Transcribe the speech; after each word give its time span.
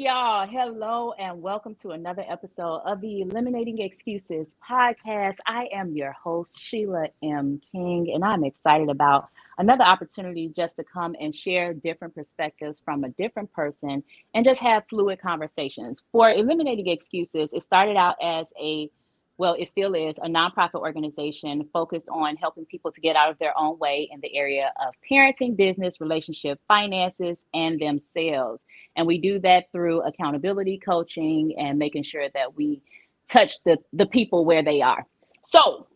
y'all. 0.00 0.46
Hello, 0.46 1.12
and 1.18 1.42
welcome 1.42 1.74
to 1.74 1.90
another 1.90 2.24
episode 2.26 2.78
of 2.86 3.02
the 3.02 3.20
Eliminating 3.20 3.82
Excuses 3.82 4.56
podcast. 4.66 5.36
I 5.46 5.68
am 5.74 5.94
your 5.94 6.12
host, 6.12 6.52
Sheila 6.56 7.08
M. 7.22 7.60
King, 7.70 8.10
and 8.14 8.24
I'm 8.24 8.42
excited 8.42 8.88
about 8.88 9.28
another 9.58 9.84
opportunity 9.84 10.48
just 10.56 10.76
to 10.76 10.84
come 10.84 11.14
and 11.20 11.36
share 11.36 11.74
different 11.74 12.14
perspectives 12.14 12.80
from 12.82 13.04
a 13.04 13.10
different 13.10 13.52
person 13.52 14.02
and 14.32 14.42
just 14.42 14.62
have 14.62 14.84
fluid 14.88 15.20
conversations. 15.20 15.98
For 16.12 16.30
Eliminating 16.30 16.88
Excuses, 16.88 17.50
it 17.52 17.62
started 17.62 17.98
out 17.98 18.16
as 18.22 18.46
a 18.58 18.90
well, 19.36 19.56
it 19.58 19.68
still 19.68 19.94
is 19.94 20.18
a 20.18 20.28
nonprofit 20.28 20.80
organization 20.80 21.66
focused 21.72 22.06
on 22.10 22.36
helping 22.36 22.66
people 22.66 22.92
to 22.92 23.00
get 23.00 23.16
out 23.16 23.30
of 23.30 23.38
their 23.38 23.56
own 23.58 23.78
way 23.78 24.06
in 24.12 24.20
the 24.20 24.36
area 24.36 24.70
of 24.86 24.92
parenting, 25.10 25.56
business, 25.56 25.98
relationship, 25.98 26.60
finances, 26.68 27.38
and 27.54 27.80
themselves. 27.80 28.60
And 29.00 29.06
we 29.06 29.16
do 29.16 29.38
that 29.38 29.72
through 29.72 30.02
accountability 30.02 30.76
coaching 30.76 31.54
and 31.58 31.78
making 31.78 32.02
sure 32.02 32.28
that 32.34 32.54
we 32.54 32.82
touch 33.30 33.54
the, 33.64 33.78
the 33.94 34.04
people 34.04 34.44
where 34.44 34.62
they 34.62 34.82
are. 34.82 35.06
So 35.46 35.86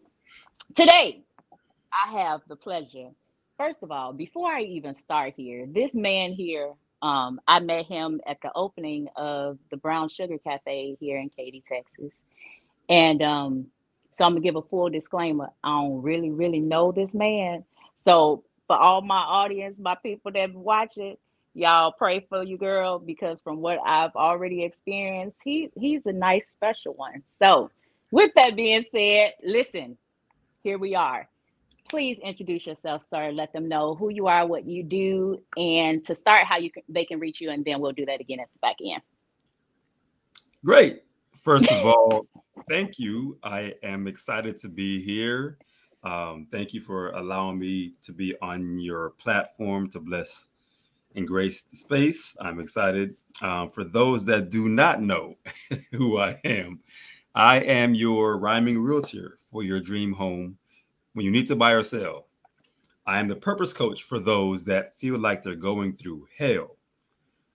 today, 0.75 1.23
I 1.93 2.19
have 2.23 2.41
the 2.49 2.57
pleasure. 2.57 3.11
First 3.59 3.83
of 3.83 3.91
all, 3.91 4.15
before 4.15 4.51
I 4.51 4.63
even 4.63 4.95
start 4.95 5.35
here, 5.37 5.67
this 5.71 5.93
man 5.93 6.33
here, 6.33 6.73
um, 7.03 7.43
I 7.47 7.61
met 7.61 7.85
him 7.85 8.23
at 8.27 8.39
the 8.43 8.51
opening 8.55 9.09
of 9.17 9.59
the 9.71 9.77
Brown 9.77 10.09
Sugar 10.09 10.39
Cafe 10.39 10.97
here 10.99 11.19
in 11.19 11.29
Katy, 11.29 11.63
Texas. 11.71 12.11
And 12.89 13.21
um, 13.21 13.67
so 14.13 14.25
I'm 14.25 14.33
gonna 14.33 14.41
give 14.41 14.57
a 14.57 14.63
full 14.63 14.89
disclaimer. 14.89 15.51
I 15.63 15.83
don't 15.83 16.01
really, 16.01 16.31
really 16.31 16.61
know 16.61 16.91
this 16.91 17.13
man. 17.13 17.65
So 18.07 18.45
for 18.67 18.79
all 18.79 19.03
my 19.03 19.19
audience, 19.21 19.77
my 19.79 19.95
people 20.03 20.33
that 20.33 20.55
watch 20.55 20.97
it, 20.97 21.19
y'all 21.55 21.93
pray 21.93 22.27
for 22.29 22.43
you, 22.43 22.59
girl, 22.59 22.99
because 22.99 23.39
from 23.43 23.61
what 23.61 23.79
I've 23.85 24.15
already 24.15 24.65
experienced, 24.65 25.39
he 25.43 25.71
he's 25.77 26.03
a 26.05 26.13
nice 26.13 26.51
special 26.51 26.95
one. 26.95 27.23
So 27.39 27.71
with 28.11 28.33
that 28.37 28.57
being 28.57 28.85
said, 28.93 29.33
listen, 29.43 29.97
here 30.63 30.79
we 30.79 30.95
are. 30.95 31.29
Please 31.89 32.19
introduce 32.19 32.67
yourself, 32.67 33.05
sir. 33.09 33.31
Let 33.31 33.53
them 33.53 33.69
know 33.69 33.95
who 33.95 34.09
you 34.09 34.27
are, 34.27 34.47
what 34.47 34.67
you 34.67 34.83
do, 34.83 35.43
and 35.57 36.05
to 36.05 36.15
start 36.15 36.47
how 36.47 36.59
you 36.59 36.71
can 36.71 36.83
they 36.89 37.05
can 37.05 37.21
reach 37.21 37.41
you, 37.41 37.51
and 37.51 37.65
then 37.65 37.81
we'll 37.81 37.93
do 37.93 38.07
that 38.07 38.21
again 38.21 38.41
at 38.41 38.49
the 38.53 38.59
back 38.61 38.77
end. 38.85 39.03
Great. 40.65 41.03
First 41.43 41.71
of 41.71 41.85
all, 41.87 42.27
thank 42.69 42.99
you. 42.99 43.39
I 43.43 43.75
am 43.83 44.07
excited 44.07 44.57
to 44.59 44.69
be 44.69 45.01
here. 45.03 45.59
Um, 46.03 46.47
thank 46.51 46.75
you 46.75 46.81
for 46.81 47.11
allowing 47.11 47.59
me 47.59 47.95
to 48.03 48.13
be 48.13 48.35
on 48.43 48.79
your 48.79 49.11
platform 49.11 49.89
to 49.91 50.01
bless 50.01 50.49
and 51.15 51.27
grace 51.27 51.63
the 51.63 51.77
space. 51.77 52.37
I'm 52.41 52.61
excited. 52.61 53.15
Um, 53.43 53.71
for 53.71 53.85
those 53.85 54.25
that 54.27 54.51
do 54.51 54.69
not 54.69 55.03
know 55.03 55.37
who 55.93 56.19
I 56.19 56.41
am, 56.45 56.81
I 57.35 57.61
am 57.61 57.95
your 57.95 58.39
rhyming 58.39 58.81
realtor 58.81 59.39
for 59.51 59.63
your 59.63 59.81
dream 59.81 60.13
home 60.13 60.57
when 61.15 61.25
you 61.25 61.33
need 61.33 61.47
to 61.47 61.57
buy 61.57 61.73
or 61.73 61.83
sell. 61.83 62.27
I 63.07 63.19
am 63.19 63.29
the 63.29 63.37
purpose 63.37 63.73
coach 63.73 64.03
for 64.03 64.19
those 64.19 64.65
that 64.65 64.99
feel 64.99 65.19
like 65.19 65.43
they're 65.43 65.57
going 65.57 65.93
through 65.95 66.27
hell. 66.37 66.77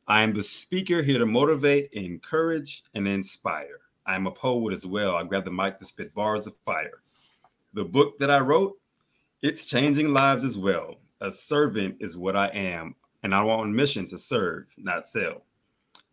I 0.07 0.23
am 0.23 0.33
the 0.33 0.43
speaker 0.43 1.01
here 1.01 1.19
to 1.19 1.25
motivate, 1.25 1.91
encourage, 1.93 2.83
and 2.93 3.07
inspire. 3.07 3.79
I 4.05 4.15
am 4.15 4.27
a 4.27 4.31
poet 4.31 4.73
as 4.73 4.85
well. 4.85 5.15
I 5.15 5.23
grab 5.23 5.45
the 5.45 5.51
mic 5.51 5.77
to 5.77 5.85
spit 5.85 6.13
bars 6.13 6.47
of 6.47 6.55
fire. 6.57 7.01
The 7.73 7.85
book 7.85 8.17
that 8.19 8.31
I 8.31 8.39
wrote, 8.39 8.77
it's 9.41 9.65
changing 9.65 10.11
lives 10.11 10.43
as 10.43 10.57
well. 10.57 10.95
A 11.21 11.31
servant 11.31 11.97
is 11.99 12.17
what 12.17 12.35
I 12.35 12.47
am, 12.47 12.95
and 13.23 13.33
I'm 13.33 13.47
on 13.47 13.75
mission 13.75 14.05
to 14.07 14.17
serve, 14.17 14.65
not 14.77 15.05
sell. 15.05 15.43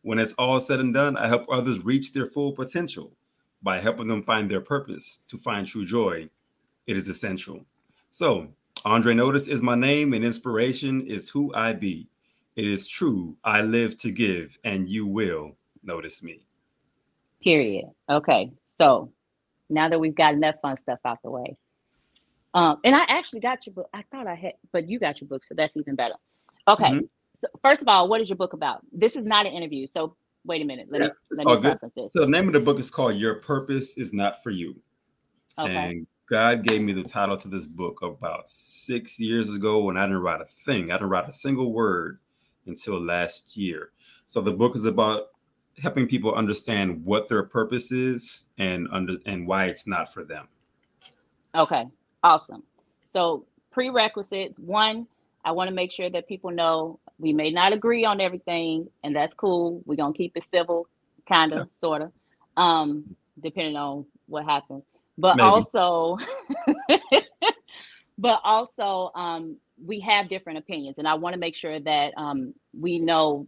When 0.03 0.19
it's 0.19 0.35
all 0.35 0.61
said 0.61 0.81
and 0.81 0.95
done, 0.95 1.17
I 1.17 1.27
help 1.27 1.47
others 1.51 1.85
reach 1.85 2.13
their 2.13 2.27
full 2.27 2.53
potential 2.53 3.13
by 3.63 3.81
helping 3.81 4.09
them 4.09 4.23
find 4.23 4.49
their 4.49 4.61
purpose. 4.61 5.23
To 5.29 5.39
find 5.39 5.67
true 5.67 5.85
joy, 5.85 6.29
it 6.87 6.97
is 6.97 7.09
essential. 7.09 7.65
So, 8.11 8.49
Andre 8.85 9.15
Notice 9.15 9.49
is 9.49 9.63
my 9.63 9.75
name, 9.75 10.13
and 10.15 10.25
inspiration 10.25 11.01
is 11.07 11.29
who 11.29 11.53
I 11.55 11.73
be. 11.73 12.09
It 12.55 12.67
is 12.67 12.87
true. 12.87 13.37
I 13.45 13.63
live 13.63 13.97
to 13.99 14.11
give, 14.11 14.59
and 14.65 14.89
you 14.89 15.07
will 15.07 15.57
notice 15.83 16.23
me. 16.23 16.47
Period. 17.43 17.87
Okay. 18.09 18.53
So 18.79 19.13
now 19.69 19.89
that 19.89 19.99
we've 19.99 20.15
gotten 20.15 20.41
that 20.41 20.61
fun 20.63 20.79
stuff 20.79 20.99
out 21.05 21.19
the 21.23 21.31
way. 21.31 21.57
Um, 22.55 22.79
and 22.85 22.95
I 22.95 23.05
actually 23.09 23.41
got 23.41 23.67
your 23.67 23.75
book. 23.75 23.89
I 23.93 24.03
thought 24.11 24.27
I 24.27 24.35
had, 24.35 24.53
but 24.73 24.89
you 24.89 24.99
got 24.99 25.21
your 25.21 25.29
book, 25.29 25.45
so 25.45 25.55
that's 25.55 25.77
even 25.77 25.95
better. 25.95 26.15
Okay. 26.69 26.85
Mm-hmm. 26.85 27.05
So 27.35 27.49
first 27.63 27.83
of 27.83 27.89
all, 27.89 28.09
what 28.09 28.21
is 28.21 28.29
your 28.29 28.37
book 28.37 28.53
about? 28.53 28.81
This 28.93 29.17
is 29.17 29.27
not 29.27 29.47
an 29.47 29.53
interview. 29.53 29.87
So 29.87 30.17
wait 30.45 30.63
a 30.63 30.65
minute. 30.65 30.89
Let 30.91 31.01
yeah, 31.01 31.07
me 31.09 31.45
let 31.45 31.47
me 31.47 31.61
preface 31.61 31.93
this. 31.97 32.13
So 32.13 32.21
the 32.21 32.31
name 32.31 32.47
of 32.47 32.55
the 32.55 32.61
book 32.61 32.79
is 32.79 32.91
called 32.91 33.17
Your 33.17 33.37
Purpose 33.37 33.99
is 33.99 34.13
Not 34.13 34.43
for 34.43 34.51
You. 34.51 34.75
Okay. 35.59 35.75
And 35.75 36.07
God 36.29 36.65
gave 36.65 36.83
me 36.83 36.93
the 36.93 37.05
title 37.05 37.37
to 37.37 37.49
this 37.49 37.67
book 37.67 38.03
about 38.03 38.49
six 38.49 39.21
years 39.21 39.55
ago 39.55 39.85
when 39.85 39.97
I 39.97 40.07
didn't 40.07 40.23
write 40.23 40.41
a 40.41 40.47
thing. 40.47 40.91
I 40.91 40.95
didn't 40.95 41.11
write 41.11 41.29
a 41.29 41.33
single 41.33 41.73
word 41.73 42.19
until 42.67 43.01
last 43.01 43.57
year. 43.57 43.91
So 44.25 44.41
the 44.41 44.53
book 44.53 44.75
is 44.75 44.87
about 44.87 45.29
helping 45.81 46.07
people 46.07 46.35
understand 46.35 47.05
what 47.05 47.29
their 47.29 47.43
purpose 47.43 47.93
is 47.93 48.47
and 48.59 48.89
under 48.91 49.19
and 49.27 49.47
why 49.47 49.67
it's 49.67 49.87
not 49.87 50.13
for 50.13 50.25
them. 50.25 50.49
Okay, 51.55 51.85
awesome. 52.23 52.63
So 53.13 53.45
prerequisite 53.71 54.59
one, 54.59 55.07
I 55.47 55.53
want 55.53 55.69
to 55.69 55.75
make 55.75 55.93
sure 55.93 56.11
that 56.11 56.27
people 56.27 56.51
know 56.51 56.99
we 57.19 57.33
may 57.33 57.51
not 57.51 57.73
agree 57.73 58.05
on 58.05 58.21
everything, 58.21 58.91
and 59.05 59.15
that's 59.15 59.33
cool. 59.35 59.81
We're 59.87 59.95
gonna 59.95 60.13
keep 60.13 60.37
it 60.37 60.45
civil, 60.53 60.89
kind 61.27 61.53
of, 61.53 61.59
yeah. 61.59 61.65
sort 61.81 62.03
of, 62.03 62.13
um, 62.57 63.15
depending 63.41 63.77
on 63.77 64.07
what 64.27 64.45
happens. 64.45 64.83
But 65.17 65.37
Maybe. 65.37 65.47
also, 65.47 66.19
but 68.19 68.41
also, 68.43 69.13
um, 69.15 69.57
we 69.83 70.01
have 70.01 70.29
different 70.29 70.59
opinions, 70.59 70.97
and 70.99 71.07
I 71.07 71.15
want 71.15 71.35
to 71.35 71.39
make 71.39 71.55
sure 71.55 71.79
that 71.79 72.13
um, 72.17 72.53
we 72.79 72.99
know 72.99 73.47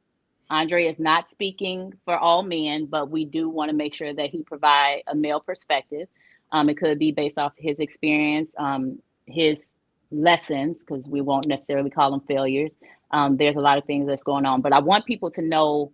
Andre 0.50 0.86
is 0.86 1.00
not 1.00 1.28
speaking 1.28 1.92
for 2.04 2.16
all 2.16 2.44
men, 2.44 2.86
but 2.86 3.10
we 3.10 3.24
do 3.24 3.48
want 3.48 3.70
to 3.70 3.76
make 3.76 3.92
sure 3.92 4.14
that 4.14 4.30
he 4.30 4.44
provide 4.44 5.02
a 5.08 5.16
male 5.16 5.40
perspective. 5.40 6.06
Um, 6.52 6.70
it 6.70 6.78
could 6.78 7.00
be 7.00 7.10
based 7.10 7.38
off 7.38 7.52
his 7.58 7.80
experience, 7.80 8.50
um, 8.56 9.00
his 9.26 9.66
lessons, 10.10 10.84
because 10.84 11.06
we 11.08 11.20
won't 11.20 11.46
necessarily 11.46 11.90
call 11.90 12.10
them 12.10 12.20
failures. 12.26 12.70
Um, 13.10 13.36
there's 13.36 13.56
a 13.56 13.60
lot 13.60 13.78
of 13.78 13.84
things 13.84 14.06
that's 14.06 14.22
going 14.22 14.44
on, 14.44 14.60
but 14.60 14.72
I 14.72 14.80
want 14.80 15.06
people 15.06 15.30
to 15.32 15.42
know 15.42 15.92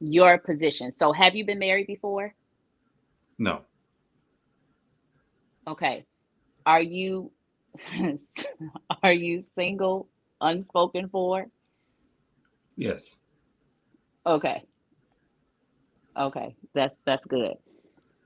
your 0.00 0.38
position. 0.38 0.92
So, 0.98 1.12
have 1.12 1.34
you 1.34 1.44
been 1.44 1.58
married 1.58 1.86
before? 1.86 2.34
No. 3.38 3.62
Okay. 5.66 6.04
Are 6.66 6.82
you 6.82 7.30
are 9.02 9.12
you 9.12 9.42
single, 9.54 10.08
unspoken 10.40 11.08
for? 11.08 11.46
Yes. 12.76 13.18
Okay. 14.26 14.62
Okay, 16.18 16.56
that's 16.74 16.94
that's 17.06 17.24
good. 17.26 17.54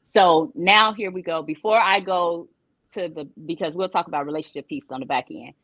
So 0.06 0.53
now 0.54 0.93
here 0.93 1.10
we 1.10 1.22
go. 1.22 1.43
Before 1.43 1.78
I 1.78 2.00
go 2.00 2.49
to 2.94 3.08
the 3.08 3.28
because 3.47 3.75
we'll 3.75 3.88
talk 3.91 4.08
about 4.08 4.26
relationship 4.26 4.69
piece 4.69 4.84
on 4.91 5.00
the 5.00 5.06
back 5.06 5.26
end. 5.30 5.54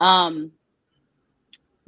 Um 0.00 0.52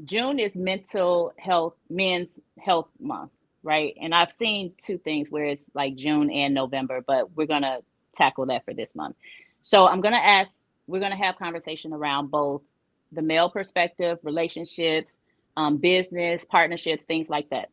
June 0.05 0.39
is 0.41 0.55
mental 0.57 1.33
health 1.39 1.75
men's 1.91 2.39
health 2.59 2.89
month, 3.01 3.33
right? 3.63 3.95
And 4.01 4.15
I've 4.15 4.33
seen 4.33 4.75
two 4.85 4.99
things 4.99 5.31
where 5.31 5.47
it's 5.47 5.65
like 5.75 5.97
June 5.97 6.31
and 6.31 6.55
November, 6.55 7.03
but 7.07 7.37
we're 7.37 7.47
to 7.63 7.81
tackle 8.17 8.47
that 8.47 8.65
for 8.65 8.75
this 8.75 8.95
month. 8.95 9.17
So 9.63 9.87
I'm 9.89 10.03
to 10.15 10.25
ask 10.25 10.51
we're 10.89 11.01
to 11.13 11.19
have 11.19 11.37
conversation 11.39 11.93
around 11.93 12.31
both 12.31 12.63
the 13.13 13.23
male 13.23 13.51
perspective, 13.51 14.19
relationships, 14.25 15.13
um, 15.57 15.79
business, 15.79 16.45
partnerships, 16.47 17.05
things 17.05 17.31
like 17.31 17.51
that 17.51 17.67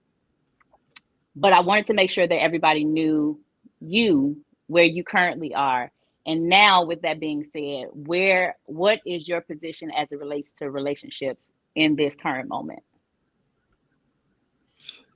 but 1.36 1.54
I 1.54 1.62
wanted 1.62 1.88
to 1.88 1.94
make 1.94 2.10
sure 2.12 2.28
that 2.28 2.42
everybody 2.44 2.86
knew 2.86 3.40
you 3.80 4.38
where 4.68 4.86
you 4.86 5.04
currently 5.04 5.56
are. 5.56 5.92
And 6.26 6.48
now 6.48 6.84
with 6.84 7.02
that 7.02 7.20
being 7.20 7.44
said, 7.52 7.88
where 7.94 8.56
what 8.66 9.00
is 9.06 9.28
your 9.28 9.42
position 9.42 9.92
as 9.92 10.12
it 10.12 10.20
relates 10.20 10.52
to 10.58 10.70
relationships 10.70 11.52
in 11.76 11.96
this 11.96 12.16
current 12.16 12.48
moment? 12.48 12.84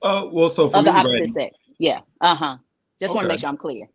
Uh 0.02 0.28
well 0.30 0.48
so 0.48 0.68
for 0.68 0.78
of 0.78 0.84
me, 0.84 0.90
the 0.90 0.96
opposite 0.96 1.20
right, 1.20 1.30
sex. 1.30 1.56
Yeah. 1.78 2.00
Uh-huh. 2.20 2.56
Just 3.00 3.10
okay. 3.10 3.16
want 3.16 3.24
to 3.24 3.28
make 3.28 3.40
sure 3.40 3.48
I'm 3.48 3.56
clear. 3.56 3.88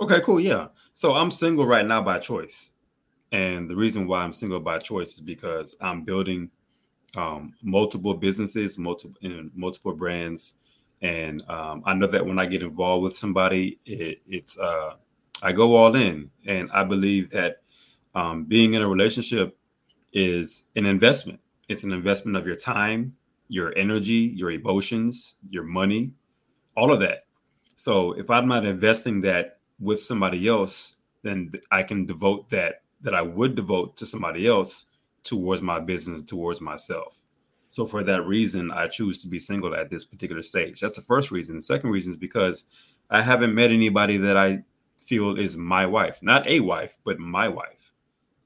Okay, 0.00 0.20
cool. 0.20 0.38
Yeah. 0.38 0.68
So 0.92 1.14
I'm 1.14 1.30
single 1.30 1.66
right 1.66 1.86
now 1.86 2.02
by 2.02 2.18
choice. 2.18 2.72
And 3.32 3.68
the 3.68 3.76
reason 3.76 4.06
why 4.06 4.22
I'm 4.22 4.32
single 4.32 4.60
by 4.60 4.78
choice 4.78 5.14
is 5.14 5.20
because 5.20 5.76
I'm 5.80 6.04
building 6.04 6.50
um, 7.16 7.54
multiple 7.62 8.14
businesses, 8.14 8.78
multiple 8.78 9.18
multiple 9.54 9.94
brands, 9.94 10.54
and 11.02 11.42
um, 11.48 11.82
I 11.84 11.94
know 11.94 12.06
that 12.06 12.24
when 12.24 12.38
I 12.38 12.46
get 12.46 12.62
involved 12.62 13.04
with 13.04 13.16
somebody, 13.16 13.78
it, 13.86 14.20
it's 14.26 14.58
uh, 14.58 14.94
I 15.42 15.52
go 15.52 15.76
all 15.76 15.94
in, 15.94 16.30
and 16.46 16.70
I 16.72 16.84
believe 16.84 17.30
that 17.30 17.62
um, 18.14 18.44
being 18.44 18.74
in 18.74 18.82
a 18.82 18.88
relationship 18.88 19.56
is 20.12 20.68
an 20.76 20.86
investment. 20.86 21.40
It's 21.68 21.84
an 21.84 21.92
investment 21.92 22.36
of 22.36 22.46
your 22.46 22.56
time, 22.56 23.14
your 23.48 23.76
energy, 23.76 24.32
your 24.34 24.50
emotions, 24.50 25.36
your 25.50 25.64
money, 25.64 26.12
all 26.76 26.92
of 26.92 27.00
that. 27.00 27.26
So 27.76 28.12
if 28.12 28.30
I'm 28.30 28.48
not 28.48 28.64
investing 28.64 29.20
that 29.22 29.58
with 29.78 30.02
somebody 30.02 30.48
else, 30.48 30.96
then 31.22 31.52
I 31.70 31.82
can 31.82 32.06
devote 32.06 32.50
that 32.50 32.82
that 33.00 33.14
I 33.14 33.22
would 33.22 33.54
devote 33.54 33.96
to 33.98 34.06
somebody 34.06 34.48
else 34.48 34.86
towards 35.22 35.62
my 35.62 35.78
business, 35.78 36.22
towards 36.22 36.60
myself. 36.60 37.20
So 37.68 37.86
for 37.86 38.02
that 38.02 38.26
reason, 38.26 38.72
I 38.72 38.88
choose 38.88 39.22
to 39.22 39.28
be 39.28 39.38
single 39.38 39.74
at 39.74 39.90
this 39.90 40.04
particular 40.04 40.42
stage. 40.42 40.80
That's 40.80 40.96
the 40.96 41.02
first 41.02 41.30
reason. 41.30 41.54
The 41.54 41.62
second 41.62 41.90
reason 41.90 42.10
is 42.10 42.16
because 42.16 42.64
I 43.10 43.22
haven't 43.22 43.54
met 43.54 43.70
anybody 43.70 44.16
that 44.16 44.36
I 44.36 44.64
feel 45.00 45.38
is 45.38 45.56
my 45.56 45.86
wife, 45.86 46.18
not 46.22 46.46
a 46.46 46.60
wife, 46.60 46.98
but 47.04 47.18
my 47.18 47.48
wife, 47.48 47.92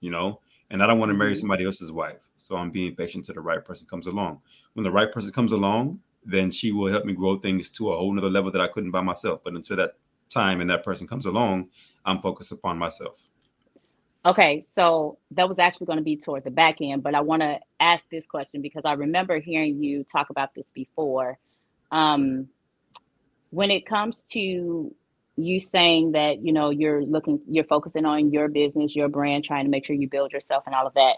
you 0.01 0.11
know, 0.11 0.41
and 0.71 0.83
I 0.83 0.87
don't 0.87 0.99
want 0.99 1.11
to 1.11 1.15
marry 1.15 1.33
mm-hmm. 1.33 1.41
somebody 1.41 1.65
else's 1.65 1.93
wife. 1.93 2.29
So 2.37 2.57
I'm 2.57 2.71
being 2.71 2.95
patient 2.95 3.25
till 3.25 3.35
the 3.35 3.41
right 3.41 3.65
person 3.65 3.87
comes 3.87 4.07
along. 4.07 4.41
When 4.75 4.85
the 4.85 4.91
right 4.91 5.11
person 5.11 5.33
comes 5.33 5.53
along, 5.53 6.01
then 6.25 6.51
she 6.51 6.73
will 6.73 6.91
help 6.91 7.05
me 7.05 7.13
grow 7.13 7.37
things 7.37 7.71
to 7.73 7.93
a 7.93 7.97
whole 7.97 8.13
nother 8.13 8.31
level 8.31 8.51
that 8.53 8.61
I 8.61 8.69
couldn't 8.69 8.91
by 8.91 9.01
myself. 9.01 9.41
But 9.45 9.55
until 9.55 9.77
that 9.77 9.97
time 10.31 10.61
and 10.61 10.71
that 10.71 10.85
person 10.85 11.07
comes 11.07 11.27
along, 11.27 11.69
I'm 12.05 12.19
focused 12.19 12.53
upon 12.53 12.79
myself. 12.79 13.29
Okay, 14.25 14.65
so 14.71 15.19
that 15.33 15.49
was 15.49 15.59
actually 15.59 15.87
going 15.87 15.99
to 15.99 16.05
be 16.05 16.17
toward 16.17 16.45
the 16.45 16.51
back 16.51 16.77
end, 16.81 17.03
but 17.03 17.15
I 17.15 17.21
want 17.21 17.43
to 17.43 17.59
ask 17.81 18.09
this 18.09 18.25
question 18.25 18.63
because 18.63 18.83
I 18.85 18.93
remember 18.93 19.41
hearing 19.41 19.83
you 19.83 20.05
talk 20.05 20.31
about 20.31 20.55
this 20.55 20.67
before. 20.73 21.39
Um, 21.91 22.49
when 23.51 23.71
it 23.71 23.85
comes 23.85 24.25
to 24.31 24.95
you 25.44 25.61
saying 25.61 26.12
that 26.12 26.44
you 26.44 26.53
know 26.53 26.71
you're 26.71 27.03
looking, 27.05 27.41
you're 27.49 27.65
focusing 27.65 28.05
on 28.05 28.31
your 28.31 28.49
business, 28.49 28.94
your 28.94 29.09
brand, 29.09 29.44
trying 29.44 29.65
to 29.65 29.71
make 29.71 29.85
sure 29.85 29.97
you 29.97 30.09
build 30.09 30.33
yourself 30.33 30.65
and 30.67 30.75
all 30.75 30.87
of 30.87 30.94
that. 30.94 31.17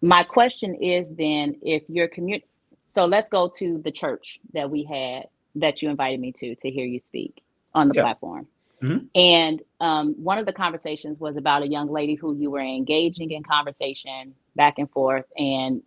My 0.00 0.22
question 0.22 0.74
is 0.76 1.08
then, 1.08 1.56
if 1.62 1.82
you're 1.88 2.08
community, 2.08 2.46
so 2.94 3.04
let's 3.04 3.28
go 3.28 3.50
to 3.58 3.78
the 3.78 3.90
church 3.90 4.40
that 4.54 4.70
we 4.70 4.84
had 4.84 5.26
that 5.56 5.82
you 5.82 5.90
invited 5.90 6.20
me 6.20 6.32
to 6.32 6.54
to 6.56 6.70
hear 6.70 6.84
you 6.84 7.00
speak 7.00 7.42
on 7.74 7.88
the 7.88 7.94
yeah. 7.94 8.02
platform. 8.02 8.46
Mm-hmm. 8.82 9.06
And 9.14 9.62
um, 9.80 10.14
one 10.22 10.38
of 10.38 10.46
the 10.46 10.52
conversations 10.52 11.18
was 11.18 11.36
about 11.36 11.62
a 11.62 11.68
young 11.68 11.88
lady 11.88 12.14
who 12.14 12.34
you 12.34 12.50
were 12.50 12.60
engaging 12.60 13.30
in 13.32 13.42
conversation 13.42 14.34
back 14.54 14.78
and 14.78 14.90
forth. 14.90 15.24
And 15.36 15.82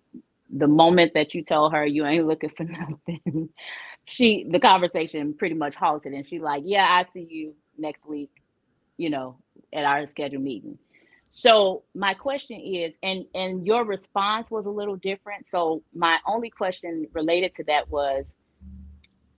the 0.49 0.67
moment 0.67 1.13
that 1.13 1.33
you 1.33 1.43
told 1.43 1.71
her 1.73 1.85
you 1.85 2.05
ain't 2.05 2.27
looking 2.27 2.49
for 2.49 2.63
nothing, 3.07 3.49
she 4.05 4.45
the 4.49 4.59
conversation 4.59 5.33
pretty 5.33 5.55
much 5.55 5.75
halted. 5.75 6.13
And 6.13 6.25
she's 6.27 6.41
like, 6.41 6.63
"Yeah, 6.65 6.85
I 6.85 7.05
see 7.13 7.27
you 7.29 7.55
next 7.77 8.05
week, 8.05 8.31
you 8.97 9.09
know, 9.09 9.37
at 9.73 9.85
our 9.85 10.05
scheduled 10.07 10.43
meeting." 10.43 10.77
So 11.31 11.83
my 11.95 12.13
question 12.13 12.59
is, 12.59 12.93
and 13.03 13.25
and 13.33 13.65
your 13.65 13.85
response 13.85 14.51
was 14.51 14.65
a 14.65 14.69
little 14.69 14.97
different. 14.97 15.47
So 15.47 15.83
my 15.93 16.17
only 16.27 16.49
question 16.49 17.07
related 17.13 17.55
to 17.55 17.63
that 17.65 17.89
was, 17.89 18.25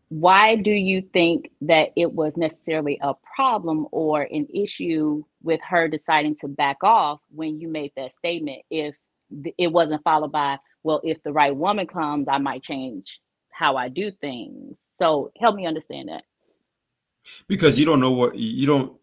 why 0.10 0.56
do 0.56 0.72
you 0.72 1.02
think 1.14 1.50
that 1.62 1.90
it 1.96 2.14
was 2.14 2.34
necessarily 2.38 3.00
a 3.02 3.14
problem 3.36 3.88
or 3.92 4.22
an 4.22 4.48
issue 4.54 5.24
with 5.42 5.60
her 5.68 5.88
deciding 5.88 6.36
to 6.38 6.48
back 6.48 6.78
off 6.84 7.20
when 7.30 7.60
you 7.60 7.68
made 7.68 7.92
that 7.96 8.14
statement 8.14 8.62
if 8.70 8.96
it 9.58 9.72
wasn't 9.72 10.04
followed 10.04 10.32
by 10.32 10.60
well 10.84 11.02
if 11.04 11.22
the 11.24 11.32
right 11.34 11.56
woman 11.56 11.88
comes 11.88 12.28
i 12.28 12.38
might 12.38 12.62
change 12.62 13.20
how 13.54 13.78
i 13.78 13.88
do 13.88 14.12
things 14.22 14.76
so 15.00 15.32
help 15.40 15.56
me 15.56 15.66
understand 15.66 16.10
that 16.10 16.24
because 17.48 17.80
you 17.80 17.86
don't 17.86 18.00
know 18.00 18.12
what 18.12 18.36
you 18.36 18.68
don't 18.68 18.94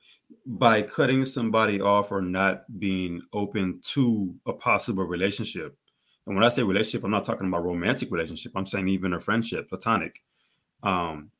by 0.46 0.80
cutting 0.82 1.24
somebody 1.24 1.80
off 1.80 2.12
or 2.12 2.20
not 2.20 2.64
being 2.78 3.20
open 3.32 3.80
to 3.82 4.34
a 4.46 4.52
possible 4.52 5.04
relationship 5.04 5.76
and 6.26 6.36
when 6.36 6.44
i 6.44 6.48
say 6.48 6.62
relationship 6.62 7.04
i'm 7.04 7.10
not 7.10 7.24
talking 7.24 7.46
about 7.46 7.64
romantic 7.64 8.10
relationship 8.10 8.52
i'm 8.54 8.66
saying 8.66 8.88
even 8.88 9.14
a 9.14 9.20
friendship 9.20 9.68
platonic 9.68 10.20
um, 10.82 11.30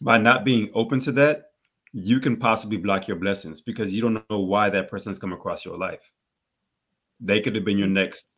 by 0.00 0.18
not 0.18 0.44
being 0.44 0.70
open 0.74 1.00
to 1.00 1.12
that, 1.12 1.50
you 1.92 2.18
can 2.20 2.36
possibly 2.36 2.76
block 2.76 3.06
your 3.06 3.16
blessings 3.16 3.60
because 3.60 3.94
you 3.94 4.02
don't 4.02 4.28
know 4.28 4.40
why 4.40 4.68
that 4.68 4.90
person 4.90 5.10
has 5.10 5.18
come 5.18 5.32
across 5.32 5.64
your 5.64 5.78
life. 5.78 6.12
They 7.20 7.40
could 7.40 7.54
have 7.54 7.64
been 7.64 7.78
your 7.78 7.88
next 7.88 8.36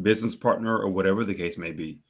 business 0.00 0.34
partner 0.34 0.78
or 0.78 0.90
whatever 0.90 1.24
the 1.24 1.34
case 1.34 1.56
may 1.56 1.70
be. 1.70 2.00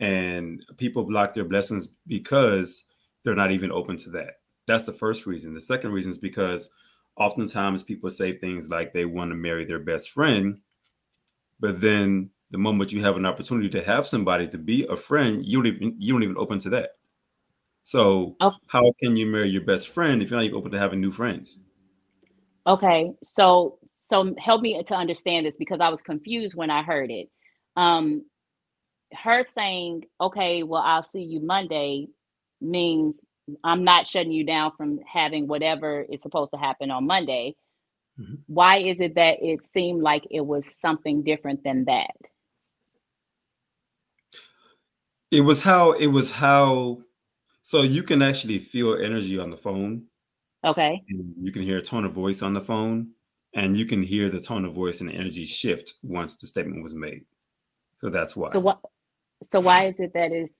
And 0.00 0.64
people 0.76 1.04
block 1.04 1.32
their 1.32 1.44
blessings 1.44 1.88
because 2.06 2.84
they're 3.24 3.34
not 3.34 3.50
even 3.50 3.72
open 3.72 3.96
to 3.98 4.10
that. 4.10 4.40
That's 4.66 4.86
the 4.86 4.92
first 4.92 5.26
reason. 5.26 5.54
The 5.54 5.60
second 5.60 5.92
reason 5.92 6.10
is 6.10 6.18
because 6.18 6.70
oftentimes 7.16 7.82
people 7.82 8.10
say 8.10 8.36
things 8.36 8.70
like 8.70 8.92
they 8.92 9.04
want 9.04 9.30
to 9.30 9.36
marry 9.36 9.64
their 9.64 9.78
best 9.78 10.10
friend, 10.10 10.58
but 11.60 11.80
then 11.80 12.30
the 12.50 12.58
moment 12.58 12.92
you 12.92 13.02
have 13.02 13.16
an 13.16 13.26
opportunity 13.26 13.68
to 13.70 13.82
have 13.82 14.06
somebody 14.06 14.46
to 14.48 14.58
be 14.58 14.86
a 14.86 14.96
friend, 14.96 15.44
you 15.44 15.58
don't 15.62 15.66
even 15.66 15.94
you 15.98 16.12
don't 16.12 16.22
even 16.22 16.36
open 16.36 16.58
to 16.60 16.70
that. 16.70 16.90
So 17.82 18.36
okay. 18.40 18.56
how 18.66 18.92
can 19.00 19.16
you 19.16 19.26
marry 19.26 19.48
your 19.48 19.62
best 19.62 19.88
friend 19.88 20.20
if 20.20 20.30
you're 20.30 20.38
not 20.38 20.44
even 20.44 20.56
open 20.56 20.72
to 20.72 20.78
having 20.78 21.00
new 21.00 21.10
friends? 21.10 21.64
Okay, 22.66 23.12
so 23.22 23.78
so 24.08 24.34
help 24.38 24.62
me 24.62 24.82
to 24.82 24.94
understand 24.94 25.46
this 25.46 25.56
because 25.56 25.80
I 25.80 25.88
was 25.88 26.02
confused 26.02 26.56
when 26.56 26.70
I 26.70 26.82
heard 26.82 27.10
it. 27.10 27.28
Um, 27.76 28.24
her 29.12 29.44
saying, 29.44 30.04
"Okay, 30.20 30.62
well, 30.62 30.82
I'll 30.82 31.02
see 31.02 31.22
you 31.22 31.40
Monday," 31.40 32.08
means 32.60 33.16
I'm 33.62 33.84
not 33.84 34.06
shutting 34.06 34.32
you 34.32 34.44
down 34.44 34.72
from 34.76 34.98
having 35.06 35.46
whatever 35.46 36.02
is 36.02 36.22
supposed 36.22 36.50
to 36.52 36.58
happen 36.58 36.90
on 36.90 37.06
Monday. 37.06 37.54
Mm-hmm. 38.18 38.34
Why 38.46 38.78
is 38.78 38.98
it 39.00 39.14
that 39.14 39.38
it 39.42 39.64
seemed 39.66 40.02
like 40.02 40.26
it 40.30 40.44
was 40.44 40.66
something 40.80 41.22
different 41.22 41.62
than 41.62 41.84
that? 41.84 42.16
It 45.30 45.42
was 45.42 45.62
how 45.62 45.92
it 45.92 46.06
was 46.06 46.30
how 46.30 47.02
so 47.62 47.82
you 47.82 48.04
can 48.04 48.22
actually 48.22 48.60
feel 48.60 48.94
energy 48.94 49.38
on 49.38 49.50
the 49.50 49.56
phone. 49.56 50.04
Okay. 50.64 51.02
You 51.08 51.50
can 51.52 51.62
hear 51.62 51.78
a 51.78 51.82
tone 51.82 52.04
of 52.04 52.12
voice 52.12 52.40
on 52.42 52.52
the 52.54 52.60
phone, 52.60 53.10
and 53.54 53.76
you 53.76 53.86
can 53.86 54.02
hear 54.02 54.28
the 54.28 54.40
tone 54.40 54.64
of 54.64 54.72
voice 54.72 55.00
and 55.00 55.10
energy 55.10 55.44
shift 55.44 55.94
once 56.02 56.36
the 56.36 56.46
statement 56.46 56.82
was 56.82 56.94
made. 56.94 57.24
So 57.98 58.08
that's 58.08 58.36
why. 58.36 58.50
So 58.50 58.60
what? 58.60 58.80
So 59.52 59.60
why 59.60 59.84
is 59.84 60.00
it 60.00 60.14
that 60.14 60.32
is 60.32 60.50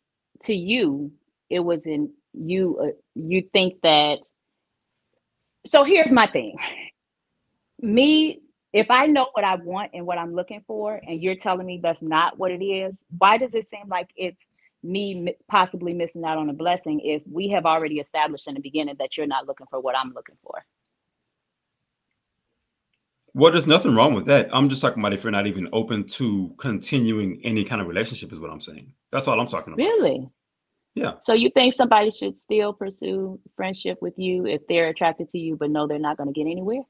to 0.45 0.55
you? 0.55 1.13
It 1.51 1.61
was 1.61 1.87
in 1.87 2.13
you. 2.35 2.79
Uh, 2.81 2.87
you 3.15 3.49
think 3.53 3.81
that. 3.83 4.19
So 5.67 5.85
here's 5.85 6.13
my 6.13 6.27
thing. 6.27 6.57
Me, 7.81 8.41
if 8.73 8.91
I 8.91 9.07
know 9.07 9.29
what 9.33 9.45
I 9.45 9.57
want 9.57 9.93
and 9.95 10.07
what 10.07 10.19
I'm 10.19 10.35
looking 10.35 10.63
for, 10.67 11.01
and 11.07 11.23
you're 11.23 11.37
telling 11.37 11.67
me 11.67 11.81
that's 11.83 12.03
not 12.03 12.39
what 12.39 12.51
it 12.53 12.65
is, 12.65 12.95
why 13.19 13.39
does 13.39 13.55
it 13.55 13.69
seem 13.71 13.89
like 13.89 14.11
it's 14.17 14.43
me 14.83 15.35
possibly 15.49 15.93
missing 15.93 16.25
out 16.25 16.39
on 16.39 16.49
a 16.49 16.53
blessing 16.55 17.01
if 17.01 17.23
we 17.31 17.49
have 17.49 17.67
already 17.67 17.99
established 17.99 18.47
in 18.49 18.55
the 18.55 18.61
beginning 18.61 18.97
that 18.99 19.17
you're 19.17 19.27
not 19.27 19.47
looking 19.47 19.67
for 19.71 19.81
what 19.81 19.97
I'm 19.97 20.13
looking 20.15 20.37
for. 20.43 20.65
Well, 23.37 23.53
there's 23.53 23.67
nothing 23.67 23.95
wrong 23.95 24.15
with 24.15 24.25
that. 24.27 24.49
I'm 24.51 24.71
just 24.71 24.81
talking 24.81 25.03
about 25.03 25.13
if 25.13 25.23
you're 25.23 25.31
not 25.31 25.47
even 25.47 25.69
open 25.75 26.05
to 26.05 26.55
continuing 26.57 27.39
any 27.45 27.65
kind 27.65 27.83
of 27.83 27.87
relationship, 27.87 28.33
is 28.33 28.41
what 28.41 28.51
I'm 28.51 28.61
saying. 28.61 28.91
That's 29.13 29.29
all 29.29 29.39
I'm 29.39 29.47
talking 29.47 29.75
about. 29.75 29.83
Really? 29.83 30.27
Yeah. 30.95 31.17
So 31.23 31.35
you 31.35 31.51
think 31.51 31.75
somebody 31.75 32.11
should 32.11 32.41
still 32.41 32.73
pursue 32.73 33.39
friendship 33.55 33.99
with 34.01 34.15
you 34.17 34.47
if 34.47 34.67
they're 34.69 34.89
attracted 34.89 35.29
to 35.31 35.39
you, 35.39 35.55
but 35.55 35.69
know 35.69 35.87
they're 35.87 35.99
not 35.99 36.17
going 36.17 36.33
to 36.33 36.33
get 36.33 36.51
anywhere? 36.51 36.81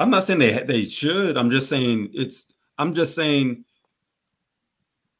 I'm 0.00 0.10
not 0.10 0.24
saying 0.24 0.40
they 0.40 0.64
they 0.64 0.84
should. 0.86 1.36
I'm 1.36 1.50
just 1.50 1.68
saying 1.68 2.10
it's. 2.14 2.52
I'm 2.76 2.92
just 2.92 3.14
saying 3.14 3.64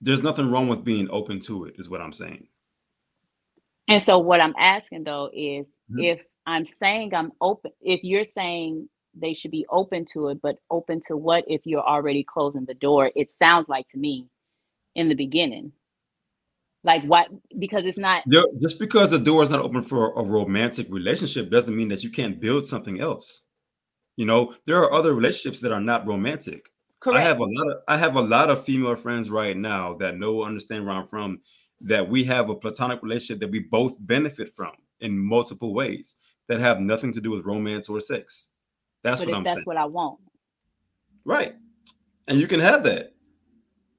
there's 0.01 0.25
nothing 0.25 0.51
wrong 0.51 0.67
with 0.67 0.85
being 0.85 1.09
open 1.11 1.41
to 1.41 1.65
it 1.65 1.75
is 1.79 1.89
what 1.89 2.01
i'm 2.01 2.13
saying 2.13 2.47
and 3.89 4.03
so 4.03 4.19
what 4.19 4.41
i'm 4.41 4.55
asking 4.59 5.05
though 5.05 5.31
is 5.33 5.67
mm-hmm. 5.91 6.01
if 6.01 6.21
i'm 6.47 6.65
saying 6.65 7.15
i'm 7.15 7.33
open 7.41 7.71
if 7.81 8.03
you're 8.03 8.25
saying 8.25 8.89
they 9.15 9.35
should 9.35 9.51
be 9.51 9.67
open 9.71 10.07
to 10.13 10.29
it 10.29 10.41
but 10.43 10.57
open 10.71 11.01
to 11.07 11.17
what 11.17 11.45
if 11.47 11.63
you're 11.65 11.87
already 11.87 12.25
closing 12.25 12.65
the 12.65 12.75
door 12.75 13.11
it 13.15 13.31
sounds 13.39 13.69
like 13.69 13.89
to 13.89 13.99
me 13.99 14.27
in 14.95 15.09
the 15.09 15.15
beginning 15.15 15.73
like 16.85 17.03
what 17.05 17.29
because 17.59 17.85
it's 17.85 17.99
not 17.99 18.23
just 18.61 18.79
because 18.79 19.11
the 19.11 19.19
door 19.19 19.43
is 19.43 19.51
not 19.51 19.61
open 19.61 19.83
for 19.83 20.13
a 20.15 20.23
romantic 20.23 20.87
relationship 20.91 21.51
doesn't 21.51 21.77
mean 21.77 21.89
that 21.89 22.05
you 22.05 22.11
can't 22.11 22.41
build 22.41 22.65
something 22.65 23.01
else 23.01 23.43
you 24.17 24.25
know 24.25 24.53
there 24.67 24.79
are 24.79 24.93
other 24.93 25.15
relationships 25.15 25.61
that 25.61 25.73
are 25.73 25.81
not 25.81 26.07
romantic 26.07 26.71
Correct. 27.01 27.21
I 27.21 27.23
have 27.23 27.39
a 27.39 27.45
lot 27.45 27.69
of 27.69 27.77
I 27.87 27.97
have 27.97 28.17
a 28.17 28.21
lot 28.21 28.51
of 28.51 28.65
female 28.65 28.97
friends 28.97 29.31
right 29.31 29.57
now 29.57 29.95
that 29.95 30.19
know 30.19 30.43
understand 30.43 30.85
where 30.85 30.95
I'm 30.95 31.07
from 31.07 31.41
that 31.81 32.09
we 32.09 32.25
have 32.25 32.51
a 32.51 32.57
platonic 32.57 33.03
relationship 33.03 33.41
that 33.41 33.51
we 33.51 33.61
both 33.61 33.97
benefit 34.01 34.49
from 34.49 34.73
in 35.01 35.17
multiple 35.17 35.75
ways 35.75 36.17
that 36.49 36.61
have 36.61 36.81
nothing 36.81 37.13
to 37.13 37.21
do 37.21 37.31
with 37.31 37.45
romance 37.45 37.89
or 37.89 38.01
sex. 38.01 38.53
That's 39.03 39.23
but 39.23 39.29
what 39.31 39.37
I'm 39.37 39.45
saying. 39.45 39.45
that's 39.45 39.57
saying. 39.57 39.65
what 39.67 39.77
I 39.77 39.85
want. 39.85 40.19
Right. 41.25 41.55
And 42.27 42.39
you 42.39 42.47
can 42.47 42.61
have 42.61 42.85
that. 42.85 43.15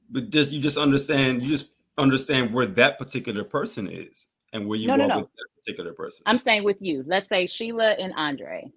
But 0.09 0.29
just 0.29 0.51
you 0.51 0.59
just 0.59 0.77
understand 0.77 1.43
you 1.43 1.49
just 1.49 1.75
understand 1.97 2.53
where 2.53 2.65
that 2.65 2.97
particular 2.97 3.43
person 3.43 3.89
is 3.89 4.27
and 4.53 4.67
where 4.67 4.79
you 4.79 4.87
no, 4.87 4.95
no, 4.95 5.07
no. 5.07 5.17
with 5.19 5.27
that 5.27 5.47
particular 5.61 5.93
person. 5.93 6.23
I'm 6.25 6.37
saying 6.37 6.63
with 6.63 6.77
you. 6.79 7.03
Let's 7.05 7.27
say 7.27 7.45
Sheila 7.45 7.91
and 7.91 8.13
Andre. 8.15 8.71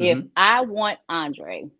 Mm-hmm. 0.00 0.20
If 0.20 0.24
I 0.36 0.62
want 0.62 0.98
Andre 1.08 1.70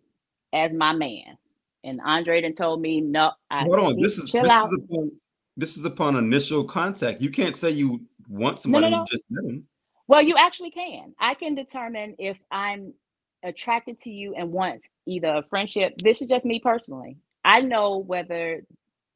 as 0.53 0.73
my 0.73 0.93
man. 0.93 1.37
And 1.85 2.01
Andre 2.01 2.43
then 2.43 2.55
told 2.55 2.81
me, 2.81 3.01
no, 3.01 3.33
I 3.51 3.63
hold 3.63 3.79
on. 3.79 4.01
This 4.01 4.19
is 4.19 4.31
this 4.31 4.47
out. 4.47 4.69
is 4.73 4.95
point. 4.95 5.13
this 5.57 5.77
is 5.77 5.85
upon 5.85 6.17
initial 6.17 6.65
contact. 6.65 7.21
You 7.21 7.31
can't 7.31 7.57
say 7.57 7.71
you 7.71 8.01
want 8.29 8.59
somebody 8.59 8.87
no, 8.87 8.91
no, 8.91 8.97
no. 8.97 9.03
you 9.03 9.07
just 9.11 9.25
met 9.31 9.45
them. 9.45 9.65
Well, 10.07 10.23
you 10.23 10.37
actually 10.37 10.71
can. 10.71 11.15
I 11.21 11.35
can 11.35 11.55
determine 11.55 12.17
if 12.19 12.39
I'm 12.51 12.95
attracted 13.43 14.01
to 14.03 14.11
you 14.11 14.35
and 14.35 14.53
wants 14.53 14.87
either 15.07 15.29
a 15.29 15.43
friendship. 15.43 15.95
This 15.99 16.23
is 16.23 16.29
just 16.29 16.45
me 16.45 16.61
personally. 16.61 17.17
I 17.45 17.61
know 17.61 17.99
whether 17.99 18.63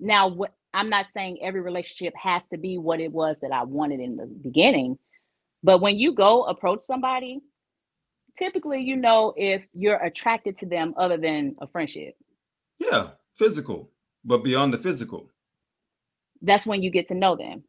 now 0.00 0.28
what 0.28 0.54
I'm 0.74 0.88
not 0.88 1.06
saying 1.12 1.38
every 1.42 1.60
relationship 1.60 2.14
has 2.16 2.42
to 2.50 2.58
be 2.58 2.78
what 2.78 3.00
it 3.00 3.12
was 3.12 3.36
that 3.42 3.52
I 3.52 3.62
wanted 3.64 4.00
in 4.00 4.16
the 4.16 4.26
beginning, 4.26 4.98
but 5.62 5.80
when 5.80 5.98
you 5.98 6.14
go 6.14 6.44
approach 6.44 6.84
somebody, 6.84 7.40
typically 8.38 8.80
you 8.80 8.96
know 8.96 9.34
if 9.36 9.62
you're 9.74 10.02
attracted 10.02 10.58
to 10.58 10.66
them 10.66 10.94
other 10.96 11.18
than 11.18 11.56
a 11.60 11.66
friendship. 11.66 12.14
Yeah, 12.78 13.08
physical, 13.34 13.90
but 14.24 14.38
beyond 14.38 14.72
the 14.72 14.78
physical. 14.78 15.28
That's 16.40 16.66
when 16.66 16.82
you 16.82 16.90
get 16.90 17.08
to 17.08 17.14
know 17.14 17.36
them. 17.36 17.62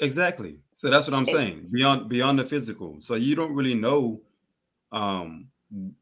Exactly. 0.00 0.58
So 0.74 0.88
that's 0.88 1.08
what 1.08 1.16
I'm 1.16 1.26
saying. 1.26 1.68
Beyond 1.72 2.08
beyond 2.08 2.38
the 2.38 2.44
physical. 2.44 3.00
So 3.00 3.14
you 3.14 3.34
don't 3.34 3.54
really 3.54 3.74
know 3.74 4.20
um 4.92 5.48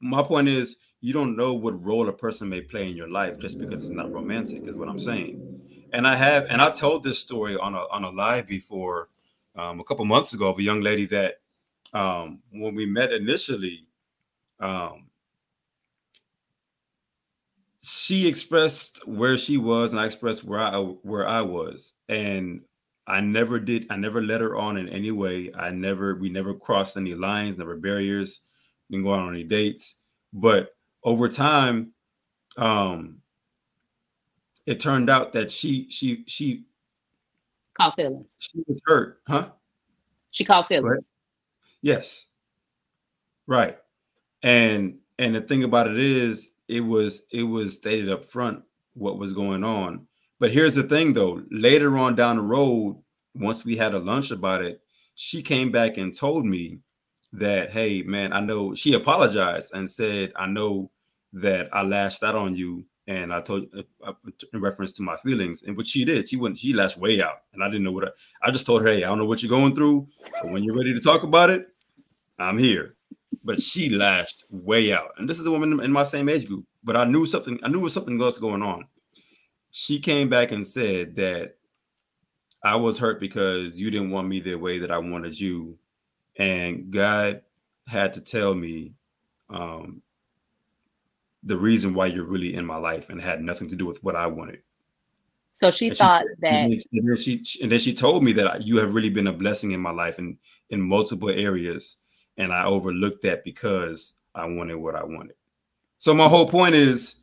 my 0.01 0.23
point 0.23 0.49
is 0.49 0.77
you 1.01 1.13
don't 1.13 1.37
know 1.37 1.55
what 1.55 1.83
role 1.85 2.09
a 2.09 2.13
person 2.13 2.49
may 2.49 2.61
play 2.61 2.89
in 2.89 2.97
your 2.97 3.09
life 3.09 3.39
just 3.39 3.59
because 3.59 3.89
it's 3.89 3.97
not 3.97 4.13
romantic 4.13 4.67
is 4.67 4.77
what 4.77 4.89
i'm 4.89 4.99
saying. 4.99 5.61
And 5.93 6.07
i 6.07 6.15
have 6.15 6.47
and 6.49 6.61
i 6.61 6.71
told 6.71 7.05
this 7.05 7.19
story 7.19 7.57
on 7.57 7.75
a 7.75 7.85
on 7.91 8.05
a 8.05 8.11
live 8.11 8.47
before 8.47 9.09
um, 9.57 9.81
a 9.81 9.85
couple 9.85 10.05
months 10.05 10.35
ago 10.35 10.49
of 10.49 10.59
a 10.59 10.63
young 10.63 10.81
lady 10.81 11.07
that 11.07 11.41
um, 11.93 12.41
when 12.51 12.75
we 12.75 12.87
met 12.87 13.13
initially 13.13 13.87
um, 14.61 15.09
she 17.81 18.27
expressed 18.27 19.07
where 19.07 19.39
she 19.39 19.57
was 19.57 19.93
and 19.93 20.01
i 20.01 20.07
expressed 20.07 20.45
where 20.45 20.61
i 20.61 20.77
where 20.79 21.29
i 21.29 21.41
was. 21.41 21.95
And 22.09 22.63
i 23.07 23.21
never 23.21 23.59
did 23.61 23.87
i 23.91 23.97
never 23.97 24.23
let 24.23 24.41
her 24.41 24.57
on 24.57 24.77
in 24.77 24.89
any 24.89 25.11
way. 25.11 25.51
I 25.55 25.71
never 25.71 26.17
we 26.17 26.29
never 26.29 26.55
crossed 26.55 26.97
any 26.97 27.15
lines 27.15 27.57
never 27.57 27.77
barriers 27.77 28.41
didn't 28.91 29.05
go 29.05 29.15
out 29.15 29.29
on 29.29 29.35
any 29.35 29.45
dates. 29.45 30.03
But 30.33 30.75
over 31.03 31.29
time, 31.29 31.93
um, 32.57 33.19
it 34.67 34.81
turned 34.81 35.09
out 35.09 35.33
that 35.33 35.51
she 35.51 35.89
she 35.91 36.25
she 36.27 36.65
caught 37.75 37.97
feelings. 37.97 38.27
She 38.39 38.63
was 38.67 38.83
hurt, 38.85 39.21
huh? 39.27 39.51
She 40.31 40.45
caught 40.45 40.69
feelings. 40.69 41.05
Yes. 41.81 42.35
Right. 43.47 43.79
And 44.43 44.99
and 45.19 45.35
the 45.35 45.41
thing 45.41 45.65
about 45.65 45.89
it 45.89 45.99
is 45.99 46.55
it 46.69 46.81
was 46.81 47.27
it 47.33 47.45
was 47.45 47.75
stated 47.75 48.11
up 48.11 48.25
front 48.25 48.63
what 48.95 49.19
was 49.19 49.33
going 49.33 49.65
on. 49.65 50.07
But 50.39 50.53
here's 50.53 50.75
the 50.75 50.83
thing 50.83 51.13
though, 51.13 51.43
later 51.51 51.97
on 51.97 52.15
down 52.15 52.37
the 52.37 52.43
road, 52.43 53.03
once 53.35 53.65
we 53.65 53.77
had 53.77 53.95
a 53.95 53.99
lunch 53.99 54.31
about 54.31 54.63
it, 54.63 54.83
she 55.15 55.43
came 55.43 55.71
back 55.71 55.97
and 55.97 56.15
told 56.15 56.45
me 56.45 56.81
that 57.33 57.71
hey 57.71 58.03
man 58.03 58.33
i 58.33 58.41
know 58.41 58.75
she 58.75 58.95
apologized 58.95 59.75
and 59.75 59.91
said 59.91 60.33
i 60.37 60.47
know 60.47 60.91
that 61.33 61.69
i 61.75 61.83
lashed 61.83 62.23
out 62.23 62.35
on 62.35 62.55
you 62.55 62.83
and 63.07 63.33
i 63.33 63.41
told 63.41 63.67
uh, 63.77 63.83
uh, 64.03 64.13
in 64.53 64.61
reference 64.61 64.93
to 64.93 65.03
my 65.03 65.17
feelings. 65.17 65.63
And 65.63 65.77
what 65.77 65.87
she 65.87 66.05
did. 66.05 66.29
She 66.29 66.37
went 66.37 66.59
she 66.59 66.73
lashed 66.73 66.97
way 66.97 67.21
out 67.21 67.43
and 67.53 67.63
i 67.63 67.69
didn't 67.69 67.85
know 67.85 67.93
what 67.93 68.09
I, 68.09 68.49
I 68.49 68.51
just 68.51 68.67
told 68.67 68.83
her 68.83 68.89
hey 68.89 69.05
i 69.05 69.09
don't 69.09 69.19
know 69.19 69.27
what 69.27 69.43
you're 69.43 69.51
going 69.51 69.75
through 69.75 70.09
but 70.41 70.51
when 70.51 70.63
you're 70.63 70.77
ready 70.77 70.95
to 70.95 71.01
talk 71.01 71.23
about 71.23 71.51
it 71.51 71.69
i'm 72.39 72.59
here. 72.59 72.91
But 73.45 73.63
she 73.63 73.89
lashed 73.89 74.45
way 74.51 74.93
out. 74.93 75.13
And 75.17 75.29
this 75.29 75.39
is 75.39 75.47
a 75.47 75.51
woman 75.51 75.81
in 75.81 75.93
my 75.93 76.05
same 76.05 76.29
age 76.29 76.47
group 76.47 76.67
but 76.85 76.97
i 76.97 77.05
knew 77.05 77.27
something 77.27 77.59
i 77.63 77.69
knew 77.69 77.75
there 77.75 77.81
was 77.81 77.95
something 77.95 78.21
else 78.21 78.39
going 78.39 78.63
on. 78.63 78.87
She 79.71 80.01
came 80.01 80.29
back 80.29 80.53
and 80.53 80.67
said 80.67 81.15
that 81.17 81.57
i 82.65 82.75
was 82.75 82.99
hurt 82.99 83.21
because 83.21 83.81
you 83.81 83.91
didn't 83.91 84.11
want 84.11 84.29
me 84.29 84.41
the 84.41 84.55
way 84.55 84.79
that 84.79 84.91
i 84.91 84.99
wanted 84.99 85.39
you 85.39 85.79
and 86.39 86.91
God 86.91 87.43
had 87.87 88.15
to 88.15 88.21
tell 88.21 88.55
me 88.55 88.95
um, 89.51 90.03
the 91.43 91.57
reason 91.57 91.95
why 91.95 92.07
you're 92.07 92.25
really 92.25 92.55
in 92.55 92.65
my 92.65 92.77
life, 92.77 93.11
and 93.11 93.21
had 93.21 93.43
nothing 93.43 93.69
to 93.69 93.77
do 93.77 93.87
with 93.87 94.03
what 94.03 94.17
I 94.17 94.27
wanted. 94.27 94.63
So 95.61 95.71
she 95.71 95.89
and 95.89 95.97
thought 95.97 96.23
she, 96.23 96.35
that, 96.41 96.53
and 96.53 96.83
then 96.93 97.17
she 97.17 97.43
and 97.63 97.73
then 97.73 97.79
she 97.81 97.95
told 97.95 98.23
me 98.23 98.33
that 98.35 98.63
you 98.63 98.77
have 98.79 98.95
really 98.95 99.11
been 99.11 99.27
a 99.27 99.33
blessing 99.33 99.73
in 99.73 99.81
my 99.81 99.91
life 99.91 100.19
and 100.19 100.37
in 100.71 100.81
multiple 100.81 101.31
areas, 101.31 102.01
and 102.37 102.53
I 102.53 102.65
overlooked 102.65 103.23
that 103.23 103.43
because 103.45 104.15
I 104.35 104.47
wanted 104.47 104.77
what 104.77 104.95
I 104.95 105.03
wanted. 105.03 105.35
So 105.97 106.15
my 106.15 106.29
whole 106.29 106.49
point 106.49 106.77
is, 106.77 107.23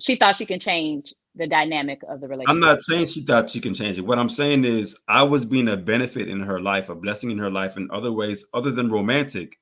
she 0.00 0.16
thought 0.16 0.36
she 0.36 0.46
can 0.46 0.60
change 0.60 1.12
the 1.36 1.46
dynamic 1.46 2.00
of 2.08 2.20
the 2.20 2.28
relationship. 2.28 2.50
I'm 2.50 2.60
not 2.60 2.82
saying 2.82 3.06
she 3.06 3.22
thought 3.22 3.50
she 3.50 3.60
can 3.60 3.74
change 3.74 3.98
it. 3.98 4.06
What 4.06 4.18
I'm 4.18 4.28
saying 4.28 4.64
is 4.64 4.98
I 5.08 5.22
was 5.22 5.44
being 5.44 5.68
a 5.68 5.76
benefit 5.76 6.28
in 6.28 6.40
her 6.40 6.60
life, 6.60 6.88
a 6.88 6.94
blessing 6.94 7.30
in 7.30 7.38
her 7.38 7.50
life 7.50 7.76
in 7.76 7.88
other 7.90 8.12
ways 8.12 8.46
other 8.54 8.70
than 8.70 8.90
romantic, 8.90 9.56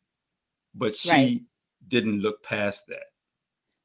but 0.74 0.94
she 0.94 1.10
right. 1.10 1.40
didn't 1.88 2.20
look 2.20 2.42
past 2.42 2.88
that. 2.88 3.04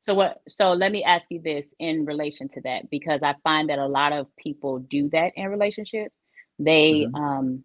So 0.06 0.14
what 0.14 0.42
so 0.48 0.72
let 0.72 0.92
me 0.92 1.04
ask 1.04 1.26
you 1.30 1.42
this 1.42 1.66
in 1.80 2.06
relation 2.06 2.48
to 2.50 2.62
that 2.62 2.90
because 2.90 3.22
I 3.24 3.36
find 3.44 3.70
that 3.70 3.80
a 3.80 3.88
lot 3.88 4.14
of 4.14 4.28
people 4.38 4.80
do 4.80 5.10
that 5.10 5.34
in 5.36 5.50
relationships. 5.50 6.16
They 6.60 7.08
mm-hmm. 7.08 7.16
um 7.16 7.64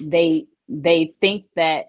they 0.00 0.46
they 0.68 1.14
think 1.20 1.46
that 1.56 1.86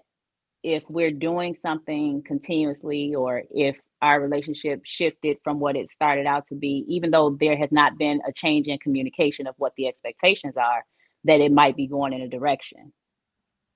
if 0.62 0.82
we're 0.88 1.10
doing 1.10 1.56
something 1.56 2.22
continuously 2.22 3.14
or 3.14 3.42
if 3.50 3.76
our 4.04 4.20
relationship 4.20 4.82
shifted 4.84 5.38
from 5.42 5.58
what 5.58 5.76
it 5.76 5.88
started 5.88 6.26
out 6.26 6.46
to 6.48 6.54
be, 6.54 6.84
even 6.88 7.10
though 7.10 7.36
there 7.40 7.56
has 7.56 7.72
not 7.72 7.96
been 7.96 8.20
a 8.28 8.32
change 8.32 8.66
in 8.66 8.76
communication 8.78 9.46
of 9.46 9.54
what 9.56 9.72
the 9.78 9.88
expectations 9.88 10.54
are, 10.58 10.84
that 11.24 11.40
it 11.40 11.50
might 11.50 11.74
be 11.74 11.86
going 11.86 12.12
in 12.12 12.20
a 12.20 12.28
direction, 12.28 12.92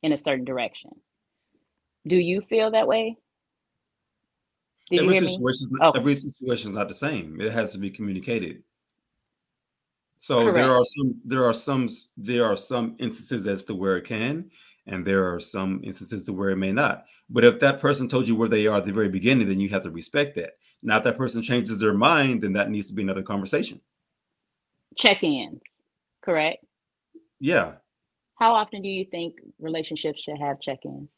in 0.03 0.13
a 0.13 0.23
certain 0.23 0.45
direction. 0.45 0.91
Do 2.07 2.17
you 2.17 2.43
feel 2.43 2.71
that 2.73 2.87
way? 2.87 3.17
Did 4.91 5.01
every 5.01 5.15
situation, 5.15 5.69
oh. 5.81 5.93
every 5.93 6.15
situation 6.15 6.71
is 6.73 6.77
not 6.77 6.89
the 6.89 6.95
same. 6.95 7.41
It 7.41 7.53
has 7.53 7.73
to 7.73 7.79
be 7.79 7.91
communicated. 7.91 8.63
So 10.19 10.41
Correct. 10.41 10.57
there 10.57 10.73
are 10.73 10.85
some, 10.85 11.15
there 11.25 11.45
are 11.45 11.55
some, 11.55 11.89
there 12.19 12.45
are 12.45 12.57
some 12.57 12.97
instances 12.99 13.47
as 13.47 13.65
to 13.65 13.75
where 13.75 13.97
it 13.97 14.05
can, 14.05 14.51
and 14.89 15.05
there 15.05 15.33
are 15.33 15.39
some 15.39 15.81
instances 15.85 16.25
to 16.25 16.33
where 16.33 16.51
it 16.51 16.57
may 16.57 16.73
not. 16.73 17.05
But 17.29 17.45
if 17.45 17.61
that 17.61 17.81
person 17.81 18.09
told 18.09 18.27
you 18.27 18.35
where 18.35 18.49
they 18.49 18.67
are 18.67 18.79
at 18.79 18.85
the 18.85 18.93
very 18.93 19.09
beginning, 19.09 19.49
then 19.49 19.61
you 19.61 19.69
have 19.69 19.83
to 19.83 19.91
respect 19.91 20.35
that. 20.37 20.53
Now, 20.83 20.99
if 20.99 21.05
that 21.05 21.17
person 21.17 21.43
changes 21.43 21.79
their 21.79 21.95
mind, 21.95 22.41
then 22.43 22.55
that 22.55 22.71
needs 22.71 22.89
to 22.89 22.95
be 22.95 23.03
another 23.03 23.23
conversation. 23.23 23.81
Check-ins, 24.97 25.61
correct? 26.23 26.65
Yeah. 27.39 27.75
How 28.39 28.55
often 28.55 28.83
do 28.83 28.89
you 28.89 29.05
think 29.05 29.35
relationships 29.61 30.23
should 30.25 30.39
have 30.39 30.61
check-ins? 30.61 31.09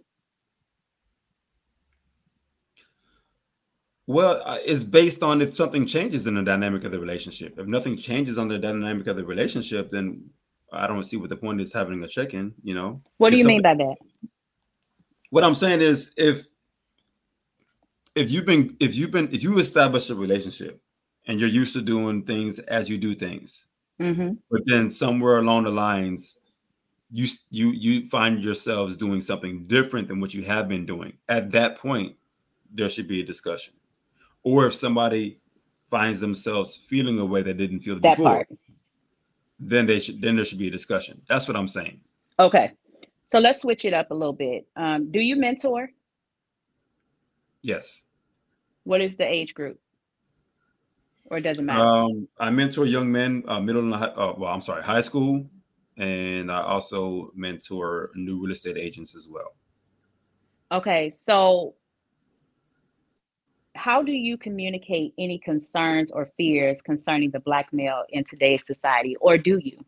Well, 4.07 4.43
uh, 4.45 4.59
it's 4.65 4.83
based 4.83 5.23
on 5.23 5.41
if 5.41 5.55
something 5.55 5.87
changes 5.87 6.27
in 6.27 6.35
the 6.35 6.43
dynamic 6.43 6.83
of 6.83 6.91
the 6.91 6.99
relationship. 6.99 7.57
If 7.59 7.69
nothing 7.69 7.97
changes 7.97 8.39
on 8.39 8.49
the 8.49 8.59
dynamic 8.59 9.07
of 9.07 9.17
the 9.17 9.25
relationship, 9.25 9.91
then 9.91 10.31
I 10.73 10.87
don't 10.87 11.05
see 11.05 11.17
what 11.17 11.29
the 11.29 11.37
point 11.37 11.61
is 11.61 11.73
having 11.73 12.03
a 12.03 12.07
check-in, 12.09 12.55
you 12.63 12.75
know. 12.75 13.03
What 13.19 13.31
do 13.31 13.39
you 13.39 13.47
mean 13.47 13.63
by 13.63 13.75
that? 13.75 13.97
What 15.31 15.45
I'm 15.45 15.55
saying 15.55 15.81
is 15.81 16.13
if 16.17 16.47
if 18.15 18.31
you've 18.31 18.47
been 18.47 18.77
if 18.81 18.97
you've 18.97 19.11
been 19.11 19.33
if 19.33 19.43
you 19.43 19.59
establish 19.59 20.11
a 20.11 20.15
relationship 20.15 20.81
and 21.27 21.39
you're 21.39 21.49
used 21.49 21.73
to 21.75 21.83
doing 21.83 22.23
things 22.23 22.59
as 22.59 22.89
you 22.89 22.99
do 22.99 23.15
things, 23.15 23.67
mm-hmm. 24.01 24.33
but 24.51 24.63
then 24.67 24.91
somewhere 24.91 25.39
along 25.39 25.65
the 25.65 25.71
lines 25.71 26.41
you 27.11 27.27
you 27.51 27.71
you 27.71 28.05
find 28.07 28.43
yourselves 28.43 28.97
doing 28.97 29.21
something 29.21 29.67
different 29.67 30.09
than 30.09 30.21
what 30.21 30.35
you 30.35 30.43
have 30.43 30.69
been 30.69 30.87
doing. 30.87 31.13
At 31.29 31.51
that 31.53 31.77
point, 31.77 32.17
there 32.73 32.89
should 32.89 33.09
be 33.09 33.21
a 33.21 33.25
discussion. 33.25 33.75
Or 34.43 34.67
if 34.67 34.75
somebody 34.75 35.39
finds 35.83 36.21
themselves 36.21 36.77
feeling 36.77 37.19
a 37.19 37.25
way 37.25 37.43
that 37.43 37.57
didn't 37.57 37.81
feel 37.81 37.97
that 37.97 38.17
before, 38.17 38.25
part 38.25 38.49
then 39.61 39.87
they 39.87 40.01
should 40.01 40.21
then 40.21 40.37
there 40.37 40.45
should 40.45 40.59
be 40.59 40.69
a 40.69 40.71
discussion. 40.71 41.21
That's 41.29 41.47
what 41.47 41.57
I'm 41.57 41.69
saying. 41.69 42.01
Okay. 42.39 42.73
So 43.33 43.39
let's 43.39 43.63
switch 43.63 43.85
it 43.85 43.95
up 43.95 44.11
a 44.11 44.15
little 44.15 44.33
bit. 44.33 44.67
Um, 44.75 45.13
do 45.13 45.21
you 45.21 45.37
mentor? 45.37 45.91
Yes. 47.63 48.05
What 48.85 49.01
is 49.01 49.15
the 49.17 49.29
age 49.29 49.55
group? 49.55 49.79
Or 51.27 51.39
it 51.39 51.43
doesn't 51.43 51.65
matter? 51.65 51.81
Um, 51.81 52.27
I 52.39 52.51
mentor 52.51 52.87
young 52.87 53.13
men, 53.13 53.45
uh, 53.47 53.61
middle 53.61 53.83
and 53.83 53.95
high, 53.95 54.07
uh, 54.07 54.35
well, 54.37 54.53
I'm 54.53 54.61
sorry, 54.61 54.83
high 54.83 55.03
school, 55.03 55.47
and 55.97 56.51
I 56.51 56.63
also 56.63 57.31
mentor 57.37 58.11
new 58.17 58.41
real 58.41 58.51
estate 58.51 58.77
agents 58.77 59.15
as 59.15 59.29
well. 59.29 59.55
Okay, 60.73 61.11
so 61.11 61.75
how 63.75 64.03
do 64.03 64.13
you 64.13 64.37
communicate 64.37 65.15
any 65.19 65.39
concerns 65.39 66.11
or 66.13 66.31
fears 66.37 66.83
concerning 66.83 67.31
the 67.31 67.41
black 67.41 67.73
male 67.73 68.05
in 68.11 68.25
today's 68.25 68.63
society, 68.67 69.17
or 69.21 69.39
do 69.39 69.59
you? 69.63 69.85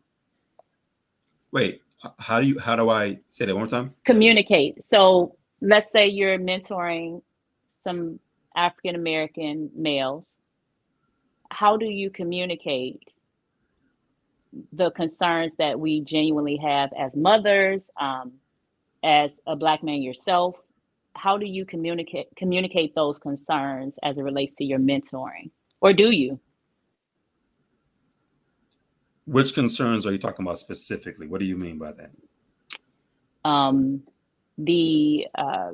Wait, 1.51 1.81
how 2.19 2.39
do 2.41 2.47
you 2.47 2.59
how 2.59 2.75
do 2.75 2.89
I 2.89 3.19
say 3.31 3.45
that 3.45 3.53
one 3.53 3.63
more 3.63 3.67
time? 3.67 3.93
Communicate. 4.05 4.81
So 4.83 5.35
let's 5.61 5.91
say 5.91 6.07
you're 6.07 6.39
mentoring 6.39 7.21
some 7.81 8.19
African 8.55 8.95
American 8.95 9.69
males. 9.75 10.25
How 11.51 11.77
do 11.77 11.85
you 11.85 12.09
communicate 12.09 13.03
the 14.71 14.91
concerns 14.91 15.53
that 15.55 15.79
we 15.79 16.01
genuinely 16.01 16.57
have 16.57 16.91
as 16.97 17.15
mothers, 17.15 17.85
um, 17.99 18.33
as 19.03 19.31
a 19.47 19.55
black 19.55 19.83
man 19.83 20.01
yourself. 20.01 20.55
How 21.15 21.37
do 21.37 21.45
you 21.45 21.65
communicate 21.65 22.27
communicate 22.35 22.95
those 22.95 23.19
concerns 23.19 23.93
as 24.03 24.17
it 24.17 24.21
relates 24.23 24.53
to 24.57 24.63
your 24.63 24.79
mentoring, 24.79 25.51
or 25.81 25.93
do 25.93 26.11
you? 26.11 26.39
Which 29.25 29.53
concerns 29.53 30.05
are 30.05 30.11
you 30.11 30.17
talking 30.17 30.45
about 30.45 30.59
specifically? 30.59 31.27
What 31.27 31.39
do 31.39 31.45
you 31.45 31.55
mean 31.55 31.77
by 31.77 31.93
that? 31.93 32.11
Um, 33.45 34.03
the 34.57 35.27
uh, 35.35 35.71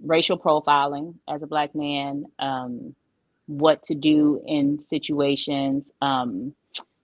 racial 0.00 0.38
profiling 0.38 1.14
as 1.28 1.42
a 1.42 1.46
black 1.46 1.74
man, 1.74 2.26
um, 2.38 2.94
what 3.46 3.82
to 3.84 3.94
do 3.94 4.40
in 4.46 4.80
situations, 4.80 5.90
um, 6.00 6.54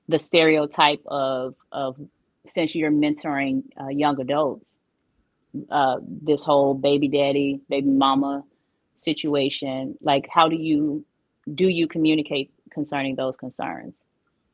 the 0.09 0.18
stereotype 0.18 1.02
of 1.07 1.54
of 1.73 1.97
since 2.47 2.75
you're 2.75 2.90
mentoring 2.90 3.62
uh, 3.80 3.88
young 3.88 4.21
adults, 4.21 4.64
uh, 5.70 5.96
this 6.02 6.44
whole 6.44 6.74
baby 6.74 7.08
daddy, 7.08 7.60
baby 7.68 7.88
mama 7.88 8.44
situation. 8.98 9.96
Like, 10.00 10.26
how 10.30 10.48
do 10.48 10.56
you 10.56 11.04
do 11.54 11.68
you 11.68 11.88
communicate 11.88 12.52
concerning 12.70 13.16
those 13.16 13.36
concerns? 13.36 13.94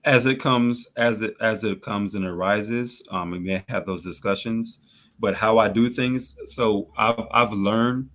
As 0.04 0.26
it 0.26 0.40
comes, 0.40 0.90
as 0.96 1.22
it 1.22 1.34
as 1.40 1.64
it 1.64 1.82
comes 1.82 2.14
and 2.14 2.24
arises, 2.24 3.06
um, 3.10 3.30
we 3.30 3.38
may 3.38 3.64
have 3.68 3.86
those 3.86 4.04
discussions. 4.04 4.80
But 5.18 5.36
how 5.36 5.58
I 5.58 5.68
do 5.68 5.88
things, 5.88 6.36
so 6.46 6.88
I've 6.96 7.26
I've 7.30 7.52
learned 7.52 8.10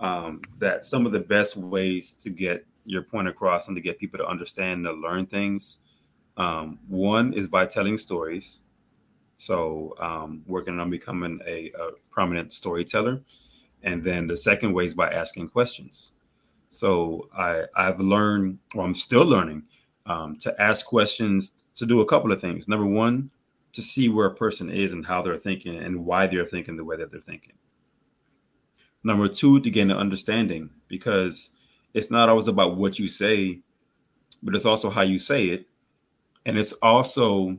um, 0.00 0.40
that 0.58 0.84
some 0.84 1.06
of 1.06 1.12
the 1.12 1.20
best 1.20 1.56
ways 1.56 2.12
to 2.14 2.30
get 2.30 2.64
your 2.84 3.02
point 3.02 3.28
across 3.28 3.68
and 3.68 3.76
to 3.76 3.80
get 3.80 3.98
people 3.98 4.18
to 4.18 4.26
understand 4.26 4.86
and 4.86 4.86
to 4.86 4.92
learn 5.00 5.26
things. 5.26 5.80
Um, 6.36 6.78
one 6.88 7.32
is 7.34 7.48
by 7.48 7.66
telling 7.66 7.96
stories. 7.96 8.62
So 9.40 9.94
um, 9.98 10.42
working 10.46 10.78
on 10.78 10.90
becoming 10.90 11.40
a, 11.46 11.72
a, 11.80 11.92
prominent 12.10 12.52
storyteller. 12.52 13.22
And 13.82 14.04
then 14.04 14.26
the 14.26 14.36
second 14.36 14.74
way 14.74 14.84
is 14.84 14.94
by 14.94 15.10
asking 15.10 15.48
questions. 15.48 16.12
So 16.68 17.30
I, 17.34 17.64
I've 17.74 18.00
learned, 18.00 18.58
or 18.74 18.84
I'm 18.84 18.94
still 18.94 19.24
learning, 19.24 19.62
um, 20.04 20.36
to 20.40 20.54
ask 20.60 20.84
questions 20.84 21.64
to 21.76 21.86
do 21.86 22.02
a 22.02 22.06
couple 22.06 22.30
of 22.32 22.40
things. 22.40 22.68
Number 22.68 22.84
one, 22.84 23.30
to 23.72 23.80
see 23.80 24.10
where 24.10 24.26
a 24.26 24.34
person 24.34 24.68
is 24.68 24.92
and 24.92 25.06
how 25.06 25.22
they're 25.22 25.38
thinking 25.38 25.76
and 25.76 26.04
why 26.04 26.26
they're 26.26 26.44
thinking 26.44 26.76
the 26.76 26.84
way 26.84 26.96
that 26.96 27.10
they're 27.10 27.18
thinking. 27.18 27.54
Number 29.02 29.26
two, 29.26 29.58
to 29.60 29.70
gain 29.70 29.90
an 29.90 29.96
understanding, 29.96 30.68
because 30.86 31.54
it's 31.94 32.10
not 32.10 32.28
always 32.28 32.48
about 32.48 32.76
what 32.76 32.98
you 32.98 33.08
say, 33.08 33.60
but 34.42 34.54
it's 34.54 34.66
also 34.66 34.90
how 34.90 35.00
you 35.00 35.18
say 35.18 35.46
it. 35.46 35.66
And 36.44 36.58
it's 36.58 36.74
also 36.74 37.56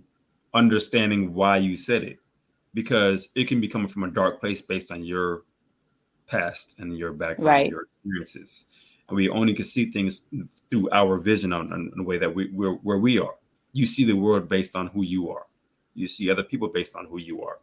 understanding 0.53 1.33
why 1.33 1.57
you 1.57 1.75
said 1.75 2.03
it, 2.03 2.19
because 2.73 3.29
it 3.35 3.47
can 3.47 3.61
be 3.61 3.67
coming 3.67 3.87
from 3.87 4.03
a 4.03 4.11
dark 4.11 4.39
place 4.39 4.61
based 4.61 4.91
on 4.91 5.03
your 5.03 5.43
past 6.27 6.79
and 6.79 6.97
your 6.97 7.13
background, 7.13 7.47
right. 7.47 7.69
your 7.69 7.83
experiences. 7.83 8.67
And 9.07 9.15
we 9.15 9.29
only 9.29 9.53
can 9.53 9.65
see 9.65 9.91
things 9.91 10.27
through 10.69 10.89
our 10.91 11.17
vision 11.17 11.51
on, 11.51 11.71
on 11.73 11.91
the 11.95 12.03
way 12.03 12.17
that 12.17 12.33
we, 12.33 12.49
we're 12.53 12.75
where 12.75 12.97
we 12.97 13.19
are. 13.19 13.35
You 13.73 13.85
see 13.85 14.05
the 14.05 14.15
world 14.15 14.49
based 14.49 14.75
on 14.75 14.87
who 14.87 15.03
you 15.03 15.29
are. 15.29 15.45
You 15.93 16.07
see 16.07 16.29
other 16.29 16.43
people 16.43 16.69
based 16.69 16.95
on 16.95 17.05
who 17.05 17.19
you 17.19 17.43
are 17.43 17.59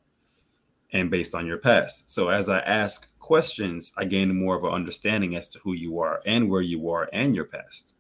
and 0.93 1.11
based 1.11 1.35
on 1.35 1.47
your 1.47 1.59
past. 1.59 2.11
So 2.11 2.29
as 2.29 2.49
I 2.49 2.61
ask 2.61 3.09
questions, 3.19 3.93
I 3.97 4.05
gain 4.05 4.35
more 4.39 4.57
of 4.57 4.65
an 4.65 4.73
understanding 4.73 5.37
as 5.37 5.49
to 5.51 5.59
who 5.59 5.75
you 5.75 6.01
are 6.01 6.23
and 6.25 6.49
where 6.49 6.63
you 6.63 6.91
are 6.91 7.09
and 7.13 7.35
your 7.35 7.45
past. 7.45 7.97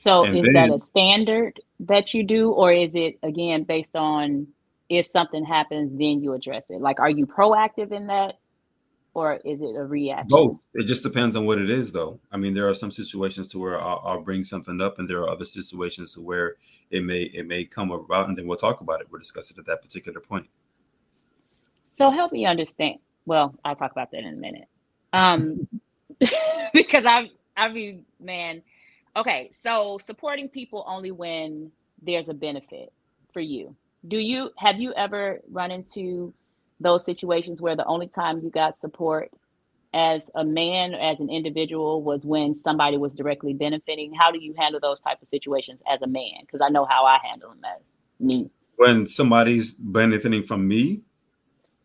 So 0.00 0.24
and 0.24 0.38
is 0.38 0.54
then, 0.54 0.70
that 0.70 0.76
a 0.76 0.80
standard 0.80 1.60
that 1.80 2.14
you 2.14 2.22
do, 2.24 2.50
or 2.50 2.72
is 2.72 2.90
it 2.94 3.18
again 3.22 3.64
based 3.64 3.94
on 3.94 4.46
if 4.88 5.06
something 5.06 5.44
happens, 5.44 5.90
then 5.92 6.22
you 6.22 6.32
address 6.32 6.66
it? 6.70 6.80
Like, 6.80 7.00
are 7.00 7.10
you 7.10 7.26
proactive 7.26 7.92
in 7.92 8.06
that, 8.08 8.38
or 9.14 9.34
is 9.44 9.60
it 9.60 9.76
a 9.76 9.84
reaction? 9.84 10.28
Both. 10.28 10.64
It 10.74 10.84
just 10.84 11.02
depends 11.02 11.36
on 11.36 11.46
what 11.46 11.58
it 11.58 11.70
is, 11.70 11.92
though. 11.92 12.18
I 12.32 12.36
mean, 12.36 12.54
there 12.54 12.68
are 12.68 12.74
some 12.74 12.90
situations 12.90 13.48
to 13.48 13.58
where 13.58 13.80
I'll, 13.80 14.02
I'll 14.04 14.20
bring 14.20 14.42
something 14.42 14.80
up, 14.80 14.98
and 14.98 15.08
there 15.08 15.20
are 15.20 15.30
other 15.30 15.44
situations 15.44 16.14
to 16.14 16.20
where 16.20 16.56
it 16.90 17.04
may 17.04 17.22
it 17.22 17.46
may 17.46 17.64
come 17.64 17.90
about, 17.90 18.28
and 18.28 18.36
then 18.36 18.46
we'll 18.46 18.56
talk 18.58 18.80
about 18.80 19.00
it. 19.00 19.08
We'll 19.10 19.20
discuss 19.20 19.50
it 19.50 19.58
at 19.58 19.66
that 19.66 19.82
particular 19.82 20.20
point. 20.20 20.46
So 21.96 22.10
help 22.10 22.32
me 22.32 22.46
understand. 22.46 22.98
Well, 23.26 23.54
I'll 23.64 23.74
talk 23.74 23.92
about 23.92 24.10
that 24.12 24.20
in 24.20 24.34
a 24.34 24.36
minute. 24.36 24.68
Um, 25.12 25.54
because 26.72 27.04
I, 27.04 27.30
I 27.56 27.68
mean, 27.68 28.04
man, 28.20 28.62
okay. 29.16 29.50
So 29.62 29.98
supporting 30.04 30.48
people 30.48 30.84
only 30.86 31.10
when 31.10 31.70
there's 32.02 32.28
a 32.28 32.34
benefit 32.34 32.92
for 33.32 33.40
you. 33.40 33.74
Do 34.06 34.18
you 34.18 34.50
have 34.56 34.78
you 34.78 34.92
ever 34.94 35.40
run 35.50 35.70
into 35.70 36.32
those 36.80 37.04
situations 37.04 37.60
where 37.60 37.76
the 37.76 37.84
only 37.86 38.06
time 38.08 38.40
you 38.42 38.50
got 38.50 38.78
support 38.78 39.30
as 39.94 40.30
a 40.34 40.44
man 40.44 40.94
as 40.94 41.18
an 41.18 41.30
individual 41.30 42.02
was 42.02 42.24
when 42.24 42.54
somebody 42.54 42.98
was 42.98 43.10
directly 43.14 43.54
benefiting 43.54 44.12
how 44.12 44.30
do 44.30 44.38
you 44.38 44.52
handle 44.58 44.78
those 44.78 45.00
type 45.00 45.20
of 45.22 45.28
situations 45.28 45.80
as 45.90 46.02
a 46.02 46.06
man 46.06 46.42
because 46.42 46.60
i 46.62 46.68
know 46.68 46.84
how 46.84 47.06
i 47.06 47.16
handle 47.26 47.48
them 47.48 47.64
as 47.64 47.80
me 48.20 48.50
when 48.76 49.06
somebody's 49.06 49.76
benefiting 49.76 50.42
from 50.42 50.68
me 50.68 51.02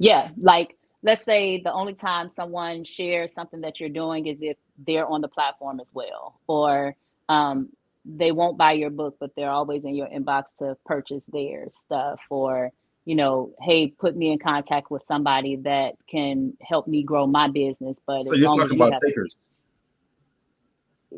yeah, 0.04 0.32
like 0.38 0.78
let's 1.02 1.24
say 1.24 1.62
the 1.62 1.72
only 1.72 1.94
time 1.94 2.30
someone 2.30 2.84
shares 2.84 3.34
something 3.34 3.62
that 3.62 3.80
you're 3.80 3.90
doing 3.90 4.28
is 4.28 4.38
if 4.42 4.58
they're 4.86 5.08
on 5.08 5.22
the 5.22 5.28
platform 5.28 5.80
as 5.80 5.88
well, 5.94 6.40
or 6.48 6.96
um, 7.30 7.70
they 8.06 8.32
won't 8.32 8.58
buy 8.58 8.74
your 8.74 8.90
book, 8.90 9.18
but 9.20 9.32
they're 9.36 9.50
always 9.50 9.86
in 9.86 9.96
your 9.96 10.08
inbox 10.08 10.46
to 10.60 10.78
purchase 10.86 11.24
their 11.32 11.68
stuff, 11.70 12.20
or 12.30 12.72
you 13.06 13.16
know, 13.16 13.54
hey, 13.62 13.88
put 13.88 14.16
me 14.16 14.32
in 14.32 14.40
contact 14.40 14.90
with 14.90 15.04
somebody 15.08 15.58
that 15.58 15.96
can 16.10 16.54
help 16.62 16.88
me 16.88 17.04
grow 17.04 17.28
my 17.28 17.48
business. 17.48 17.98
But 18.06 18.24
so 18.24 18.36
you're 18.36 18.56
talking 18.56 18.76
about 18.76 18.94
takers, 19.06 19.62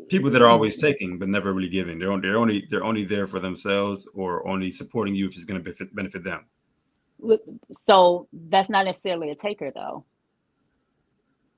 people 0.08 0.30
that 0.30 0.42
are 0.42 0.48
always 0.48 0.76
taking 0.80 1.18
but 1.18 1.28
never 1.28 1.52
really 1.52 1.68
giving. 1.68 1.98
They're 1.98 2.12
only, 2.12 2.28
they're 2.28 2.38
only 2.38 2.68
they're 2.70 2.84
only 2.84 3.04
there 3.04 3.26
for 3.26 3.40
themselves 3.40 4.08
or 4.14 4.46
only 4.46 4.70
supporting 4.70 5.14
you 5.14 5.26
if 5.26 5.34
it's 5.34 5.44
going 5.44 5.58
to 5.58 5.64
benefit, 5.64 5.94
benefit 5.94 6.22
them 6.22 6.46
so 7.86 8.28
that's 8.48 8.68
not 8.68 8.84
necessarily 8.84 9.30
a 9.30 9.34
taker 9.34 9.70
though 9.74 10.04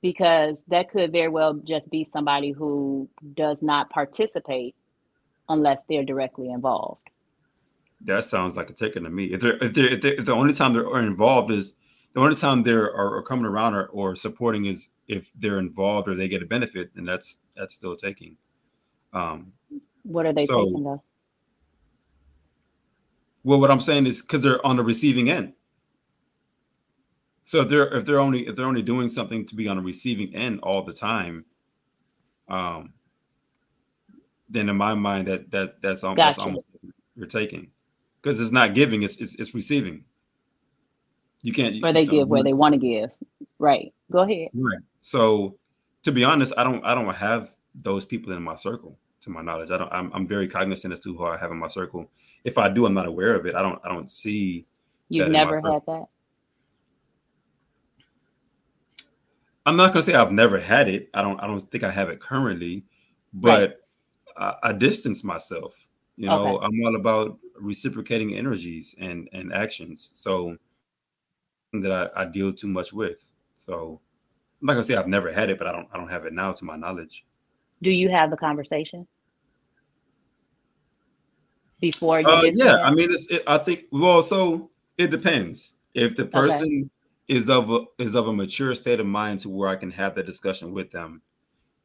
because 0.01 0.63
that 0.69 0.91
could 0.91 1.13
very 1.13 1.29
well 1.29 1.55
just 1.55 1.91
be 1.91 2.05
somebody 2.05 2.53
who 2.53 3.09
does 3.35 3.63
not 3.63 3.91
participate 3.91 4.75
unless 5.49 5.83
they're 5.89 6.05
directly 6.05 6.51
involved. 6.51 7.11
That 8.03 8.25
sounds 8.25 8.57
like 8.57 8.71
a 8.71 8.73
taker 8.73 9.01
to 9.01 9.11
me. 9.11 9.27
If 9.27 9.41
they're 9.41 9.57
if, 9.63 9.75
they're, 9.75 9.89
if, 9.89 10.01
they're, 10.01 10.15
if 10.15 10.25
the 10.25 10.35
only 10.35 10.55
time 10.55 10.73
they're 10.73 11.01
involved 11.01 11.51
is 11.51 11.75
the 12.13 12.21
only 12.21 12.37
time 12.37 12.63
they're 12.63 12.95
are, 12.95 13.23
coming 13.23 13.45
around 13.45 13.75
or, 13.75 13.87
or 13.87 14.15
supporting 14.15 14.67
is 14.67 14.91
if 15.09 15.31
they're 15.35 15.59
involved 15.59 16.09
or 16.09 16.15
they 16.15 16.29
get 16.29 16.43
a 16.43 16.47
benefit 16.47 16.91
then 16.95 17.05
that's 17.05 17.41
that's 17.57 17.75
still 17.75 17.97
taking. 17.97 18.37
Um 19.13 19.53
what 20.05 20.27
are 20.27 20.33
they 20.33 20.45
so, 20.45 20.65
taking 20.65 20.85
though? 20.85 21.03
Well, 23.43 23.61
what 23.61 23.71
I'm 23.71 23.81
saying 23.81 24.07
is 24.07 24.23
because 24.23 24.43
they're 24.43 24.65
on 24.65 24.77
the 24.77 24.85
receiving 24.85 25.31
end. 25.31 25.55
So 27.49 27.63
if 27.63 27.69
they're 27.69 27.89
if 27.97 28.05
they're 28.05 28.21
only 28.21 28.47
if 28.47 28.57
they're 28.57 28.67
only 28.67 28.83
doing 28.83 29.09
something 29.09 29.47
to 29.47 29.55
be 29.55 29.69
on 29.69 29.79
the 29.79 29.83
receiving 29.83 30.35
end 30.35 30.61
all 30.63 30.83
the 30.83 30.93
time, 30.93 31.47
um, 32.47 32.93
then 34.51 34.69
in 34.69 34.77
my 34.77 34.93
mind 34.93 35.29
that 35.29 35.51
that 35.53 35.81
that's 35.81 36.05
almost, 36.05 36.19
gotcha. 36.19 36.43
almost 36.43 36.69
you're 37.17 37.27
taking 37.27 37.71
because 38.21 38.39
it's 38.39 38.53
not 38.53 38.75
giving, 38.75 39.03
it's, 39.03 39.17
it's 39.17 39.35
it's, 39.37 39.55
receiving. 39.55 40.05
You 41.43 41.55
can't. 41.55 41.83
Where 41.83 41.95
they 41.95 42.05
so, 42.05 42.11
give, 42.11 42.29
where 42.29 42.43
they 42.43 42.53
want 42.53 42.75
to 42.75 42.79
give. 42.79 43.13
Right. 43.59 43.95
Go 44.13 44.19
ahead. 44.19 44.51
Right. 44.53 44.83
So, 45.01 45.57
to 46.03 46.13
be 46.13 46.25
honest, 46.25 46.53
I 46.59 46.65
don't 46.65 46.85
I 46.85 46.95
don't 46.95 47.17
have 47.17 47.49
those 47.75 48.05
people 48.05 48.35
in 48.35 48.43
my 48.43 48.57
circle 48.57 48.99
to 49.23 49.31
my 49.31 49.41
knowledge. 49.41 49.71
I 49.71 49.79
don't. 49.79 49.91
I'm, 49.91 50.13
I'm 50.13 50.27
very 50.27 50.49
cognizant 50.49 50.93
as 50.93 51.01
to 51.01 51.17
who 51.17 51.25
I 51.25 51.39
have 51.39 51.51
in 51.51 51.57
my 51.57 51.69
circle. 51.69 52.11
If 52.45 52.59
I 52.59 52.69
do, 52.69 52.85
I'm 52.85 52.93
not 52.93 53.07
aware 53.07 53.35
of 53.35 53.47
it. 53.47 53.55
I 53.55 53.63
don't. 53.63 53.81
I 53.83 53.89
don't 53.89 54.11
see. 54.11 54.67
You've 55.09 55.31
never 55.31 55.55
had 55.55 55.81
that. 55.87 56.09
I'm 59.69 59.77
not 59.77 59.93
gonna 59.93 60.03
say 60.03 60.15
I've 60.15 60.33
never 60.33 60.59
had 60.59 60.89
it. 60.89 61.11
I 61.13 61.23
don't. 61.23 61.39
I 61.41 61.47
don't 61.47 61.61
think 61.61 61.85
I 61.85 61.91
have 61.91 62.09
it 62.09 62.21
currently, 62.21 62.85
but 63.33 63.61
right. 64.39 64.55
I, 64.63 64.71
I, 64.71 64.73
distance 64.73 65.23
myself. 65.23 65.87
You 66.17 66.29
know, 66.29 66.57
okay. 66.57 66.67
I'm 66.67 66.87
all 66.87 66.97
about 66.97 67.39
reciprocating 67.61 68.35
energies 68.35 68.95
and 68.99 69.29
and 69.33 69.53
actions. 69.53 70.13
So 70.15 70.57
that 71.73 71.93
I, 71.93 72.23
I 72.23 72.25
deal 72.25 72.53
too 72.53 72.69
much 72.69 72.93
with. 72.93 73.31
So 73.55 74.01
I'm 74.61 74.67
not 74.67 74.73
gonna 74.75 74.85
say 74.85 74.97
I've 74.97 75.07
never 75.07 75.31
had 75.31 75.51
it, 75.51 75.59
but 75.59 75.67
I 75.67 75.73
don't. 75.73 75.89
I 75.93 75.99
don't 75.99 76.09
have 76.09 76.25
it 76.25 76.33
now, 76.33 76.53
to 76.53 76.65
my 76.65 76.77
knowledge 76.77 77.25
do 77.83 77.91
you 77.91 78.09
have 78.09 78.31
the 78.31 78.37
conversation 78.37 79.07
before 81.81 82.21
you 82.21 82.27
uh, 82.27 82.43
yeah 82.55 82.79
i 82.79 82.93
mean 82.93 83.11
it's 83.11 83.31
it, 83.31 83.43
i 83.47 83.57
think 83.57 83.85
well 83.93 84.23
so 84.23 84.71
it 84.97 85.11
depends 85.11 85.79
if 85.95 86.17
the 86.17 86.25
person. 86.25 86.91
Is 87.29 87.49
of 87.49 87.71
a, 87.71 87.85
is 87.99 88.15
of 88.15 88.27
a 88.27 88.33
mature 88.33 88.75
state 88.75 89.01
of 89.01 89.07
mind 89.07 89.39
to 89.39 89.49
where 89.49 89.69
i 89.69 89.77
can 89.77 89.91
have 89.91 90.15
that 90.15 90.27
discussion 90.27 90.73
with 90.73 90.91
them 90.91 91.23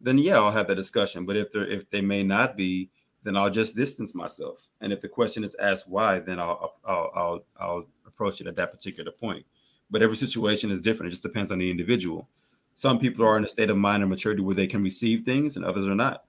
then 0.01 0.17
yeah 0.17 0.38
i'll 0.38 0.51
have 0.51 0.67
that 0.67 0.75
discussion 0.75 1.25
but 1.25 1.36
if 1.36 1.51
they're 1.51 1.67
if 1.67 1.89
they 1.89 2.01
may 2.01 2.23
not 2.23 2.58
be 2.58 2.89
then 3.23 3.38
I'll 3.38 3.49
just 3.49 3.75
distance 3.75 4.13
myself. 4.13 4.69
And 4.82 4.93
if 4.93 5.01
the 5.01 5.08
question 5.08 5.43
is 5.43 5.56
asked 5.56 5.89
why, 5.89 6.19
then 6.19 6.39
I'll 6.39 6.75
I'll 6.86 7.12
I'll, 7.15 7.45
I'll 7.60 7.86
approach 8.06 8.41
it 8.41 8.47
at 8.47 8.56
that 8.58 8.71
particular 8.71 9.12
point. 9.12 9.45
But 9.89 10.03
every 10.03 10.15
situation 10.15 10.71
is 10.71 10.82
different. 10.82 11.08
It 11.08 11.12
just 11.12 11.23
depends 11.23 11.51
on 11.51 11.60
the 11.60 11.71
individual. 11.71 12.29
Some 12.73 12.99
people 12.99 13.25
are 13.25 13.38
in 13.38 13.43
a 13.43 13.47
state 13.47 13.69
of 13.69 13.77
mind 13.77 14.03
and 14.03 14.10
maturity 14.10 14.41
where 14.41 14.56
they 14.56 14.67
can 14.67 14.84
receive 14.84 15.21
things, 15.21 15.56
and 15.56 15.65
others 15.65 15.88
are 15.88 15.95
not. 15.95 16.25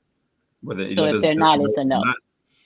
Whether 0.61 0.93
so 0.95 1.05
if 1.05 1.23
they're 1.23 1.35
not, 1.35 1.61
it's 1.61 1.77
a 1.77 1.85
no. 1.85 2.01
Not. 2.01 2.17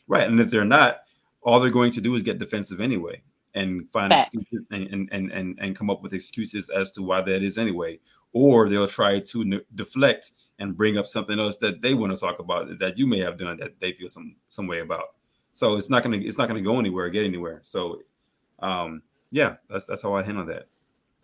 Right, 0.07 0.29
and 0.29 0.41
if 0.41 0.51
they're 0.51 0.65
not, 0.65 1.01
all 1.43 1.61
they're 1.61 1.71
going 1.71 1.93
to 1.93 2.01
do 2.01 2.15
is 2.15 2.23
get 2.23 2.39
defensive 2.39 2.81
anyway 2.81 3.23
and 3.59 3.89
find 3.89 4.13
excuses 4.13 4.65
and, 4.71 5.09
and 5.11 5.33
and 5.33 5.59
and 5.61 5.77
come 5.77 5.91
up 5.91 6.03
with 6.03 6.13
excuses 6.13 6.71
as 6.71 6.91
to 6.93 7.03
why 7.03 7.21
that 7.21 7.43
is 7.43 7.59
anyway. 7.59 7.99
Or 8.33 8.69
they'll 8.69 8.87
try 8.87 9.21
to 9.21 9.45
ne- 9.45 9.67
deflect 9.75 10.33
and 10.59 10.77
bring 10.77 10.99
up 10.99 11.07
something 11.07 11.39
else 11.39 11.57
that 11.59 11.83
they 11.83 11.95
want 11.95 12.13
to 12.13 12.19
talk 12.19 12.39
about 12.39 12.79
that 12.79 12.99
you 12.99 13.07
may 13.07 13.19
have 13.19 13.39
done 13.39 13.57
that 13.59 13.81
they 13.81 13.93
feel 13.93 14.09
some 14.09 14.37
some 14.51 14.67
way 14.67 14.81
about. 14.81 15.15
So 15.53 15.77
it's 15.77 15.91
not 15.91 16.03
gonna 16.03 16.19
it's 16.19 16.39
not 16.39 16.49
gonna 16.49 16.61
go 16.61 16.79
anywhere 16.79 17.11
get 17.11 17.25
anywhere. 17.25 17.61
So 17.65 18.01
um 18.61 19.03
yeah 19.31 19.57
that's 19.69 19.87
that's 19.87 20.03
how 20.03 20.15
i 20.15 20.23
handle 20.23 20.47
that. 20.47 20.67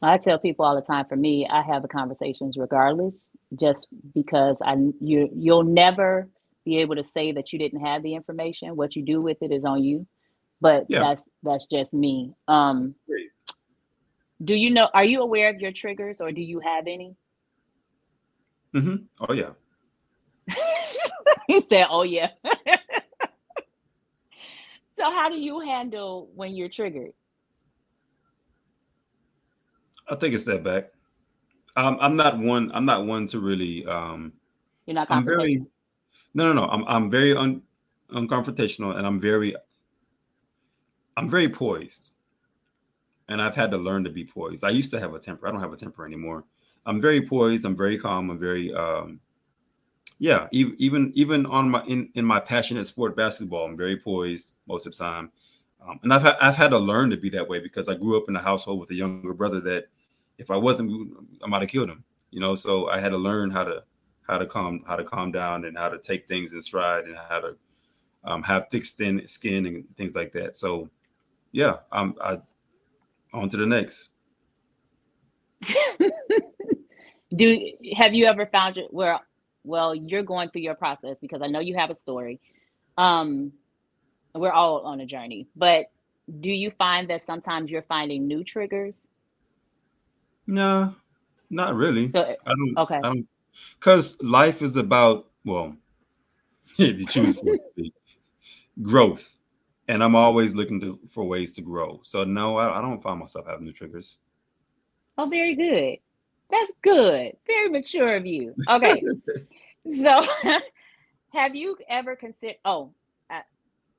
I 0.03 0.19
tell 0.19 0.39
people 0.39 0.65
all 0.65 0.75
the 0.75 0.83
time 0.83 1.07
for 1.07 1.17
me 1.17 1.49
i 1.51 1.63
have 1.63 1.81
the 1.81 1.89
conversations 1.89 2.59
regardless 2.59 3.29
just 3.55 3.89
because 4.13 4.59
i 4.63 4.77
you 5.01 5.31
you'll 5.33 5.65
never 5.65 6.29
be 6.65 6.79
able 6.79 6.97
to 6.97 7.05
say 7.05 7.33
that 7.33 7.53
you 7.53 7.59
didn't 7.59 7.81
have 7.81 8.03
the 8.03 8.15
information. 8.15 8.77
What 8.77 8.97
you 8.97 9.03
do 9.03 9.21
with 9.21 9.43
it 9.43 9.53
is 9.53 9.65
on 9.65 9.83
you 9.83 10.07
but 10.65 10.87
yeah. 10.89 11.01
that's 11.01 11.23
that's 11.43 11.67
just 11.67 11.93
me. 11.93 12.33
Um, 12.49 12.95
do 14.43 14.55
you 14.55 14.71
know? 14.71 14.89
Are 14.95 15.05
you 15.05 15.21
aware 15.21 15.51
of 15.51 15.61
your 15.61 15.73
triggers, 15.73 16.23
or 16.23 16.33
do 16.33 16.41
you 16.41 16.59
have 16.61 16.87
any? 16.87 17.15
Mm-hmm. 18.75 18.97
Oh 19.29 19.35
yeah. 19.35 19.51
he 21.49 21.61
said, 21.61 21.85
"Oh 21.91 22.03
yeah." 22.03 22.29
so, 24.99 25.11
how 25.11 25.29
do 25.29 25.37
you 25.37 25.61
handle 25.61 26.31
when 26.35 26.55
you're 26.55 26.71
triggered? 26.71 27.13
I'll 30.09 30.17
take 30.17 30.33
a 30.33 30.39
step 30.39 30.63
back. 30.63 30.93
Um, 31.77 31.99
I'm 32.01 32.17
not 32.17 32.39
one. 32.39 32.71
I'm 32.73 32.87
not 32.87 33.05
one 33.05 33.27
to 33.29 33.39
really. 33.39 33.85
Um, 33.85 34.33
You're 34.87 34.95
not. 34.95 35.09
I'm 35.11 35.27
very. 35.27 35.59
No, 36.33 36.47
no, 36.47 36.55
no. 36.55 36.65
I'm 36.71 36.85
I'm 36.89 37.11
very 37.11 37.37
un, 37.37 37.61
unconfrontational, 38.11 38.97
and 38.97 39.07
I'm 39.07 39.21
very 39.21 39.55
I'm 41.17 41.29
very 41.29 41.49
poised. 41.49 42.15
And 43.29 43.41
I've 43.41 43.57
had 43.57 43.71
to 43.71 43.79
learn 43.79 44.05
to 44.05 44.11
be 44.11 44.25
poised. 44.25 44.65
I 44.65 44.71
used 44.71 44.91
to 44.91 45.01
have 45.01 45.15
a 45.15 45.19
temper. 45.19 45.49
I 45.49 45.51
don't 45.51 45.61
have 45.61 45.73
a 45.73 45.77
temper 45.77 46.05
anymore. 46.05 46.45
I'm 46.85 47.01
very 47.01 47.23
poised. 47.23 47.65
I'm 47.65 47.77
very 47.77 47.99
calm. 47.99 48.31
I'm 48.31 48.39
very 48.39 48.75
um 48.75 49.21
yeah, 50.19 50.47
even 50.53 51.13
even 51.15 51.45
on 51.47 51.71
my 51.71 51.85
in, 51.85 52.09
in 52.15 52.25
my 52.25 52.39
passionate 52.39 52.85
sport 52.87 53.17
basketball, 53.17 53.67
I'm 53.67 53.77
very 53.77 53.97
poised 53.97 54.57
most 54.69 54.87
of 54.87 54.93
the 54.93 54.99
time. 54.99 55.31
Um, 55.87 55.99
and 56.03 56.13
I've 56.13 56.23
had, 56.23 56.37
I've 56.41 56.55
had 56.55 56.71
to 56.71 56.79
learn 56.79 57.11
to 57.11 57.17
be 57.17 57.29
that 57.31 57.47
way 57.47 57.59
because 57.59 57.89
I 57.89 57.95
grew 57.95 58.17
up 58.17 58.29
in 58.29 58.37
a 58.37 58.41
household 58.41 58.81
with 58.81 58.91
a 58.91 58.95
younger 58.95 59.35
brother 59.35 59.61
that 59.61 59.87
if 60.39 60.51
I 60.51 60.57
wasn't, 60.57 61.13
I 61.43 61.47
might 61.47 61.61
have 61.61 61.71
killed 61.71 61.91
him. 61.91 62.05
You 62.31 62.41
know, 62.41 62.55
so 62.55 62.89
I 62.89 63.01
had 63.01 63.11
to 63.11 63.19
learn 63.19 63.51
how 63.51 63.65
to 63.65 63.85
how 64.27 64.39
to 64.39 64.47
calm 64.47 64.83
how 64.87 64.97
to 64.97 65.05
calm 65.05 65.33
down 65.33 65.65
and 65.65 65.77
how 65.77 65.89
to 65.89 65.99
take 65.99 66.27
things 66.27 66.53
in 66.53 66.63
stride 66.63 67.05
and 67.05 67.17
how 67.17 67.41
to 67.41 67.57
um, 68.25 68.43
have 68.45 68.69
thick 68.71 68.85
skin 68.85 69.27
skin 69.27 69.67
and 69.67 69.85
things 69.97 70.15
like 70.17 70.33
that. 70.33 70.57
So 70.57 70.89
yeah, 71.55 71.79
I'm 71.93 72.17
I 72.21 72.39
on 73.33 73.49
to 73.49 73.57
the 73.57 73.65
next. 73.65 74.11
Do 77.35 77.73
have 77.97 78.13
you 78.13 78.27
ever 78.27 78.47
found 78.47 78.77
it 78.77 78.93
where 78.93 79.21
well 79.63 79.95
you're 79.95 80.25
going 80.25 80.51
through 80.51 80.63
your 80.63 80.75
process 80.75 81.17
because 81.21 81.43
I 81.43 81.47
know 81.47 81.61
you 81.61 81.77
have 81.77 81.91
a 81.91 81.95
story. 81.95 82.41
Um 82.99 83.53
we're 84.35 84.51
all 84.51 84.81
on 84.81 85.01
a 85.01 85.07
journey, 85.07 85.47
but 85.55 85.87
do 86.41 86.51
you 86.51 86.73
find 86.73 87.09
that 87.09 87.23
sometimes 87.23 87.71
you're 87.71 87.83
finding 87.83 88.27
new 88.27 88.43
triggers? 88.43 88.95
No, 90.49 90.97
not 91.51 91.77
really. 91.77 92.11
So 92.11 92.21
I 92.21 92.53
don't 92.53 92.79
okay. 92.79 92.97
I 92.97 93.01
don't 93.01 93.29
because 93.79 94.21
life 94.25 94.61
is 94.61 94.75
about 94.75 95.29
well, 95.45 95.77
if 96.79 96.99
you 97.01 97.07
choose 97.07 97.39
for 97.39 97.57
it, 97.77 97.93
growth 98.83 99.39
and 99.89 100.03
I'm 100.03 100.17
always 100.17 100.55
looking 100.55 100.81
to, 100.81 100.99
for 101.09 101.25
ways 101.25 101.55
to 101.57 101.63
grow. 101.63 102.01
So 102.03 102.25
no, 102.25 102.57
I, 102.57 102.79
I 102.79 102.83
don't 102.83 103.03
find 103.03 103.21
myself 103.21 103.47
having 103.47 103.67
the 103.67 103.73
triggers. 103.73 104.19
Oh, 105.19 105.27
very 105.27 105.55
good. 105.55 105.99
That's 106.51 106.73
good. 106.83 107.33
Very 107.47 107.69
mature 107.69 108.17
of 108.17 108.27
you. 108.27 108.55
Okay. 108.69 109.03
so, 109.91 110.25
have 111.33 111.55
you 111.55 111.77
ever 111.89 112.17
considered? 112.17 112.57
Oh, 112.65 112.93
at 113.31 113.47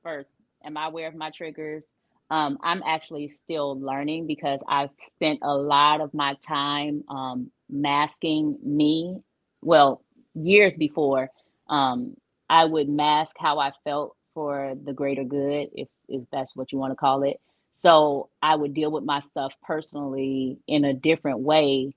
first, 0.04 0.30
am 0.64 0.78
I 0.78 0.88
aware 0.88 1.08
of 1.08 1.16
my 1.16 1.32
triggers? 1.32 1.84
Um, 2.32 2.58
I'm 2.64 2.82
actually 2.84 3.28
still 3.28 3.80
learning 3.80 4.26
because 4.26 4.60
I've 4.68 4.90
spent 4.98 5.40
a 5.44 5.54
lot 5.54 6.02
of 6.02 6.14
my 6.14 6.36
time 6.46 7.04
um, 7.08 7.52
masking 7.70 8.58
me. 8.64 9.18
Well, 9.62 10.04
years 10.34 10.76
before, 10.76 11.30
um, 11.70 12.16
I 12.50 12.66
would 12.66 12.90
mask 12.90 13.36
how 13.38 13.60
I 13.60 13.72
felt 13.84 14.15
for 14.36 14.76
the 14.86 14.94
greater 14.94 15.26
good, 15.26 15.70
if 15.74 15.90
if 16.10 16.24
that's 16.32 16.56
what 16.56 16.74
you 16.74 16.80
want 16.80 16.92
to 16.94 16.98
call 16.98 17.24
it. 17.24 17.42
So 17.74 18.30
I 18.44 18.56
would 18.56 18.76
deal 18.76 18.92
with 18.92 19.06
my 19.06 19.22
stuff 19.22 19.54
personally 19.64 20.60
in 20.68 20.86
a 20.86 20.94
different 20.94 21.42
way 21.42 21.96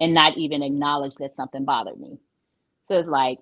and 0.00 0.14
not 0.14 0.38
even 0.38 0.62
acknowledge 0.62 1.16
that 1.16 1.36
something 1.36 1.64
bothered 1.64 2.00
me. 2.00 2.18
So 2.88 2.98
it's 2.98 3.08
like, 3.08 3.40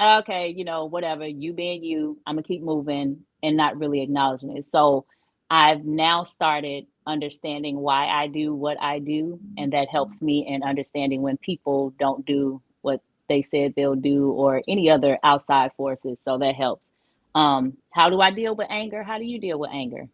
okay, 0.00 0.48
you 0.50 0.64
know, 0.64 0.86
whatever, 0.86 1.26
you 1.26 1.54
being 1.54 1.84
you, 1.84 2.18
I'm 2.26 2.36
gonna 2.36 2.44
keep 2.44 2.62
moving 2.62 3.24
and 3.42 3.56
not 3.56 3.78
really 3.78 4.02
acknowledging 4.02 4.56
it. 4.56 4.66
So 4.72 5.06
I've 5.50 5.84
now 5.84 6.24
started 6.24 6.86
understanding 7.06 7.78
why 7.78 8.08
I 8.08 8.28
do 8.28 8.54
what 8.54 8.80
I 8.80 8.98
do, 9.00 9.40
and 9.58 9.72
that 9.74 9.88
helps 9.90 10.22
me 10.22 10.46
in 10.48 10.62
understanding 10.62 11.22
when 11.22 11.36
people 11.38 11.94
don't 11.98 12.26
do 12.26 12.62
what 12.82 13.00
they 13.28 13.42
said 13.42 13.74
they'll 13.76 13.94
do 13.94 14.30
or 14.32 14.62
any 14.68 14.90
other 14.90 15.18
outside 15.24 15.72
forces. 15.76 16.18
So 16.24 16.38
that 16.38 16.56
helps. 16.56 16.86
Um, 17.34 17.76
how 17.90 18.10
do 18.10 18.20
I 18.20 18.30
deal 18.30 18.54
with 18.54 18.68
anger? 18.70 19.02
How 19.02 19.18
do 19.18 19.24
you 19.24 19.38
deal 19.38 19.58
with 19.58 19.70
anger? 19.72 20.08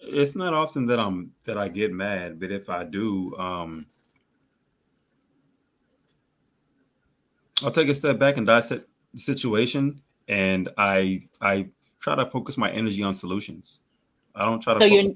It's 0.00 0.34
not 0.34 0.54
often 0.54 0.86
that 0.86 0.98
I'm 0.98 1.32
that 1.44 1.58
I 1.58 1.68
get 1.68 1.92
mad, 1.92 2.40
but 2.40 2.50
if 2.50 2.70
I 2.70 2.84
do, 2.84 3.36
um, 3.36 3.86
I'll 7.62 7.70
take 7.70 7.88
a 7.88 7.94
step 7.94 8.18
back 8.18 8.36
and 8.36 8.46
dissect 8.46 8.84
the 9.12 9.20
situation, 9.20 10.00
and 10.28 10.68
I 10.78 11.20
I 11.40 11.68
try 12.00 12.14
to 12.16 12.26
focus 12.26 12.56
my 12.56 12.70
energy 12.70 13.02
on 13.02 13.14
solutions. 13.14 13.80
I 14.34 14.44
don't 14.44 14.62
try 14.62 14.74
to. 14.74 14.78
So 14.78 14.84
you're 14.84 15.12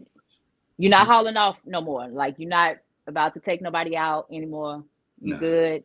you're 0.78 0.90
not 0.90 1.06
hauling 1.06 1.36
off 1.36 1.58
no 1.64 1.80
more. 1.80 2.08
Like 2.08 2.36
you're 2.38 2.48
not 2.48 2.76
about 3.06 3.34
to 3.34 3.40
take 3.40 3.62
nobody 3.62 3.96
out 3.96 4.26
anymore. 4.30 4.84
You 5.20 5.34
nah. 5.34 5.40
good? 5.40 5.84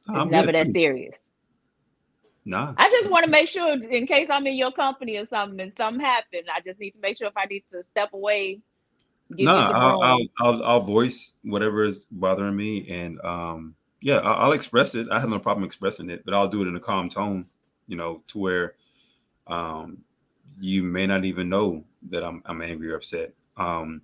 It's 0.00 0.08
I'm 0.08 0.28
never 0.28 0.52
good. 0.52 0.66
that 0.66 0.72
serious. 0.72 1.16
Nah. 2.44 2.74
I 2.76 2.90
just 2.90 3.10
want 3.10 3.24
to 3.24 3.30
make 3.30 3.48
sure 3.48 3.72
in 3.72 4.06
case 4.06 4.28
I'm 4.28 4.46
in 4.46 4.54
your 4.54 4.72
company 4.72 5.16
or 5.16 5.26
something 5.26 5.60
and 5.60 5.72
something 5.76 6.00
happened, 6.00 6.48
I 6.54 6.60
just 6.60 6.80
need 6.80 6.90
to 6.92 6.98
make 6.98 7.16
sure 7.16 7.28
if 7.28 7.36
I 7.36 7.46
need 7.46 7.64
to 7.72 7.84
step 7.92 8.12
away. 8.12 8.60
No, 9.30 9.44
nah, 9.44 9.70
I'll, 9.70 10.02
I'll, 10.02 10.26
I'll, 10.40 10.64
I'll 10.64 10.80
voice 10.80 11.38
whatever 11.42 11.84
is 11.84 12.04
bothering 12.10 12.56
me, 12.56 12.86
and 12.90 13.18
um, 13.24 13.74
yeah, 14.00 14.16
I'll, 14.18 14.46
I'll, 14.46 14.52
express 14.52 14.94
it. 14.94 15.08
I 15.10 15.20
have 15.20 15.30
no 15.30 15.38
problem 15.38 15.64
expressing 15.64 16.10
it, 16.10 16.24
but 16.24 16.34
I'll 16.34 16.48
do 16.48 16.60
it 16.60 16.68
in 16.68 16.76
a 16.76 16.80
calm 16.80 17.08
tone, 17.08 17.46
you 17.86 17.96
know, 17.96 18.22
to 18.28 18.38
where 18.38 18.74
um, 19.46 19.98
you 20.60 20.82
may 20.82 21.06
not 21.06 21.24
even 21.24 21.48
know 21.48 21.84
that 22.10 22.22
I'm 22.22 22.42
I'm 22.44 22.60
angry 22.60 22.90
or 22.90 22.96
upset. 22.96 23.32
Um, 23.56 24.02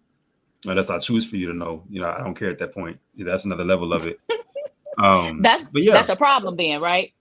unless 0.65 0.89
I 0.89 0.99
choose 0.99 1.29
for 1.29 1.37
you 1.37 1.49
to 1.49 1.55
know, 1.55 1.85
you 1.91 2.01
know, 2.01 2.09
I 2.09 2.23
don't 2.23 2.35
care 2.35 2.51
at 2.51 2.59
that 2.59 2.73
point. 2.73 2.99
That's 3.15 3.45
another 3.45 3.65
level 3.65 3.93
of 3.93 4.07
it. 4.07 4.21
Um, 5.01 5.43
that's 5.43 5.63
but 5.73 5.85
yeah, 5.85 5.93
that's 5.93 6.09
a 6.09 6.17
problem, 6.17 6.57
being 6.57 6.81
right 6.81 7.13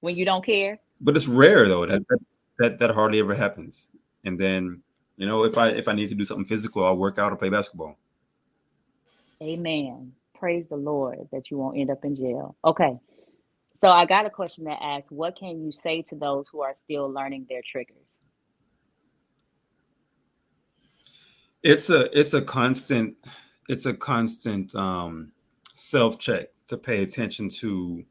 when 0.00 0.16
you 0.16 0.24
don't 0.24 0.44
care. 0.44 0.78
But 1.00 1.16
it's 1.16 1.26
rare 1.26 1.68
though. 1.68 1.86
That 1.86 2.06
that 2.08 2.18
that, 2.58 2.78
that 2.78 2.90
hardly 2.90 3.20
ever 3.20 3.34
happens. 3.34 3.90
And 4.24 4.38
then, 4.38 4.82
you 5.16 5.26
know, 5.26 5.44
if 5.44 5.58
I 5.58 5.68
if 5.68 5.88
I 5.88 5.92
need 5.92 6.08
to 6.08 6.14
do 6.14 6.24
something 6.24 6.44
physical, 6.44 6.84
I'll 6.84 6.96
work 6.96 7.18
out 7.18 7.32
or 7.32 7.36
play 7.36 7.50
basketball. 7.50 7.98
Amen. 9.42 10.12
Praise 10.34 10.66
the 10.68 10.76
Lord 10.76 11.28
that 11.32 11.50
you 11.50 11.58
won't 11.58 11.78
end 11.78 11.90
up 11.90 12.04
in 12.04 12.16
jail. 12.16 12.56
Okay. 12.64 12.92
So 13.80 13.88
I 13.88 14.06
got 14.06 14.24
a 14.24 14.30
question 14.30 14.64
that 14.64 14.78
asks, 14.82 15.10
what 15.10 15.36
can 15.38 15.62
you 15.62 15.70
say 15.70 16.02
to 16.08 16.14
those 16.14 16.48
who 16.48 16.62
are 16.62 16.72
still 16.72 17.10
learning 17.10 17.46
their 17.48 17.60
triggers? 17.70 17.96
It's 21.62 21.90
a 21.90 22.18
it's 22.18 22.32
a 22.32 22.42
constant 22.42 23.16
it's 23.68 23.86
a 23.86 23.94
constant 23.94 24.74
um 24.74 25.32
self-check 25.74 26.48
to 26.68 26.76
pay 26.76 27.02
attention 27.02 27.48
to 27.48 28.04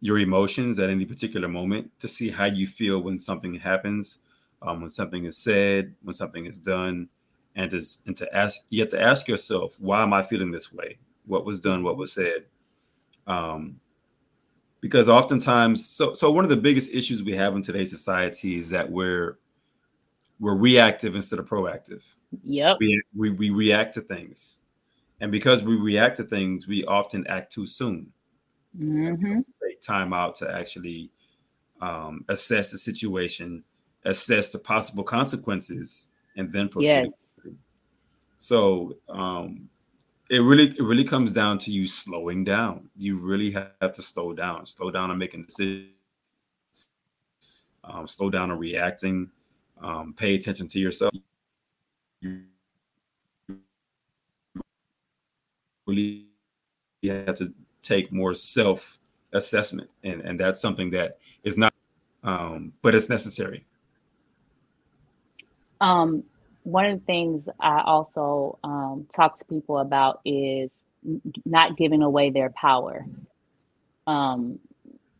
your 0.00 0.18
emotions 0.18 0.78
at 0.78 0.90
any 0.90 1.04
particular 1.04 1.48
moment 1.48 1.90
to 1.98 2.08
see 2.08 2.30
how 2.30 2.46
you 2.46 2.66
feel 2.66 3.02
when 3.02 3.18
something 3.18 3.54
happens, 3.54 4.22
um, 4.62 4.80
when 4.80 4.90
something 4.90 5.24
is 5.24 5.36
said, 5.36 5.94
when 6.02 6.14
something 6.14 6.46
is 6.46 6.58
done, 6.58 7.08
and 7.56 7.70
to, 7.70 7.82
and 8.06 8.16
to 8.16 8.36
ask 8.36 8.60
you 8.70 8.80
have 8.80 8.88
to 8.90 9.00
ask 9.00 9.28
yourself, 9.28 9.76
why 9.80 10.02
am 10.02 10.12
I 10.12 10.22
feeling 10.22 10.50
this 10.50 10.72
way? 10.72 10.98
What 11.26 11.44
was 11.44 11.60
done? 11.60 11.82
What 11.82 11.96
was 11.96 12.12
said? 12.12 12.46
Um, 13.26 13.80
because 14.80 15.08
oftentimes 15.08 15.84
so 15.84 16.14
so 16.14 16.30
one 16.30 16.44
of 16.44 16.50
the 16.50 16.56
biggest 16.56 16.92
issues 16.92 17.22
we 17.22 17.34
have 17.36 17.54
in 17.54 17.62
today's 17.62 17.90
society 17.90 18.58
is 18.58 18.70
that 18.70 18.90
we're 18.90 19.38
we're 20.38 20.54
reactive 20.56 21.14
instead 21.14 21.38
of 21.38 21.48
proactive 21.48 22.02
Yep. 22.44 22.78
we, 22.80 23.02
we 23.14 23.30
we 23.30 23.50
react 23.50 23.94
to 23.94 24.00
things 24.00 24.62
and 25.20 25.30
because 25.30 25.62
we 25.62 25.76
react 25.76 26.16
to 26.16 26.24
things 26.24 26.66
we 26.66 26.84
often 26.86 27.26
act 27.26 27.52
too 27.52 27.66
soon 27.66 28.06
hmm 28.76 29.40
take 29.80 29.86
time 29.86 30.12
out 30.12 30.34
to 30.36 30.50
actually 30.50 31.10
um, 31.80 32.24
assess 32.28 32.70
the 32.70 32.78
situation 32.78 33.64
assess 34.04 34.50
the 34.50 34.58
possible 34.58 35.04
consequences 35.04 36.08
and 36.36 36.50
then 36.52 36.68
proceed 36.68 37.10
Yes. 37.44 37.54
so 38.38 38.96
um, 39.08 39.68
it 40.30 40.38
really 40.38 40.68
it 40.68 40.82
really 40.82 41.04
comes 41.04 41.32
down 41.32 41.58
to 41.58 41.72
you 41.72 41.86
slowing 41.86 42.44
down. 42.44 42.88
You 42.96 43.18
really 43.18 43.50
have 43.50 43.92
to 43.92 44.00
slow 44.00 44.32
down, 44.32 44.64
slow 44.64 44.90
down 44.90 45.10
on 45.10 45.18
making 45.18 45.44
decisions, 45.44 45.88
um, 47.82 48.06
slow 48.06 48.30
down 48.30 48.52
on 48.52 48.58
reacting, 48.58 49.28
um, 49.82 50.14
pay 50.16 50.36
attention 50.36 50.68
to 50.68 50.78
yourself. 50.78 51.12
You 52.20 52.44
really 55.86 56.26
have 57.04 57.34
to 57.38 57.52
take 57.82 58.12
more 58.12 58.34
self 58.34 58.99
assessment, 59.32 59.90
and 60.04 60.22
and 60.22 60.40
that's 60.40 60.60
something 60.60 60.90
that 60.90 61.18
is 61.44 61.58
not, 61.58 61.72
um, 62.22 62.72
but 62.82 62.94
it's 62.94 63.08
necessary. 63.10 63.66
Um, 65.80 66.24
one 66.62 66.86
of 66.86 66.98
the 67.00 67.04
things 67.06 67.48
I 67.60 67.82
also 67.82 68.58
um, 68.64 69.08
talk 69.14 69.38
to 69.38 69.44
people 69.46 69.78
about 69.78 70.20
is 70.24 70.72
not 71.46 71.76
giving 71.76 72.02
away 72.02 72.30
their 72.30 72.50
power. 72.50 73.06
Um, 74.06 74.58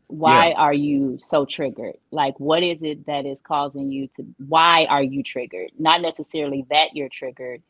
why 0.08 0.50
Yeah. 0.50 0.56
are 0.56 0.74
you 0.74 1.18
so 1.22 1.46
triggered? 1.46 1.96
Like, 2.10 2.38
what 2.40 2.62
is 2.62 2.82
it 2.82 3.06
that 3.06 3.26
is 3.26 3.40
causing 3.40 3.90
you 3.90 4.08
to? 4.16 4.26
Why 4.38 4.86
are 4.86 5.02
you 5.02 5.22
triggered? 5.22 5.70
Not 5.78 6.02
necessarily 6.02 6.66
that 6.70 6.94
you're 6.94 7.08
triggered 7.08 7.62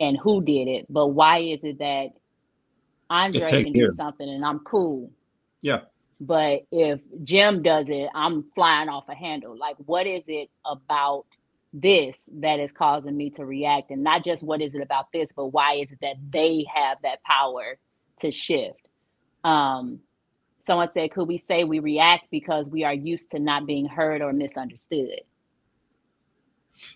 and 0.00 0.18
who 0.18 0.42
did 0.42 0.68
it, 0.68 0.86
but 0.90 1.08
why 1.08 1.38
is 1.38 1.64
it 1.64 1.78
that 1.78 2.08
Andre 3.10 3.56
can 3.58 3.74
do 3.74 3.90
something 3.90 4.28
and 4.28 4.44
I'm 4.44 4.60
cool, 4.60 5.10
Yeah. 5.64 5.80
but 6.20 6.66
if 6.70 7.00
Jim 7.24 7.62
does 7.62 7.86
it, 7.88 8.10
I'm 8.14 8.44
flying 8.54 8.90
off 8.90 9.08
a 9.08 9.14
handle. 9.14 9.56
Like, 9.56 9.76
what 9.86 10.06
is 10.06 10.22
it 10.26 10.50
about 10.66 11.24
this 11.72 12.16
that 12.34 12.60
is 12.60 12.70
causing 12.70 13.16
me 13.16 13.30
to 13.30 13.46
react? 13.46 13.90
And 13.90 14.04
not 14.04 14.24
just 14.24 14.42
what 14.42 14.60
is 14.60 14.74
it 14.74 14.82
about 14.82 15.06
this, 15.10 15.30
but 15.34 15.46
why 15.46 15.76
is 15.76 15.90
it 15.90 15.98
that 16.02 16.16
they 16.30 16.66
have 16.72 16.98
that 17.02 17.22
power 17.22 17.78
to 18.20 18.30
shift? 18.30 18.78
Um, 19.42 20.00
someone 20.66 20.90
said, 20.92 21.12
could 21.12 21.28
we 21.28 21.38
say 21.38 21.64
we 21.64 21.78
react 21.78 22.26
because 22.30 22.66
we 22.66 22.84
are 22.84 22.92
used 22.92 23.30
to 23.30 23.38
not 23.38 23.66
being 23.66 23.86
heard 23.86 24.20
or 24.20 24.34
misunderstood? 24.34 25.20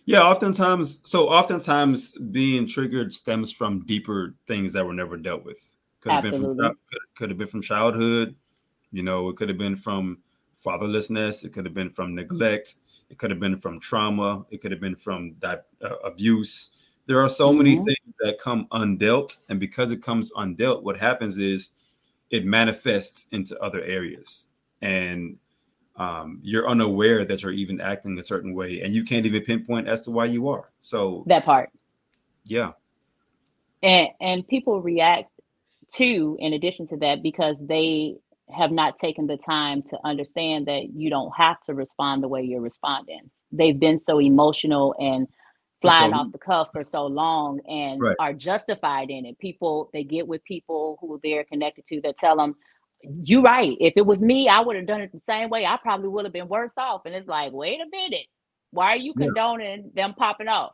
Yeah, 0.04 0.24
oftentimes, 0.24 1.00
so 1.04 1.28
oftentimes 1.28 2.12
being 2.18 2.66
triggered 2.66 3.14
stems 3.14 3.50
from 3.50 3.86
deeper 3.86 4.34
things 4.46 4.74
that 4.74 4.84
were 4.84 4.92
never 4.92 5.16
dealt 5.16 5.46
with. 5.46 5.76
Could 6.00 6.12
have 6.12 6.22
been 6.22 6.32
from 6.34 6.44
Absolutely. 6.44 6.68
could, 6.90 7.00
could 7.16 7.30
have 7.30 7.38
been 7.38 7.48
from 7.48 7.62
childhood, 7.62 8.36
you 8.92 9.02
know, 9.02 9.28
it 9.28 9.36
could 9.36 9.48
have 9.48 9.58
been 9.58 9.76
from 9.76 10.18
fatherlessness, 10.64 11.44
it 11.44 11.52
could 11.52 11.64
have 11.64 11.74
been 11.74 11.90
from 11.90 12.14
neglect, 12.14 12.76
it 13.10 13.18
could 13.18 13.30
have 13.30 13.40
been 13.40 13.56
from 13.56 13.78
trauma, 13.80 14.44
it 14.50 14.60
could 14.60 14.70
have 14.70 14.80
been 14.80 14.96
from 14.96 15.34
that 15.40 15.66
uh, 15.82 15.96
abuse. 16.04 16.70
There 17.06 17.20
are 17.20 17.28
so 17.28 17.52
many 17.52 17.76
Mhm. 17.76 17.84
things 17.84 18.14
that 18.20 18.38
come 18.38 18.66
undealt, 18.70 19.44
and 19.48 19.58
because 19.58 19.92
it 19.92 20.02
comes 20.02 20.32
undealt, 20.32 20.82
what 20.82 20.98
happens 20.98 21.38
is 21.38 21.72
it 22.30 22.44
manifests 22.44 23.28
into 23.32 23.58
other 23.60 23.82
areas, 23.82 24.48
and 24.82 25.38
um, 25.96 26.38
you're 26.42 26.68
unaware 26.68 27.24
that 27.24 27.42
you're 27.42 27.52
even 27.52 27.80
acting 27.80 28.18
a 28.18 28.22
certain 28.22 28.54
way, 28.54 28.82
and 28.82 28.92
you 28.94 29.02
can't 29.04 29.26
even 29.26 29.42
pinpoint 29.42 29.88
as 29.88 30.02
to 30.02 30.10
why 30.10 30.26
you 30.26 30.48
are. 30.48 30.70
So, 30.78 31.24
That 31.26 31.44
part. 31.44 31.70
yeah, 32.44 32.72
and 33.82 34.08
and 34.20 34.46
people 34.46 34.80
react 34.82 35.30
to 35.94 36.36
in 36.38 36.52
addition 36.52 36.86
to 36.88 36.96
that 36.98 37.22
because 37.22 37.58
they 37.66 38.16
have 38.50 38.70
not 38.70 38.98
taken 38.98 39.26
the 39.26 39.36
time 39.36 39.82
to 39.82 39.98
understand 40.04 40.66
that 40.66 40.90
you 40.94 41.10
don't 41.10 41.32
have 41.36 41.60
to 41.62 41.74
respond 41.74 42.22
the 42.22 42.28
way 42.28 42.42
you're 42.42 42.60
responding. 42.60 43.30
They've 43.52 43.78
been 43.78 43.98
so 43.98 44.20
emotional 44.20 44.94
and 44.98 45.26
For 45.80 45.90
so 45.90 45.96
flying 45.96 46.12
off 46.14 46.32
the 46.32 46.38
cuff 46.38 46.68
for 46.72 46.84
so 46.84 47.06
long 47.06 47.60
and 47.68 48.00
Right. 48.02 48.16
are 48.18 48.32
justified 48.34 49.10
in 49.10 49.26
it. 49.26 49.38
People 49.38 49.90
they 49.92 50.04
get 50.04 50.26
with 50.28 50.44
people 50.44 50.98
who 51.00 51.20
they're 51.22 51.44
connected 51.44 51.86
to 51.86 52.00
that 52.02 52.18
tell 52.18 52.36
them 52.36 52.54
"You're 53.02 53.42
right. 53.42 53.76
If 53.80 53.94
it 53.96 54.06
was 54.06 54.20
me 54.20 54.48
i 54.48 54.60
would 54.60 54.76
have 54.76 54.86
done 54.86 55.00
it 55.02 55.12
the 55.12 55.20
same 55.20 55.50
way. 55.50 55.66
I 55.66 55.76
probably 55.82 56.08
would 56.08 56.24
have 56.26 56.32
been 56.32 56.48
worse 56.48 56.72
off. 56.78 57.02
And 57.06 57.14
it's 57.14 57.28
like 57.28 57.52
wait 57.52 57.80
a 57.80 57.86
minute. 57.90 58.26
Why 58.70 58.86
are 58.94 58.96
you 58.96 59.14
Yeah. 59.14 59.26
condoning 59.26 59.92
them 59.94 60.14
popping 60.14 60.48
off? 60.48 60.72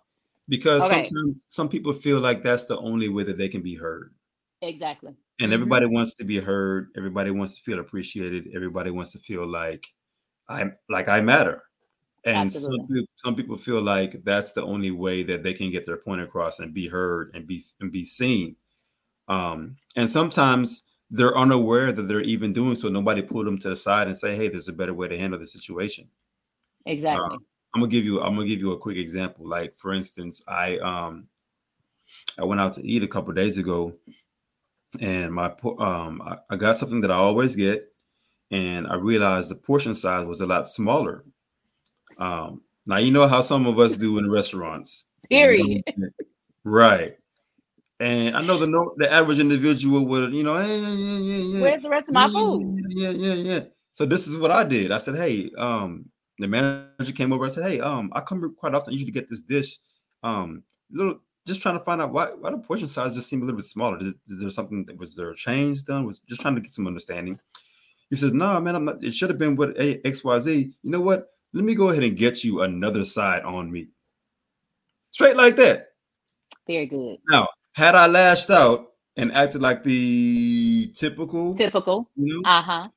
Because 0.49 0.83
Okay. 0.85 0.89
sometimes 0.89 1.43
some 1.49 1.69
people 1.69 1.93
feel 1.93 2.21
like 2.21 2.43
that's 2.43 2.67
the 2.67 2.79
only 2.79 3.09
way 3.09 3.25
that 3.25 3.39
they 3.39 3.49
can 3.49 3.63
be 3.63 3.75
heard. 3.77 4.15
exactly 4.63 5.15
and 5.40 5.51
Mhm. 5.51 5.55
everybody 5.55 5.87
wants 5.87 6.14
to 6.14 6.25
be 6.25 6.38
heard. 6.40 6.90
Everybody 6.97 7.31
wants 7.31 7.57
to 7.57 7.62
feel 7.62 7.81
appreciated. 7.81 8.49
Everybody 8.55 8.90
wants 8.90 9.12
to 9.12 9.18
feel 9.18 9.47
like 9.47 9.88
i'm 10.49 10.77
like 10.90 11.09
i 11.09 11.20
matter. 11.23 11.62
And 12.25 12.51
some 12.53 12.87
people, 12.88 13.07
some 13.16 13.35
people 13.37 13.57
feel 13.57 13.83
like 13.83 14.25
that's 14.25 14.53
the 14.53 14.62
only 14.62 14.90
way 14.92 15.23
that 15.25 15.42
they 15.42 15.55
can 15.55 15.70
get 15.70 15.87
their 15.87 15.97
point 15.99 16.20
across 16.23 16.59
and 16.61 16.73
be 16.75 16.88
heard 16.88 17.31
and 17.35 17.47
be 17.47 17.64
and 17.81 17.90
be 17.92 18.05
seen. 18.05 18.57
Um 19.29 19.77
and 19.97 20.09
sometimes 20.11 20.88
they're 21.11 21.37
unaware 21.37 21.92
that 21.92 22.03
they're 22.05 22.20
even 22.23 22.53
doing 22.53 22.75
so. 22.75 22.88
Nobody 22.88 23.23
pulled 23.23 23.47
them 23.47 23.59
to 23.61 23.68
the 23.70 23.77
side 23.77 24.09
and 24.09 24.16
say 24.18 24.37
hey 24.37 24.49
there's 24.49 24.68
a 24.68 24.73
better 24.73 24.94
way 24.94 25.09
to 25.09 25.18
handle 25.18 25.38
the 25.40 25.47
situation. 25.47 26.09
Exactly. 26.87 27.38
I'm 27.75 27.81
gonna 27.81 27.88
give 27.88 28.05
you 28.05 28.20
i'm 28.23 28.35
gonna 28.37 28.47
give 28.49 28.61
you 28.61 28.73
a 28.73 28.79
quick 28.79 28.99
example. 28.99 29.47
Like 29.49 29.75
for 29.77 29.92
instance 29.94 30.44
i 30.49 30.79
um 30.79 31.29
i 32.38 32.44
went 32.44 32.61
out 32.61 32.73
to 32.75 32.87
eat 32.87 33.03
a 33.03 33.09
couple 33.09 33.33
days 33.35 33.59
ago 33.59 33.94
and 35.00 35.33
my 35.33 35.52
um 35.78 36.22
I, 36.22 36.37
I 36.50 36.57
got 36.57 36.76
something 36.76 37.00
that 37.02 37.11
I 37.11 37.16
always 37.16 37.57
get, 37.57 37.92
and 38.50 38.87
I 38.87 38.94
realized 38.94 39.50
the 39.50 39.57
portion 39.57 39.94
size 39.94 40.26
was 40.26 40.40
a 40.40 40.46
lot 40.46 40.66
smaller. 40.66 41.24
Um, 42.18 42.62
now 42.87 42.98
you 42.98 43.11
know 43.11 43.26
how 43.26 43.40
some 43.40 43.66
of 43.66 43.78
us 43.78 43.96
do 43.96 44.18
in 44.18 44.30
restaurants, 44.30 45.07
period 45.28 45.83
right? 46.64 47.16
And 48.00 48.37
I 48.37 48.42
know 48.42 48.59
the 48.59 48.66
no, 48.66 48.94
the 48.96 49.11
average 49.11 49.38
individual 49.38 50.04
would, 50.07 50.35
you 50.35 50.42
know, 50.42 50.57
hey, 50.57 50.80
yeah, 50.80 50.88
yeah, 50.88 51.18
yeah, 51.18 51.37
yeah, 51.37 51.62
Where's 51.62 51.83
the 51.83 51.88
rest 51.88 52.09
of 52.09 52.14
my 52.14 52.28
food? 52.28 52.85
Yeah, 52.88 53.11
yeah, 53.11 53.35
yeah. 53.35 53.61
So 53.92 54.04
this 54.04 54.26
is 54.26 54.37
what 54.37 54.50
I 54.50 54.64
did. 54.64 54.90
I 54.90 54.98
said, 54.98 55.16
hey, 55.16 55.50
um, 55.57 56.07
the 56.38 56.48
manager 56.48 57.12
came 57.14 57.33
over. 57.33 57.44
I 57.44 57.48
said, 57.48 57.68
hey, 57.68 57.80
um, 57.80 58.11
I 58.12 58.20
come 58.20 58.40
here 58.40 58.48
quite 58.48 58.74
often. 58.74 58.90
I 58.90 58.94
usually 58.94 59.12
get 59.12 59.30
this 59.30 59.42
dish. 59.42 59.78
Um, 60.24 60.64
little 60.90 61.20
just 61.46 61.61
trying 61.62 61.78
to 61.78 61.85
find 61.85 62.00
out 62.00 62.12
why 62.12 62.26
why 62.38 62.50
the 62.50 62.59
portion 62.59 62.87
size 62.88 63.14
just 63.14 63.28
seemed 63.28 63.42
a 63.42 63.46
little 63.46 63.59
bit 63.59 63.64
smaller. 63.64 63.98
Is, 64.00 64.14
is 64.28 64.40
there 64.40 64.50
something 64.50 64.85
that 64.87 64.98
was 64.98 65.14
there 65.14 65.30
a 65.30 65.35
change 65.35 65.85
done? 65.85 66.07
Was 66.07 66.20
just 66.20 66.40
trying 66.40 66.54
to 66.54 66.61
get 66.61 66.72
some 66.72 66.87
understanding. 66.87 67.38
He 68.11 68.16
says, 68.16 68.33
no, 68.33 68.61
man, 68.61 68.76
I'm 68.76 68.85
not. 68.85 69.02
It 69.02 69.14
should 69.14 69.30
have 69.30 69.38
been 69.38 69.57
what 69.57 69.78
A 69.80 70.07
X 70.07 70.22
Y 70.24 70.38
Z. 70.40 70.74
You 70.83 70.90
know 70.90 71.00
what? 71.00 71.28
Let 71.52 71.64
me 71.64 71.74
go 71.74 71.88
ahead 71.90 72.02
and 72.02 72.16
get 72.16 72.44
you 72.44 72.62
another 72.62 73.04
side 73.04 73.42
on 73.44 73.70
me. 73.70 73.88
Straight 75.11 75.37
like 75.37 75.57
that. 75.57 75.88
Very 76.66 76.87
good. 76.87 77.18
Now, 77.30 77.48
had 77.74 77.94
I 77.94 78.07
lashed 78.07 78.50
out 78.50 78.88
and 79.16 79.33
acted 79.33 79.62
like 79.62 79.85
the 79.85 80.90
typical, 80.94 81.54
Typical. 81.57 82.11
you 82.16 82.40
know, 82.42 82.48
Uh 82.50 82.62
huh. 82.62 82.88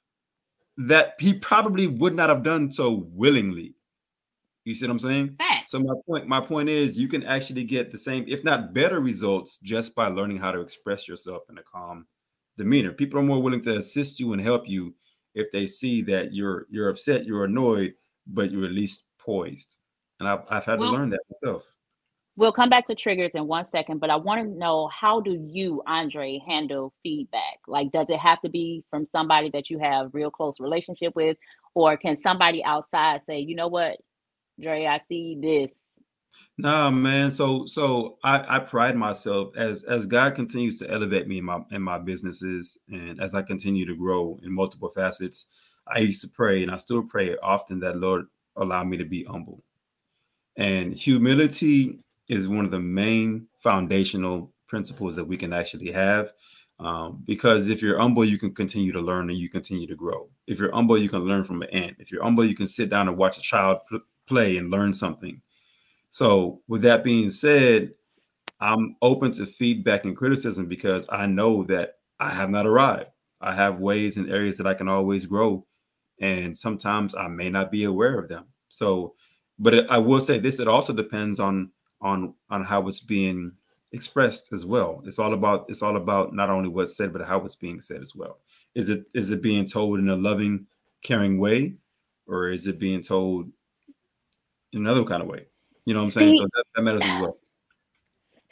that 0.78 1.14
he 1.20 1.34
probably 1.34 1.88
would 1.88 2.16
not 2.16 2.30
have 2.30 2.44
done 2.44 2.72
so 2.72 3.08
willingly. 3.14 3.76
You 4.68 4.74
see 4.74 4.86
what 4.86 4.92
I'm 4.92 5.00
saying? 5.00 5.36
Fact. 5.38 5.70
So 5.70 5.80
my 5.80 5.94
point, 6.06 6.28
my 6.28 6.42
point 6.42 6.68
is, 6.68 7.00
you 7.00 7.08
can 7.08 7.24
actually 7.24 7.64
get 7.64 7.90
the 7.90 7.98
same, 7.98 8.26
if 8.28 8.44
not 8.44 8.74
better, 8.74 9.00
results 9.00 9.60
just 9.60 9.96
by 9.96 10.08
learning 10.10 10.40
how 10.40 10.52
to 10.52 10.60
express 10.60 11.08
yourself 11.08 11.44
in 11.50 11.58
a 11.58 11.64
calm 11.64 12.06
demeanor. 12.58 12.92
People 12.92 13.18
are 13.18 13.24
more 13.24 13.42
willing 13.42 13.62
to 13.62 13.78
assist 13.78 14.20
you 14.20 14.34
and 14.34 14.42
help 14.42 14.68
you 14.68 14.94
if 15.36 15.50
they 15.52 15.66
see 15.68 16.02
that 16.02 16.34
you're 16.34 16.68
you're 16.70 16.90
upset, 16.90 17.26
you're 17.26 17.46
annoyed, 17.46 17.94
but 18.28 18.52
you're 18.52 18.66
at 18.66 18.74
least 18.74 19.08
poised. 19.18 19.78
And 20.20 20.28
I've 20.28 20.42
I've 20.50 20.66
had 20.66 20.80
Well- 20.80 20.92
to 20.92 20.98
learn 20.98 21.12
that 21.12 21.22
myself. 21.32 21.72
We'll 22.36 22.52
come 22.52 22.70
back 22.70 22.86
to 22.88 22.94
triggers 22.94 23.32
in 23.34 23.48
one 23.48 23.66
second, 23.72 24.00
but 24.00 24.12
I 24.12 24.16
want 24.18 24.42
to 24.42 24.60
know 24.60 24.90
how 24.90 25.22
do 25.22 25.32
you, 25.32 25.82
Andre, 25.88 26.40
handle 26.46 26.94
feedback? 27.02 27.58
Like, 27.68 27.92
does 27.92 28.12
it 28.12 28.20
have 28.20 28.40
to 28.42 28.50
be 28.50 28.84
from 28.92 29.08
somebody 29.12 29.50
that 29.52 29.72
you 29.72 29.80
have 29.80 30.14
real 30.14 30.30
close 30.30 30.60
relationship 30.60 31.16
with, 31.16 31.36
or 31.74 31.98
can 31.98 32.16
somebody 32.22 32.64
outside 32.64 33.24
say, 33.26 33.40
you 33.40 33.56
know 33.56 33.70
what, 33.70 33.98
Dre, 34.60 34.86
I 34.86 35.00
see 35.08 35.38
this. 35.40 35.72
Nah, 36.58 36.90
man. 36.90 37.32
So 37.32 37.66
so 37.68 38.18
I, 38.24 38.58
I 38.58 38.60
pride 38.60 38.96
myself 38.96 39.56
as 39.56 39.84
as 39.84 40.08
God 40.08 40.34
continues 40.34 40.80
to 40.80 40.90
elevate 40.90 41.28
me 41.28 41.38
in 41.38 41.46
my 41.46 41.60
in 41.72 41.82
my 41.82 42.00
businesses 42.00 42.80
and 42.92 43.22
as 43.22 43.36
I 43.36 43.44
continue 43.44 43.86
to 43.86 43.96
grow 43.96 44.40
in 44.44 44.52
multiple 44.52 44.90
facets, 44.90 45.48
I 45.88 46.00
used 46.00 46.22
to 46.22 46.28
pray 46.30 46.64
and 46.64 46.72
I 46.72 46.78
still 46.78 47.04
pray 47.04 47.38
often 47.38 47.80
that 47.82 47.98
Lord 47.98 48.26
allow 48.56 48.84
me 48.84 48.98
to 48.98 49.06
be 49.06 49.24
humble. 49.24 49.64
And 50.56 50.94
humility 50.94 52.00
is 52.28 52.48
one 52.50 52.66
of 52.66 52.72
the 52.72 52.80
main 52.80 53.48
foundational 53.58 54.52
principles 54.68 55.16
that 55.16 55.26
we 55.26 55.38
can 55.38 55.54
actually 55.54 55.92
have. 55.92 56.32
Um, 56.80 57.24
because 57.26 57.70
if 57.70 57.82
you're 57.82 58.00
humble, 58.00 58.26
you 58.26 58.38
can 58.38 58.54
continue 58.54 58.92
to 58.92 59.02
learn 59.02 59.30
and 59.30 59.38
you 59.38 59.50
continue 59.50 59.88
to 59.88 59.96
grow. 59.96 60.30
If 60.46 60.60
you're 60.60 60.72
humble, 60.72 60.98
you 60.98 61.10
can 61.10 61.22
learn 61.22 61.44
from 61.44 61.62
an 61.62 61.70
ant. 61.70 61.98
If 62.00 62.12
you're 62.12 62.24
humble, 62.24 62.46
you 62.46 62.56
can 62.56 62.68
sit 62.68 62.90
down 62.90 63.08
and 63.08 63.18
watch 63.18 63.38
a 63.38 63.42
child 63.42 63.80
play 64.28 64.58
and 64.58 64.70
learn 64.70 64.94
something. 64.94 65.42
So, 66.10 66.62
with 66.68 66.82
that 66.84 67.04
being 67.04 67.30
said, 67.30 67.92
I'm 68.60 68.96
open 69.02 69.32
to 69.34 69.46
feedback 69.46 70.06
and 70.06 70.18
criticism 70.18 70.68
because 70.68 71.08
I 71.12 71.28
know 71.28 71.64
that 71.66 71.96
I 72.20 72.30
have 72.30 72.50
not 72.50 72.66
arrived. 72.66 73.10
I 73.42 73.54
have 73.54 73.80
ways 73.80 74.18
and 74.18 74.32
areas 74.32 74.58
that 74.58 74.68
I 74.68 74.74
can 74.74 74.88
always 74.88 75.26
grow, 75.26 75.66
and 76.20 76.58
sometimes 76.58 77.14
I 77.14 77.28
may 77.28 77.50
not 77.50 77.72
be 77.72 77.84
aware 77.84 78.18
of 78.18 78.30
them. 78.30 78.46
So, 78.68 79.14
but 79.60 79.90
I 79.92 80.00
will 80.00 80.22
say 80.22 80.40
this: 80.40 80.60
it 80.60 80.68
also 80.68 80.94
depends 80.94 81.40
on 81.40 81.72
on 82.02 82.34
on 82.50 82.64
how 82.64 82.88
it's 82.88 83.00
being 83.00 83.52
expressed 83.92 84.52
as 84.54 84.66
well. 84.66 85.02
It's 85.06 85.20
all 85.20 85.34
about 85.34 85.66
it's 85.70 85.84
all 85.84 85.98
about 85.98 86.34
not 86.34 86.50
only 86.50 86.70
what's 86.70 86.98
said, 86.98 87.14
but 87.14 87.22
how 87.22 87.44
it's 87.46 87.56
being 87.56 87.80
said 87.80 88.02
as 88.02 88.16
well. 88.16 88.40
Is 88.76 88.90
it 88.90 89.06
is 89.14 89.32
it 89.32 89.42
being 89.42 89.66
told 89.66 90.00
in 90.00 90.10
a 90.10 90.16
loving, 90.16 90.66
caring 91.04 91.38
way, 91.38 91.76
or 92.28 92.50
is 92.50 92.68
it 92.68 92.80
being 92.80 93.02
told 93.02 93.52
in 94.74 94.82
another 94.82 95.04
kind 95.04 95.22
of 95.22 95.28
way? 95.28 95.48
You 95.86 95.94
know 95.94 96.02
what 96.02 96.08
I'm 96.08 96.12
saying? 96.12 96.38
So 96.38 96.44
that, 96.44 96.64
that 96.76 96.82
matters 96.82 97.04
as 97.04 97.22
well. 97.22 97.38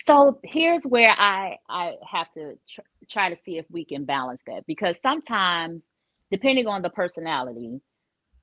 So 0.06 0.40
here's 0.44 0.84
where 0.84 1.10
I 1.18 1.58
I 1.68 1.96
have 2.10 2.32
to 2.34 2.58
tr- 2.70 2.82
try 3.10 3.30
to 3.30 3.36
see 3.36 3.58
if 3.58 3.66
we 3.72 3.84
can 3.86 4.06
balance 4.06 4.42
that 4.48 4.66
because 4.68 5.00
sometimes, 5.02 5.86
depending 6.32 6.68
on 6.68 6.82
the 6.82 6.90
personality, 6.90 7.82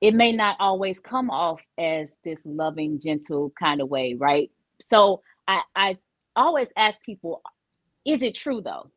it 0.01 0.13
may 0.13 0.33
not 0.33 0.57
always 0.59 0.99
come 0.99 1.29
off 1.29 1.61
as 1.77 2.15
this 2.23 2.41
loving, 2.45 2.99
gentle 2.99 3.53
kind 3.57 3.81
of 3.81 3.89
way, 3.89 4.15
right? 4.15 4.51
So 4.79 5.21
I 5.47 5.61
I 5.75 5.97
always 6.35 6.67
ask 6.75 7.01
people, 7.01 7.41
is 8.05 8.21
it 8.21 8.35
true 8.35 8.61
though? 8.61 8.87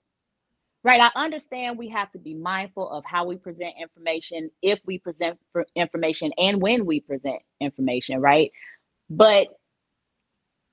Right. 0.87 1.01
I 1.01 1.11
understand 1.21 1.79
we 1.79 1.89
have 1.89 2.13
to 2.13 2.19
be 2.21 2.37
mindful 2.37 2.89
of 2.89 3.05
how 3.05 3.27
we 3.27 3.39
present 3.39 3.75
information, 3.83 4.53
if 4.63 4.79
we 4.87 5.01
present 5.01 5.37
for 5.53 5.67
information, 5.75 6.31
and 6.39 6.63
when 6.63 6.87
we 6.87 7.01
present 7.01 7.43
information, 7.61 8.21
right? 8.21 8.53
But 9.11 9.49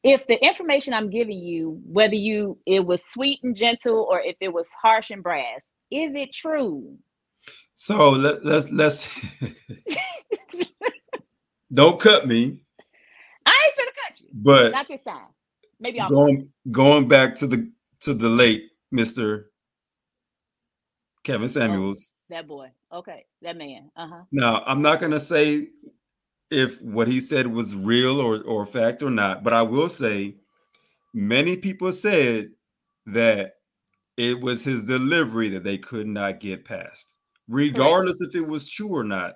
if 0.04 0.28
the 0.28 0.36
information 0.36 0.93
I'm 0.93 1.10
giving 1.10 1.39
you, 1.39 1.82
whether 1.88 2.13
you 2.13 2.60
it 2.67 2.86
was 2.86 3.02
sweet 3.04 3.39
and 3.41 3.56
gentle 3.56 4.08
or 4.08 4.21
if 4.21 4.36
it 4.39 4.54
was 4.54 4.69
harsh 4.80 5.10
and 5.10 5.23
brass, 5.23 5.62
is 5.89 6.15
it 6.15 6.32
true? 6.32 6.95
So 7.73 8.12
let, 8.12 8.45
let's 8.45 8.71
let's 8.71 9.19
don't 11.73 11.99
cut 11.99 12.28
me, 12.28 12.60
I 13.47 13.62
ain't 13.65 13.78
gonna 13.78 13.91
cut 14.08 14.21
you. 14.21 14.28
but 14.32 14.71
Not 14.73 14.88
this 14.88 15.02
time. 15.02 15.26
Maybe 15.80 15.99
I'll 15.99 16.10
going 16.10 16.49
going 16.69 17.08
back 17.08 17.34
to 17.36 17.47
the 17.47 17.71
to 18.02 18.13
the 18.13 18.30
late 18.30 18.69
Mr. 18.93 19.45
Kevin 21.23 21.49
Samuels. 21.49 22.12
that 22.29 22.47
boy. 22.47 22.69
Okay, 22.91 23.25
that 23.41 23.57
man. 23.57 23.89
Uh-huh. 23.95 24.23
Now, 24.31 24.63
I'm 24.65 24.81
not 24.81 24.99
going 24.99 25.12
to 25.12 25.19
say 25.19 25.69
if 26.51 26.81
what 26.81 27.07
he 27.07 27.19
said 27.19 27.47
was 27.47 27.75
real 27.75 28.19
or, 28.19 28.41
or 28.43 28.65
fact 28.65 29.01
or 29.01 29.09
not, 29.09 29.43
but 29.43 29.53
I 29.53 29.62
will 29.62 29.89
say 29.89 30.36
many 31.13 31.57
people 31.57 31.91
said 31.91 32.51
that 33.07 33.55
it 34.17 34.39
was 34.39 34.63
his 34.63 34.83
delivery 34.83 35.49
that 35.49 35.63
they 35.63 35.77
could 35.77 36.07
not 36.07 36.39
get 36.39 36.65
past. 36.65 37.19
Regardless 37.47 38.21
if 38.21 38.36
it 38.36 38.47
was 38.47 38.69
true 38.69 38.89
or 38.89 39.03
not, 39.03 39.36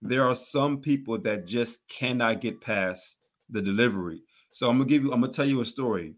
there 0.00 0.26
are 0.26 0.34
some 0.34 0.80
people 0.80 1.18
that 1.22 1.46
just 1.46 1.88
cannot 1.88 2.40
get 2.40 2.60
past 2.60 3.20
the 3.50 3.60
delivery. 3.60 4.22
So 4.50 4.68
I'm 4.68 4.78
gonna 4.78 4.88
give 4.88 5.02
you, 5.02 5.12
I'm 5.12 5.20
gonna 5.20 5.32
tell 5.32 5.44
you 5.44 5.60
a 5.60 5.64
story. 5.64 6.14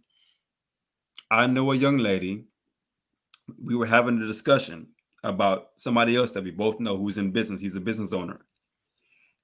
I 1.30 1.46
know 1.46 1.72
a 1.72 1.76
young 1.76 1.98
lady, 1.98 2.44
we 3.62 3.74
were 3.74 3.86
having 3.86 4.20
a 4.20 4.26
discussion 4.26 4.88
about 5.24 5.68
somebody 5.76 6.16
else 6.16 6.32
that 6.32 6.44
we 6.44 6.50
both 6.50 6.80
know 6.80 6.96
who's 6.96 7.18
in 7.18 7.30
business. 7.30 7.60
He's 7.60 7.76
a 7.76 7.80
business 7.80 8.12
owner. 8.12 8.40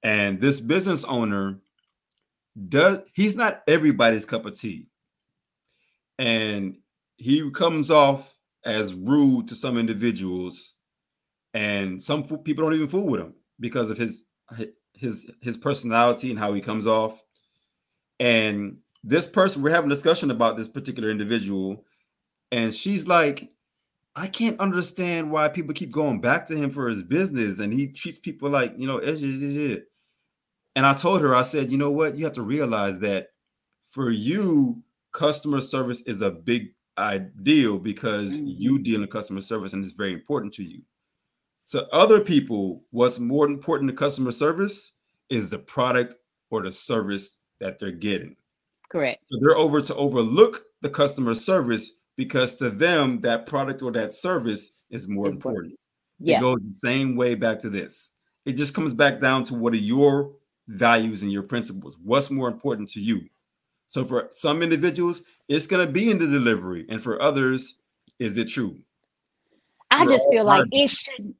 And 0.02 0.40
this 0.40 0.61
business 0.61 1.04
owner 1.04 1.61
does 2.68 2.98
he's 3.14 3.37
not 3.37 3.62
everybody's 3.66 4.24
cup 4.24 4.46
of 4.46 4.58
tea. 4.58 4.87
And 6.18 6.76
he 7.16 7.50
comes 7.50 7.90
off 7.90 8.37
as 8.64 8.94
rude 8.94 9.48
to 9.48 9.56
some 9.56 9.78
individuals 9.78 10.74
and 11.54 12.02
some 12.02 12.22
people 12.22 12.64
don't 12.64 12.74
even 12.74 12.88
fool 12.88 13.06
with 13.06 13.20
him 13.20 13.35
because 13.61 13.90
of 13.90 13.98
his 13.98 14.26
his 14.94 15.30
his 15.42 15.56
personality 15.56 16.30
and 16.30 16.38
how 16.38 16.52
he 16.52 16.61
comes 16.61 16.87
off. 16.87 17.22
And 18.20 18.78
this 19.04 19.28
person, 19.28 19.62
we're 19.62 19.70
having 19.70 19.90
a 19.90 19.94
discussion 19.94 20.30
about 20.30 20.56
this 20.56 20.68
particular 20.68 21.11
individual, 21.11 21.85
and 22.50 22.74
she's 22.74 23.06
like, 23.06 23.51
I 24.14 24.27
can't 24.29 24.61
understand 24.61 25.31
why 25.31 25.48
people 25.48 25.75
keep 25.75 25.90
going 25.92 26.20
back 26.20 26.46
to 26.46 26.57
him 26.57 26.70
for 26.70 26.88
his 26.88 27.03
business, 27.03 27.59
and 27.59 27.72
he 27.72 27.88
treats 27.92 28.18
people 28.18 28.51
like 28.51 28.75
you 28.77 28.87
know. 28.87 28.98
eh, 28.98 29.12
eh, 29.12 29.70
eh, 29.70 29.75
eh." 29.75 29.79
And 30.77 30.87
I 30.87 30.94
told 30.94 31.20
her, 31.22 31.35
I 31.35 31.42
said, 31.42 31.70
you 31.70 31.79
know 31.79 31.90
what? 31.90 32.16
You 32.16 32.25
have 32.25 32.33
to 32.35 32.42
realize 32.42 32.98
that 33.01 33.29
for 33.85 34.11
you, 34.11 34.83
customer 35.12 35.61
service 35.61 36.03
is 36.03 36.22
a 36.22 36.31
big 36.31 36.75
ideal 36.98 37.79
because 37.79 38.40
Mhm. 38.40 38.55
you 38.59 38.79
deal 38.79 39.03
in 39.03 39.09
customer 39.09 39.40
service 39.42 39.72
and 39.75 39.85
it's 39.85 39.92
very 39.94 40.12
important 40.14 40.55
to 40.55 40.64
you. 40.64 40.83
To 41.68 41.87
other 41.94 42.20
people, 42.20 42.85
what's 42.90 43.18
more 43.18 43.46
important 43.46 43.90
to 43.90 43.96
customer 43.96 44.33
service 44.33 44.94
is 45.31 45.51
the 45.51 45.59
product 45.59 46.16
or 46.51 46.62
the 46.62 46.72
service 46.72 47.38
that 47.61 47.79
they're 47.79 47.92
getting. 47.92 48.37
Correct. 48.90 49.22
So 49.27 49.38
they're 49.40 49.57
over 49.59 49.81
to 49.81 49.94
overlook 49.94 50.64
the 50.83 50.90
customer 50.90 51.35
service 51.35 52.01
because 52.16 52.57
to 52.57 52.70
them, 52.70 53.20
that 53.22 53.46
product 53.46 53.83
or 53.83 53.92
that 53.92 54.12
service 54.12 54.83
is 54.90 55.09
more 55.09 55.29
Important. 55.29 55.72
important. 55.72 55.79
Yeah. 56.18 56.38
It 56.38 56.40
goes 56.40 56.62
the 56.62 56.75
same 56.75 57.16
way 57.16 57.35
back 57.35 57.59
to 57.61 57.70
this. 57.70 58.18
It 58.44 58.53
just 58.53 58.75
comes 58.75 58.94
back 58.94 59.20
down 59.20 59.44
to 59.44 59.55
what 59.55 59.72
are 59.72 59.77
your 59.77 60.33
values 60.68 61.22
and 61.22 61.33
your 61.33 61.42
principles. 61.42 61.96
What's 62.03 62.31
more 62.31 62.48
important 62.48 62.88
to 62.90 63.01
you? 63.01 63.22
So 63.87 64.05
for 64.05 64.29
some 64.31 64.62
individuals, 64.62 65.25
it's 65.48 65.66
going 65.66 65.85
to 65.87 65.92
be 65.92 66.11
in 66.11 66.18
the 66.18 66.27
delivery, 66.27 66.87
and 66.88 67.03
for 67.03 67.20
others, 67.20 67.79
is 68.18 68.38
it 68.38 68.48
true? 68.48 68.79
I 69.90 70.05
We're 70.05 70.16
just 70.16 70.27
feel 70.31 70.44
like 70.44 70.66
it 70.70 70.88
should 70.88 71.35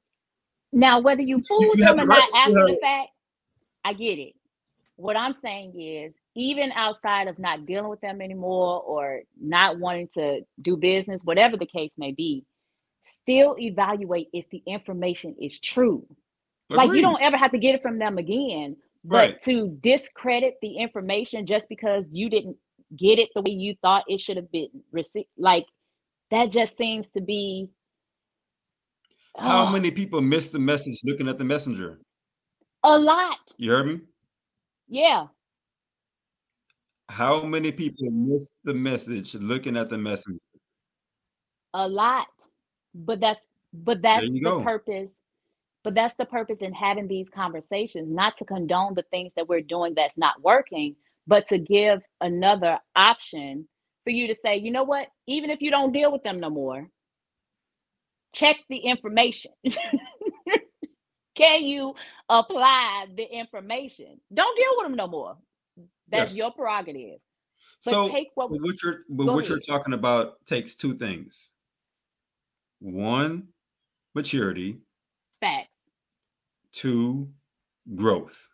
now 0.73 1.01
whether 1.01 1.23
you 1.23 1.43
fool 1.43 1.71
them 1.77 2.01
or 2.01 2.07
not 2.07 2.29
after 2.35 2.53
the 2.53 2.79
fact, 2.81 3.11
I 3.85 3.93
get 3.93 4.19
it. 4.19 4.35
What 4.97 5.17
I'm 5.17 5.35
saying 5.41 5.81
is 5.81 6.13
even 6.35 6.73
outside 6.73 7.29
of 7.29 7.39
not 7.39 7.67
dealing 7.67 7.91
with 7.91 8.01
them 8.01 8.21
anymore 8.21 8.81
or 8.83 9.21
not 9.41 9.79
wanting 9.79 10.09
to 10.15 10.41
do 10.61 10.77
business, 10.77 11.23
whatever 11.25 11.57
the 11.57 11.67
case 11.67 11.91
may 11.99 12.13
be, 12.13 12.45
still 13.03 13.57
evaluate 13.59 14.29
if 14.33 14.49
the 14.51 14.63
information 14.67 15.37
is 15.41 15.59
true. 15.61 16.07
Like 16.71 16.93
you 16.93 17.03
don't 17.03 17.21
ever 17.21 17.37
have 17.37 17.53
to 17.53 17.59
get 17.59 17.75
it 17.75 17.83
from 17.83 17.99
them 17.99 18.19
again, 18.19 18.77
but 19.05 19.17
Right. 19.17 19.41
to 19.43 19.69
discredit 19.81 20.55
the 20.63 20.77
information 20.79 21.45
just 21.47 21.69
because 21.69 22.05
you 22.13 22.31
didn't 22.31 22.57
get 22.97 23.19
it 23.19 23.29
the 23.35 23.43
way 23.43 23.53
you 23.53 23.75
thought 23.83 24.05
it 24.09 24.21
should 24.21 24.37
have 24.37 24.51
been 24.53 24.69
received, 24.91 25.29
like 25.37 25.67
that 26.31 26.51
just 26.51 26.79
seems 26.79 27.11
to 27.11 27.21
be 27.21 27.69
How 29.39 29.67
oh, 29.67 29.71
many 29.71 29.91
people 29.91 30.21
miss 30.23 30.51
the 30.51 30.59
message 30.59 31.01
looking 31.05 31.29
at 31.29 31.37
the 31.39 31.45
messenger? 31.45 32.01
a 32.85 32.99
lot. 32.99 33.39
You 33.59 33.71
heard 33.71 33.87
me? 33.87 34.01
Yeah. 34.89 35.27
How 37.09 37.43
many 37.43 37.73
people 37.73 38.11
miss 38.11 38.49
the 38.65 38.75
message 38.75 39.35
looking 39.35 39.77
at 39.77 39.89
the 39.89 39.99
messenger? 39.99 40.39
a 41.75 41.89
lot 41.89 42.27
but 42.95 43.21
that's 43.21 43.47
but 43.73 44.03
that's 44.03 44.29
the 44.29 44.41
go. 44.41 44.63
purpose 44.63 45.11
but 45.85 45.95
that's 45.95 46.15
the 46.15 46.27
purpose 46.27 46.59
in 46.61 46.73
having 46.73 47.09
these 47.09 47.29
conversations 47.29 48.09
not 48.11 48.37
to 48.37 48.45
condone 48.45 48.95
the 48.95 49.05
things 49.11 49.33
that 49.35 49.49
we're 49.49 49.61
doing 49.61 49.95
that's 49.95 50.17
not 50.19 50.43
working 50.43 50.95
but 51.27 51.47
to 51.47 51.59
give 51.59 52.03
another 52.21 52.79
option 52.95 53.67
for 54.05 54.11
you 54.11 54.29
to 54.29 54.35
say 54.35 54.57
you 54.57 54.71
know 54.71 54.85
what 54.85 55.09
even 55.27 55.51
if 55.51 55.63
you 55.63 55.71
don't 55.71 55.93
deal 55.93 56.13
with 56.13 56.23
them 56.23 56.41
no 56.41 56.51
more 56.51 56.87
check 58.35 58.57
the 58.69 58.79
information 58.79 59.53
can 61.35 61.65
you 61.65 61.95
apply 62.29 63.07
the 63.17 63.25
information 63.25 64.21
don't 64.33 64.57
deal 64.57 64.75
with 64.77 64.87
them 64.87 64.97
no 64.97 65.07
more 65.07 65.37
that's 66.13 66.33
your 66.33 66.51
prerogative 66.53 67.19
but 67.85 67.91
So 67.93 68.09
take 68.09 68.29
what 68.35 68.51
But 68.51 68.61
what 68.61 68.83
you're 68.83 69.01
but 69.09 69.27
what 69.27 69.49
you're 69.49 69.59
talking 69.59 69.95
about 69.95 70.45
takes 70.47 70.75
two 70.77 70.95
things. 70.95 71.55
One, 72.81 73.49
maturity. 74.15 74.79
facts 75.41 75.69
Two, 76.73 77.31
growth. 77.95 78.49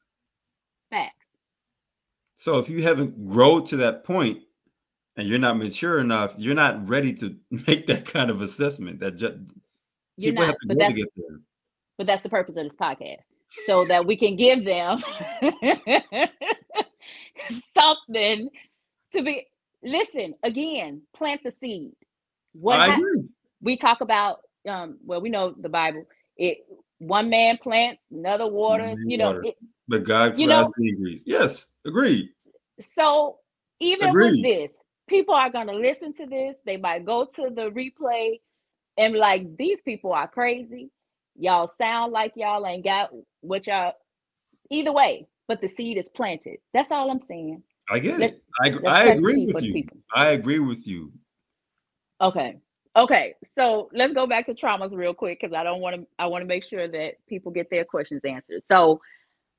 facts 0.91 1.15
So 2.35 2.59
if 2.59 2.69
you 2.69 2.83
haven't 2.83 3.29
grown 3.29 3.65
to 3.65 3.77
that 3.79 4.05
point 4.05 4.43
and 5.17 5.27
you're 5.27 5.39
not 5.39 5.57
mature 5.57 5.99
enough, 5.99 6.35
you're 6.39 6.55
not 6.55 6.89
ready 6.89 7.13
to 7.15 7.37
make 7.67 7.87
that 7.87 8.07
kind 8.07 8.31
of 8.31 8.41
assessment. 8.43 9.01
That 9.01 9.17
just 9.17 9.37
you're 10.17 10.33
people 10.33 10.47
not 10.47 10.47
have 10.49 10.59
to 10.61 10.69
but 10.69 10.79
grow 10.79 10.89
to 10.89 10.95
get 10.95 11.09
there. 11.17 11.39
but 11.97 12.07
that's 12.07 12.23
the 12.23 12.29
purpose 12.29 12.57
of 12.57 12.65
this 12.65 12.77
podcast 12.77 13.19
so 13.67 13.85
that 13.87 14.05
we 14.07 14.17
can 14.17 14.37
give 14.37 14.65
them 14.65 15.03
something 17.78 18.49
to 19.12 19.22
be 19.22 19.47
listen 19.82 20.34
again 20.43 21.03
plant 21.14 21.41
the 21.45 21.53
seed 21.53 21.93
what 22.55 22.80
I 22.80 22.95
agree. 22.95 23.28
we 23.61 23.76
talk 23.76 24.01
about 24.01 24.41
um, 24.68 24.99
well, 25.05 25.20
we 25.20 25.30
know 25.30 25.55
the 25.59 25.68
Bible. 25.68 26.05
It 26.36 26.59
one 26.99 27.30
man 27.30 27.59
plants, 27.59 28.03
another 28.11 28.47
water. 28.47 28.95
You 29.05 29.18
know, 29.18 29.41
it, 29.45 29.55
but 29.86 30.05
God 30.05 30.39
you 30.39 30.47
know- 30.47 30.70
the 30.76 30.89
increase. 30.89 31.24
Yes, 31.26 31.72
agreed. 31.86 32.30
so 32.80 33.39
even 33.80 34.11
Agreed. 34.11 34.30
with 34.30 34.43
this, 34.43 34.72
people 35.09 35.34
are 35.34 35.51
going 35.51 35.68
to 35.68 35.74
listen 35.76 36.12
to 36.14 36.26
this. 36.26 36.57
They 36.66 36.76
might 36.76 37.05
go 37.05 37.24
to 37.24 37.51
the 37.55 37.70
replay 37.70 38.41
and 38.97 39.14
like, 39.14 39.57
these 39.57 39.80
people 39.82 40.12
are 40.12 40.26
crazy. 40.26 40.91
Y'all 41.36 41.70
sound 41.78 42.12
like 42.12 42.32
y'all 42.34 42.66
ain't 42.66 42.84
got 42.84 43.11
what 43.41 43.66
y'all. 43.68 43.93
Either 44.70 44.93
way, 44.93 45.26
but 45.49 45.61
the 45.61 45.68
seed 45.68 45.96
is 45.96 46.09
planted. 46.09 46.59
That's 46.72 46.92
all 46.92 47.11
I'm 47.11 47.20
saying. 47.20 47.62
I 47.90 47.99
get 47.99 48.20
Let's- 48.20 48.34
it. 48.34 48.42
I, 48.86 49.05
I 49.05 49.05
agree 49.12 49.46
with 49.46 49.64
you. 49.64 49.84
I 50.14 50.28
agree 50.30 50.59
with 50.61 50.86
you. 50.86 51.11
Okay. 52.20 52.59
Okay. 52.94 53.34
So 53.55 53.88
let's 53.92 54.12
go 54.12 54.26
back 54.26 54.46
to 54.46 54.55
traumas 54.55 54.92
real 54.94 55.14
quick 55.14 55.38
because 55.40 55.55
I 55.55 55.62
don't 55.64 55.80
want 55.80 55.96
to 55.96 56.07
I 56.18 56.26
want 56.26 56.42
to 56.42 56.46
make 56.46 56.64
sure 56.64 56.86
that 56.88 57.14
people 57.28 57.51
get 57.53 57.70
their 57.70 57.84
questions 57.84 58.20
answered. 58.24 58.62
So 58.68 59.01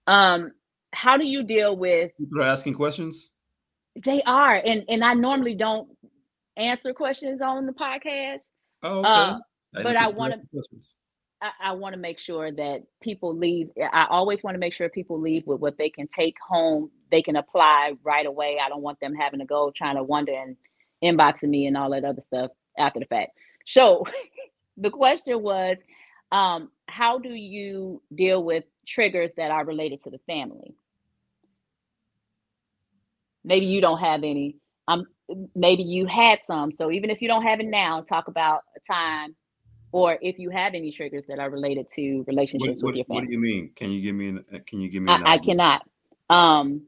um 0.07 0.51
how 0.93 1.17
do 1.17 1.25
you 1.25 1.43
deal 1.43 1.75
with 1.75 2.11
People 2.17 2.41
are 2.41 2.47
asking 2.47 2.73
questions. 2.75 3.31
they 4.03 4.21
are 4.23 4.55
and 4.55 4.83
and 4.89 5.03
I 5.03 5.13
normally 5.13 5.55
don't 5.55 5.89
answer 6.57 6.93
questions 6.93 7.41
on 7.41 7.65
the 7.65 7.73
podcast. 7.73 8.41
Oh, 8.83 8.99
okay. 8.99 9.07
Uh, 9.09 9.39
didn't 9.73 9.83
but 9.83 9.95
I 9.95 10.05
asking 10.27 10.47
questions. 10.53 10.95
I, 11.41 11.51
I 11.69 11.71
want 11.73 11.93
to 11.93 11.99
make 11.99 12.19
sure 12.19 12.51
that 12.51 12.83
people 13.01 13.35
leave. 13.37 13.69
I 13.93 14.07
always 14.09 14.43
want 14.43 14.55
to 14.55 14.59
make 14.59 14.73
sure 14.73 14.89
people 14.89 15.19
leave 15.21 15.47
with 15.47 15.61
what 15.61 15.77
they 15.77 15.89
can 15.89 16.07
take 16.07 16.35
home, 16.47 16.91
they 17.11 17.21
can 17.21 17.35
apply 17.35 17.93
right 18.03 18.25
away. 18.25 18.59
I 18.63 18.69
don't 18.69 18.81
want 18.81 18.99
them 18.99 19.15
having 19.15 19.39
to 19.39 19.45
go 19.45 19.71
trying 19.75 19.95
to 19.95 20.03
wonder 20.03 20.33
and 20.33 20.57
inboxing 21.03 21.49
me 21.49 21.67
and 21.67 21.77
all 21.77 21.91
that 21.91 22.05
other 22.05 22.21
stuff 22.21 22.51
after 22.77 22.99
the 22.99 23.05
fact. 23.05 23.31
So 23.65 24.05
the 24.77 24.89
question 24.91 25.41
was, 25.41 25.77
um, 26.31 26.71
how 26.87 27.19
do 27.19 27.29
you 27.29 28.01
deal 28.15 28.43
with 28.43 28.65
triggers 28.87 29.31
that 29.37 29.51
are 29.51 29.65
related 29.65 30.03
to 30.03 30.09
the 30.11 30.19
family? 30.27 30.75
Maybe 33.43 33.67
you 33.67 33.81
don't 33.81 33.99
have 33.99 34.19
any. 34.23 34.57
Um, 34.87 35.05
maybe 35.55 35.83
you 35.83 36.05
had 36.07 36.39
some. 36.45 36.71
So 36.77 36.91
even 36.91 37.09
if 37.09 37.21
you 37.21 37.27
don't 37.27 37.43
have 37.43 37.59
it 37.59 37.67
now, 37.67 38.01
talk 38.01 38.27
about 38.27 38.61
a 38.75 38.93
time 38.93 39.35
or 39.91 40.17
if 40.21 40.37
you 40.37 40.49
have 40.49 40.73
any 40.73 40.91
triggers 40.91 41.23
that 41.27 41.39
are 41.39 41.49
related 41.49 41.87
to 41.95 42.23
relationships 42.27 42.81
what, 42.81 42.91
with 42.91 42.95
your 42.95 43.05
family. 43.05 43.21
what 43.21 43.27
do 43.27 43.31
you 43.33 43.39
mean? 43.39 43.71
Can 43.75 43.91
you 43.91 44.01
give 44.01 44.15
me 44.15 44.29
an? 44.29 44.45
uh, 44.53 44.59
Can 44.65 44.79
you 44.79 44.89
give 44.89 45.03
me? 45.03 45.13
An 45.13 45.25
I, 45.25 45.33
I 45.33 45.37
cannot. 45.37 45.87
Um 46.29 46.83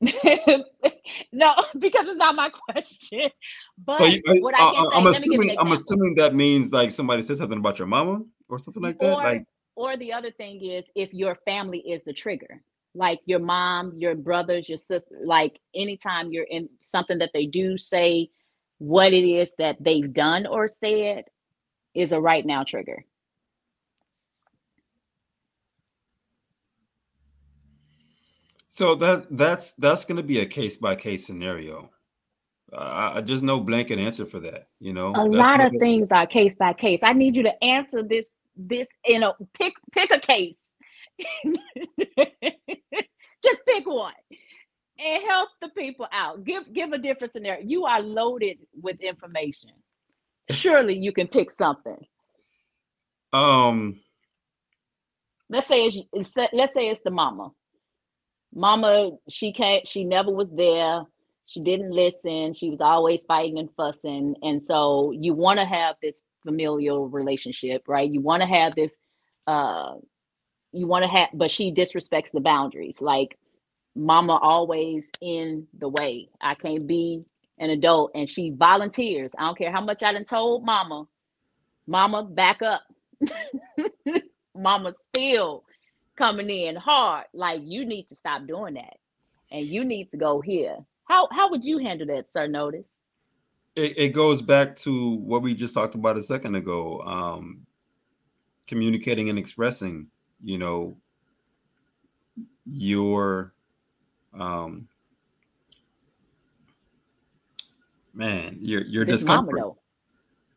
no, 0.00 1.54
because 1.78 2.08
it's 2.08 2.16
not 2.16 2.34
my 2.34 2.50
question. 2.50 3.30
But 3.84 3.98
So 3.98 4.04
you, 4.04 4.22
what 4.42 4.54
I, 4.54 4.70
say, 4.70 4.76
am 4.76 4.84
let 4.84 4.94
me 4.94 5.02
give 5.02 5.10
assuming 5.10 5.56
I'm 5.58 5.72
assuming 5.72 6.14
that 6.16 6.34
means 6.34 6.72
like 6.72 6.92
somebody 6.92 7.22
said 7.22 7.36
something 7.36 7.58
about 7.58 7.78
your 7.78 7.88
mama 7.88 8.22
or 8.48 8.58
something 8.58 8.82
like 8.82 8.98
that. 9.00 9.16
or, 9.16 9.22
Like 9.22 9.44
or 9.74 9.96
the 9.96 10.12
other 10.12 10.30
thing 10.30 10.64
is 10.64 10.84
if 10.94 11.12
your 11.12 11.36
family 11.44 11.80
is 11.80 12.02
the 12.04 12.12
trigger, 12.12 12.62
like 12.94 13.20
your 13.26 13.40
mom, 13.40 13.94
your 13.96 14.14
brothers, 14.14 14.68
your 14.68 14.78
sister, 14.78 15.18
like 15.24 15.58
anytime 15.74 16.30
you're 16.30 16.46
in 16.48 16.68
something 16.80 17.18
that 17.18 17.30
they 17.34 17.46
do 17.46 17.76
say, 17.76 18.30
what 18.78 19.12
it 19.12 19.24
is 19.24 19.50
that 19.58 19.76
they've 19.80 20.12
done 20.12 20.46
or 20.46 20.70
said 20.80 21.24
is 21.98 22.12
a 22.12 22.20
right 22.20 22.44
now 22.46 22.64
trigger. 22.64 23.04
so 28.78 28.94
that 28.94 29.26
that's 29.36 29.72
that's 29.72 30.04
going 30.04 30.18
to 30.18 30.22
be 30.22 30.38
a 30.38 30.46
case 30.46 30.76
by 30.76 30.94
case 30.94 31.26
scenario. 31.26 31.90
Uh, 32.72 33.12
I, 33.16 33.20
there's 33.22 33.42
no 33.42 33.58
blanket 33.58 33.98
answer 33.98 34.24
for 34.24 34.38
that. 34.40 34.68
You 34.78 34.92
know, 34.92 35.12
A 35.16 35.24
lot 35.24 35.60
of 35.60 35.72
things 35.80 36.12
are 36.12 36.28
case 36.28 36.54
by 36.54 36.74
case. 36.74 37.00
I 37.02 37.12
need 37.12 37.34
you 37.34 37.42
to 37.42 37.64
answer 37.64 38.04
this 38.04 38.28
this 38.56 38.86
in 39.04 39.24
a 39.24 39.32
pick 39.54 39.74
pick 39.92 40.12
a 40.12 40.20
case. 40.20 40.54
Just 43.44 43.60
pick 43.66 43.84
one 43.84 44.14
and 44.98 45.24
help 45.24 45.48
the 45.60 45.70
people 45.70 46.06
out. 46.12 46.44
Give 46.44 46.62
give 46.72 46.92
a 46.92 46.98
different 46.98 47.32
scenario. 47.32 47.66
You 47.66 47.84
are 47.86 48.00
loaded 48.00 48.58
with 48.80 49.00
information. 49.00 49.70
Surely 50.50 50.96
you 50.96 51.12
can 51.12 51.28
pick 51.28 51.50
something. 51.50 52.06
Um. 53.32 54.00
Let's 55.50 55.66
say 55.66 55.86
it's, 56.12 56.32
let's 56.52 56.74
say 56.74 56.88
it's 56.88 57.00
the 57.04 57.10
mama. 57.10 57.50
Mama, 58.54 59.12
she 59.28 59.52
can't. 59.52 59.86
She 59.86 60.04
never 60.04 60.30
was 60.30 60.48
there. 60.50 61.04
She 61.46 61.62
didn't 61.62 61.90
listen. 61.90 62.52
She 62.52 62.68
was 62.68 62.80
always 62.80 63.24
fighting 63.24 63.58
and 63.58 63.70
fussing. 63.74 64.36
And 64.42 64.62
so 64.62 65.12
you 65.12 65.32
want 65.32 65.58
to 65.58 65.64
have 65.64 65.96
this 66.02 66.22
familial 66.44 67.08
relationship, 67.08 67.84
right? 67.88 68.10
You 68.10 68.20
want 68.20 68.42
to 68.42 68.46
have 68.48 68.74
this. 68.74 68.92
Uh, 69.46 69.94
you 70.72 70.86
want 70.86 71.04
to 71.04 71.10
have, 71.10 71.28
but 71.32 71.50
she 71.50 71.72
disrespects 71.72 72.32
the 72.32 72.40
boundaries. 72.40 72.96
Like 73.00 73.38
mama 73.96 74.36
always 74.36 75.06
in 75.22 75.66
the 75.78 75.88
way. 75.88 76.28
I 76.40 76.54
can't 76.54 76.86
be 76.86 77.24
an 77.60 77.70
adult, 77.70 78.12
and 78.14 78.28
she 78.28 78.50
volunteers. 78.50 79.30
I 79.38 79.46
don't 79.46 79.58
care 79.58 79.72
how 79.72 79.80
much 79.82 80.02
I 80.02 80.12
done 80.12 80.24
told 80.24 80.64
mama. 80.64 81.06
Mama, 81.86 82.24
back 82.24 82.62
up. 82.62 82.82
mama 84.56 84.94
still 85.14 85.64
coming 86.16 86.50
in 86.50 86.76
hard. 86.76 87.26
Like 87.34 87.62
you 87.64 87.84
need 87.86 88.04
to 88.10 88.16
stop 88.16 88.46
doing 88.46 88.74
that, 88.74 88.98
and 89.50 89.64
you 89.64 89.84
need 89.84 90.10
to 90.12 90.16
go 90.18 90.40
here. 90.40 90.78
How 91.04 91.28
how 91.32 91.50
would 91.50 91.64
you 91.64 91.78
handle 91.78 92.06
that, 92.08 92.32
sir? 92.32 92.46
Notice. 92.48 92.84
it, 93.76 93.98
it 93.98 94.08
goes 94.10 94.42
back 94.42 94.76
to 94.76 95.16
what 95.18 95.42
we 95.42 95.54
just 95.54 95.74
talked 95.74 95.94
about 95.94 96.18
a 96.18 96.22
second 96.22 96.54
ago 96.56 97.00
um 97.02 97.66
communicating 98.66 99.28
and 99.30 99.38
expressing 99.38 100.08
you 100.42 100.58
know 100.58 100.96
your 102.66 103.52
um 104.34 104.88
man 108.18 108.58
your 108.60 108.82
your 108.82 109.04
mama 109.04 109.12
discomfort 109.12 109.60
though. 109.60 109.78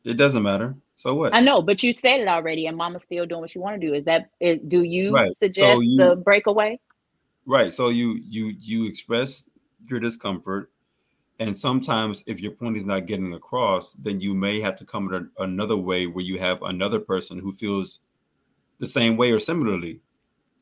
it 0.03 0.15
doesn't 0.17 0.43
matter 0.43 0.75
so 0.95 1.15
what 1.15 1.33
I 1.33 1.39
know, 1.41 1.61
but 1.63 1.81
you 1.81 1.93
said 1.93 2.19
it 2.19 2.27
already, 2.27 2.67
and 2.67 2.77
mama's 2.77 3.01
still 3.03 3.25
doing 3.25 3.41
what 3.41 3.55
you 3.55 3.61
want 3.61 3.79
to 3.81 3.87
do. 3.87 3.93
Is 3.95 4.05
that 4.05 4.29
is, 4.39 4.59
do 4.67 4.83
you 4.83 5.13
Right. 5.13 5.31
So 5.37 5.39
suggest 5.45 5.81
you- 5.83 5.97
the 5.97 6.15
breakaway? 6.17 6.79
right 7.47 7.73
so 7.73 7.89
you 7.89 8.19
you 8.23 8.53
you 8.59 8.85
express 8.85 9.49
your 9.87 9.99
discomfort 9.99 10.71
and 11.39 11.57
sometimes 11.57 12.23
if 12.27 12.39
your 12.39 12.51
point 12.51 12.77
is 12.77 12.85
not 12.85 13.07
getting 13.07 13.33
across 13.33 13.93
then 13.93 14.19
you 14.19 14.35
may 14.35 14.59
have 14.61 14.75
to 14.75 14.85
come 14.85 15.11
at 15.11 15.23
another 15.39 15.75
way 15.75 16.05
where 16.05 16.23
you 16.23 16.37
have 16.37 16.61
another 16.61 16.99
person 16.99 17.39
who 17.39 17.51
feels 17.51 18.01
the 18.77 18.85
same 18.85 19.17
way 19.17 19.31
or 19.31 19.39
similarly 19.39 19.99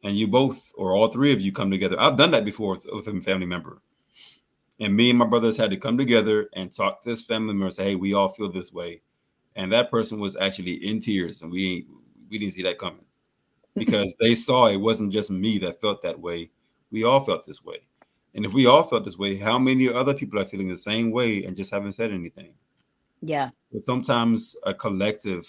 and 0.03 0.15
you 0.15 0.25
both 0.25 0.71
or 0.77 0.95
all 0.95 1.09
three 1.09 1.33
of 1.33 1.41
you 1.41 1.51
come 1.51 1.69
together 1.69 1.99
i've 1.99 2.15
done 2.15 2.31
that 2.31 2.45
before 2.45 2.71
with, 2.71 2.87
with 2.93 3.07
a 3.09 3.19
family 3.19 3.45
member 3.45 3.81
and 4.79 4.95
me 4.95 5.09
and 5.09 5.19
my 5.19 5.25
brothers 5.25 5.57
had 5.57 5.71
to 5.71 5.77
come 5.77 5.97
together 5.97 6.49
and 6.53 6.73
talk 6.73 7.01
to 7.01 7.09
this 7.09 7.23
family 7.23 7.53
member 7.53 7.65
and 7.65 7.73
say 7.73 7.83
hey 7.83 7.95
we 7.95 8.13
all 8.13 8.29
feel 8.29 8.51
this 8.51 8.73
way. 8.73 9.01
And 9.55 9.73
that 9.73 9.91
person 9.91 10.19
was 10.19 10.37
actually 10.37 10.73
in 10.73 10.99
tears 10.99 11.41
and 11.41 11.51
we 11.51 11.85
we 12.29 12.37
didn't 12.37 12.53
see 12.53 12.63
that 12.63 12.79
coming. 12.79 13.05
Because 13.75 14.15
they 14.19 14.35
saw 14.35 14.67
it 14.67 14.77
wasn't 14.77 15.13
just 15.13 15.31
me 15.31 15.57
that 15.59 15.79
felt 15.79 16.01
that 16.01 16.19
way. 16.19 16.49
We 16.91 17.03
all 17.03 17.21
felt 17.21 17.45
this 17.45 17.63
way. 17.63 17.77
And 18.33 18.43
if 18.43 18.51
we 18.51 18.65
all 18.65 18.83
felt 18.83 19.05
this 19.05 19.17
way 19.17 19.37
how 19.37 19.57
many 19.59 19.87
other 19.87 20.13
people 20.13 20.39
are 20.39 20.45
feeling 20.45 20.69
the 20.69 20.77
same 20.77 21.11
way 21.11 21.43
and 21.43 21.55
just 21.55 21.71
haven't 21.71 21.93
said 21.93 22.11
anything? 22.11 22.53
Yeah, 23.21 23.49
but 23.71 23.81
sometimes 23.81 24.55
a 24.63 24.73
collective 24.73 25.45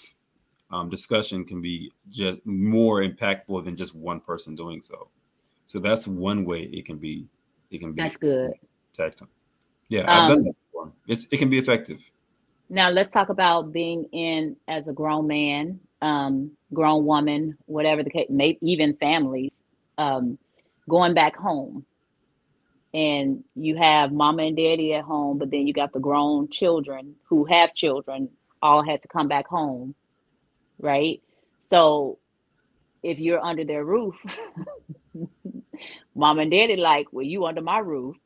um, 0.71 0.89
discussion 0.89 1.45
can 1.45 1.61
be 1.61 1.91
just 2.09 2.45
more 2.45 3.01
impactful 3.01 3.63
than 3.65 3.75
just 3.75 3.95
one 3.95 4.19
person 4.19 4.55
doing 4.55 4.81
so. 4.81 5.09
So 5.65 5.79
that's 5.79 6.07
one 6.07 6.45
way 6.45 6.63
it 6.63 6.85
can 6.85 6.97
be 6.97 7.27
it 7.69 7.79
can 7.79 7.93
be 7.93 8.01
that's 8.01 8.17
good. 8.17 8.51
Tactile 8.93 9.29
yeah 9.89 10.07
i've 10.11 10.25
done 10.25 10.41
Um, 10.41 10.43
that 10.43 10.53
before 10.65 10.91
it's 11.07 11.27
it 11.31 11.37
can 11.37 11.49
be 11.49 11.57
effective 11.59 12.01
Now 12.69 12.89
let's 12.89 13.09
talk 13.09 13.29
about 13.29 13.71
being 13.73 14.05
in 14.13 14.55
as 14.67 14.87
a 14.87 14.93
grown 14.93 15.27
man, 15.27 15.79
um, 16.01 16.51
grown 16.73 17.05
woman, 17.05 17.57
whatever 17.65 18.03
the 18.03 18.09
case, 18.09 18.27
maybe 18.29 18.57
even 18.61 18.95
families, 18.97 19.51
um, 19.97 20.37
going 20.89 21.13
back 21.13 21.35
home. 21.35 21.85
And 22.93 23.43
you 23.55 23.77
have 23.77 24.11
mama 24.11 24.43
and 24.43 24.57
daddy 24.57 24.93
at 24.93 25.03
home, 25.05 25.37
but 25.37 25.51
then 25.51 25.67
you 25.67 25.73
got 25.73 25.93
the 25.93 25.99
grown 25.99 26.49
children 26.49 27.15
who 27.29 27.45
have 27.45 27.73
children, 27.75 28.29
all 28.61 28.83
had 28.83 29.01
to 29.03 29.07
come 29.07 29.27
back 29.27 29.47
home, 29.47 29.95
right? 30.79 31.21
So 31.69 32.19
if 33.03 33.19
you're 33.19 33.43
under 33.43 33.65
their 33.65 33.85
roof, 33.85 34.15
mom 36.15 36.39
and 36.39 36.51
daddy 36.51 36.77
like, 36.77 37.07
well, 37.11 37.25
you 37.25 37.45
under 37.45 37.61
my 37.61 37.79
roof. 37.79 38.17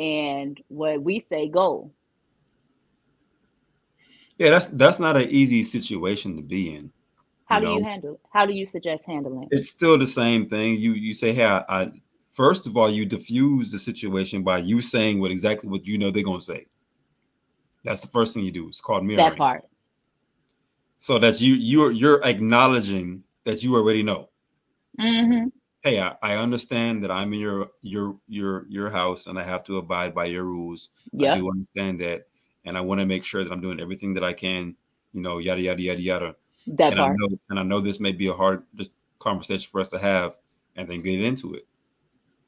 And 0.00 0.58
what 0.68 1.02
we 1.02 1.20
say, 1.28 1.48
go. 1.48 1.92
yeah 4.38 4.48
that's 4.48 4.66
that's 4.66 4.98
not 4.98 5.16
an 5.16 5.28
easy 5.28 5.62
situation 5.62 6.36
to 6.36 6.42
be 6.42 6.74
in 6.74 6.90
How 7.44 7.60
do 7.60 7.70
you 7.70 7.84
handle 7.84 8.14
it? 8.14 8.20
How 8.32 8.46
do 8.46 8.56
you 8.56 8.64
suggest 8.64 9.04
handling 9.06 9.48
it's 9.50 9.68
still 9.68 9.98
the 9.98 10.06
same 10.06 10.48
thing. 10.48 10.78
You 10.78 10.94
you 10.94 11.12
say, 11.12 11.34
hey, 11.34 11.44
I, 11.44 11.64
I 11.68 11.92
first 12.32 12.66
of 12.66 12.78
all, 12.78 12.90
you 12.90 13.04
diffuse 13.04 13.70
the 13.70 13.78
situation 13.78 14.42
by 14.42 14.58
you 14.58 14.80
saying 14.80 15.20
what 15.20 15.30
exactly 15.30 15.68
what 15.68 15.86
you 15.86 15.98
know 15.98 16.10
they're 16.10 16.24
gonna 16.24 16.40
say. 16.40 16.66
That's 17.84 18.00
the 18.00 18.08
first 18.08 18.34
thing 18.34 18.44
you 18.44 18.52
do. 18.52 18.68
It's 18.68 18.80
called 18.80 19.04
mirroring. 19.04 19.28
That 19.28 19.36
part. 19.36 19.64
So 20.96 21.18
that 21.18 21.42
you 21.42 21.54
you're 21.54 21.90
you're 21.90 22.24
acknowledging 22.24 23.22
that 23.44 23.62
you 23.62 23.76
already 23.76 24.02
know. 24.02 24.30
Mm-hmm. 24.98 25.48
Hey, 25.82 26.00
I, 26.00 26.14
I 26.22 26.36
understand 26.36 27.02
that 27.02 27.10
I'm 27.10 27.32
in 27.32 27.40
your 27.40 27.70
your 27.82 28.16
your 28.28 28.66
your 28.68 28.90
house 28.90 29.26
and 29.26 29.38
I 29.38 29.42
have 29.42 29.64
to 29.64 29.78
abide 29.78 30.14
by 30.14 30.26
your 30.26 30.44
rules. 30.44 30.90
Yeah. 31.12 31.32
I 31.32 31.38
do 31.38 31.50
understand 31.50 32.00
that, 32.00 32.26
and 32.64 32.76
I 32.76 32.82
want 32.82 33.00
to 33.00 33.06
make 33.06 33.24
sure 33.24 33.42
that 33.42 33.52
I'm 33.52 33.62
doing 33.62 33.80
everything 33.80 34.14
that 34.14 34.24
I 34.24 34.32
can. 34.32 34.76
You 35.12 35.22
know, 35.22 35.38
yada 35.38 35.60
yada 35.60 35.80
yada 35.80 36.00
yada. 36.00 36.36
That 36.66 36.92
and 36.92 37.00
I 37.00 37.06
part. 37.06 37.16
know 37.18 37.38
and 37.48 37.58
I 37.58 37.62
know 37.62 37.80
this 37.80 38.00
may 38.00 38.12
be 38.12 38.26
a 38.26 38.32
hard 38.32 38.62
just 38.74 38.96
conversation 39.18 39.68
for 39.70 39.80
us 39.80 39.90
to 39.90 39.98
have, 39.98 40.36
and 40.76 40.88
then 40.88 41.00
get 41.00 41.20
into 41.20 41.54
it. 41.54 41.66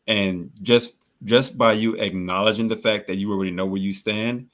And 0.07 0.51
just 0.61 1.19
just 1.25 1.57
by 1.57 1.73
you 1.73 1.95
acknowledging 1.97 2.69
the 2.69 2.77
fact 2.77 3.07
that 3.07 3.17
you 3.17 3.33
already 3.33 3.51
know 3.51 3.67
where 3.67 3.81
you 3.81 3.93
stand, 3.93 4.49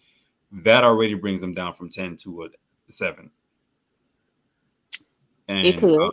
that 0.53 0.85
already 0.85 1.14
brings 1.14 1.41
them 1.41 1.55
down 1.55 1.74
from 1.74 1.91
ten 1.91 2.16
to 2.18 2.45
a 2.45 2.49
seven. 2.93 3.31
And 5.49 5.66
It 5.66 5.81
could. 5.81 6.11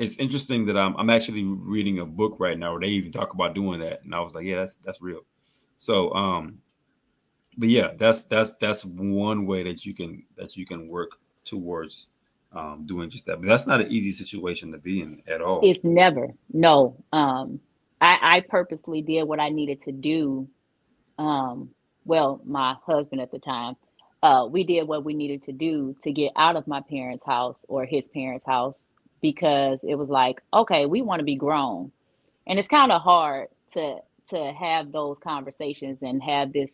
It's 0.00 0.16
interesting 0.16 0.64
that 0.66 0.78
I'm 0.78 0.96
I'm 0.96 1.10
actually 1.10 1.44
reading 1.44 1.98
a 1.98 2.06
book 2.06 2.36
right 2.38 2.58
now 2.58 2.72
where 2.72 2.80
they 2.80 2.88
even 2.88 3.12
talk 3.12 3.34
about 3.34 3.54
doing 3.54 3.80
that, 3.80 4.02
and 4.02 4.14
I 4.14 4.20
was 4.20 4.34
like, 4.34 4.46
yeah, 4.46 4.56
that's 4.56 4.76
that's 4.76 5.02
real. 5.02 5.20
So, 5.76 6.12
um, 6.14 6.58
but 7.58 7.68
yeah, 7.68 7.92
that's 7.96 8.22
that's 8.22 8.56
that's 8.56 8.84
one 8.84 9.44
way 9.44 9.62
that 9.62 9.84
you 9.84 9.94
can 9.94 10.24
that 10.36 10.56
you 10.56 10.64
can 10.64 10.88
work 10.88 11.18
towards 11.44 12.08
um, 12.52 12.84
doing 12.86 13.10
just 13.10 13.26
that. 13.26 13.40
But 13.40 13.48
that's 13.48 13.66
not 13.66 13.82
an 13.82 13.92
easy 13.92 14.10
situation 14.10 14.72
to 14.72 14.78
be 14.78 15.02
in 15.02 15.22
at 15.26 15.42
all. 15.42 15.60
It's 15.62 15.84
never 15.84 16.28
no. 16.52 16.96
Um, 17.12 17.60
I, 18.00 18.18
I 18.22 18.40
purposely 18.40 19.02
did 19.02 19.24
what 19.24 19.38
I 19.38 19.50
needed 19.50 19.82
to 19.82 19.92
do. 19.92 20.48
Um, 21.18 21.70
well, 22.06 22.40
my 22.46 22.76
husband 22.86 23.20
at 23.20 23.30
the 23.30 23.38
time, 23.38 23.76
uh, 24.22 24.48
we 24.50 24.64
did 24.64 24.88
what 24.88 25.04
we 25.04 25.12
needed 25.12 25.42
to 25.42 25.52
do 25.52 25.94
to 26.02 26.10
get 26.10 26.32
out 26.36 26.56
of 26.56 26.66
my 26.66 26.80
parents' 26.80 27.26
house 27.26 27.58
or 27.68 27.84
his 27.84 28.08
parents' 28.08 28.46
house 28.46 28.74
because 29.20 29.80
it 29.82 29.96
was 29.96 30.08
like, 30.08 30.42
okay, 30.54 30.86
we 30.86 31.02
want 31.02 31.20
to 31.20 31.24
be 31.24 31.36
grown, 31.36 31.92
and 32.46 32.58
it's 32.58 32.68
kind 32.68 32.92
of 32.92 33.02
hard 33.02 33.48
to 33.74 33.96
to 34.28 34.52
have 34.52 34.92
those 34.92 35.18
conversations 35.18 35.98
and 36.02 36.22
have 36.22 36.52
this 36.52 36.70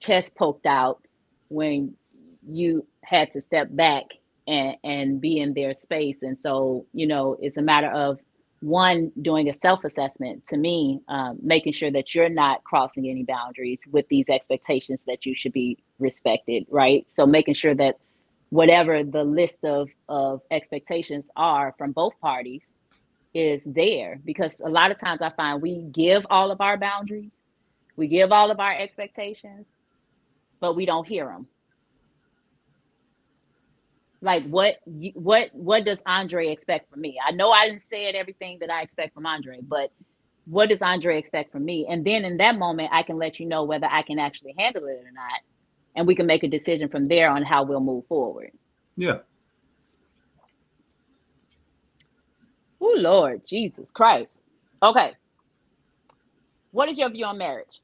chest 0.00 0.34
poked 0.36 0.66
out 0.66 1.02
when 1.48 1.94
you 2.48 2.86
had 3.04 3.30
to 3.32 3.42
step 3.42 3.68
back 3.70 4.04
and 4.46 4.76
and 4.84 5.20
be 5.20 5.38
in 5.40 5.54
their 5.54 5.74
space. 5.74 6.18
And 6.22 6.36
so 6.42 6.86
you 6.92 7.06
know 7.06 7.36
it's 7.40 7.56
a 7.56 7.62
matter 7.62 7.90
of 7.90 8.18
one 8.60 9.10
doing 9.22 9.48
a 9.48 9.54
self-assessment 9.62 10.46
to 10.46 10.56
me 10.56 11.00
um, 11.08 11.38
making 11.42 11.72
sure 11.72 11.90
that 11.90 12.14
you're 12.14 12.28
not 12.28 12.62
crossing 12.64 13.08
any 13.08 13.24
boundaries 13.24 13.80
with 13.90 14.06
these 14.08 14.28
expectations 14.28 15.00
that 15.06 15.24
you 15.24 15.34
should 15.34 15.52
be 15.52 15.78
respected 15.98 16.66
right? 16.70 17.06
So 17.10 17.26
making 17.26 17.54
sure 17.54 17.74
that 17.76 17.98
whatever 18.50 19.02
the 19.02 19.24
list 19.24 19.64
of 19.64 19.88
of 20.08 20.42
expectations 20.50 21.24
are 21.36 21.74
from 21.78 21.92
both 21.92 22.12
parties 22.20 22.62
is 23.32 23.62
there. 23.64 24.20
Because 24.24 24.60
a 24.60 24.68
lot 24.68 24.90
of 24.90 24.98
times 25.00 25.22
i 25.22 25.30
find 25.30 25.62
we 25.62 25.82
give 25.92 26.26
all 26.30 26.50
of 26.50 26.60
our 26.60 26.76
boundaries 26.76 27.30
we 27.96 28.08
give 28.08 28.32
all 28.32 28.50
of 28.50 28.60
our 28.60 28.76
expectations 28.76 29.66
but 30.60 30.74
we 30.74 30.86
don't 30.86 31.06
hear 31.06 31.26
them 31.26 31.46
like 34.22 34.44
what 34.46 34.76
what 35.14 35.50
what 35.52 35.84
does 35.84 36.00
andre 36.06 36.48
expect 36.48 36.90
from 36.90 37.00
me? 37.00 37.18
I 37.26 37.32
know 37.32 37.50
i 37.50 37.66
didn't 37.68 37.82
say 37.82 38.06
it 38.08 38.14
everything 38.14 38.58
that 38.60 38.70
i 38.70 38.82
expect 38.82 39.14
from 39.14 39.26
andre 39.26 39.60
but 39.62 39.92
what 40.46 40.68
does 40.68 40.82
andre 40.82 41.18
expect 41.18 41.52
from 41.52 41.64
me? 41.64 41.86
And 41.88 42.04
then 42.04 42.24
in 42.24 42.38
that 42.38 42.58
moment 42.58 42.90
i 42.92 43.02
can 43.02 43.18
let 43.18 43.38
you 43.40 43.46
know 43.46 43.64
whether 43.64 43.86
i 43.86 44.02
can 44.02 44.18
actually 44.18 44.54
handle 44.58 44.86
it 44.86 45.02
or 45.04 45.12
not 45.12 45.40
and 45.96 46.06
we 46.06 46.14
can 46.14 46.26
make 46.26 46.42
a 46.42 46.48
decision 46.48 46.88
from 46.88 47.06
there 47.06 47.30
on 47.30 47.42
how 47.42 47.62
we'll 47.62 47.80
move 47.80 48.06
forward 48.06 48.50
yeah, 48.96 49.18
oh 52.80 52.94
lord 52.96 53.44
jesus 53.46 53.86
christ 53.92 54.30
okay 54.82 55.12
what 56.72 56.88
is 56.88 56.98
your 56.98 57.10
view 57.10 57.24
on 57.24 57.38
marriage 57.38 57.80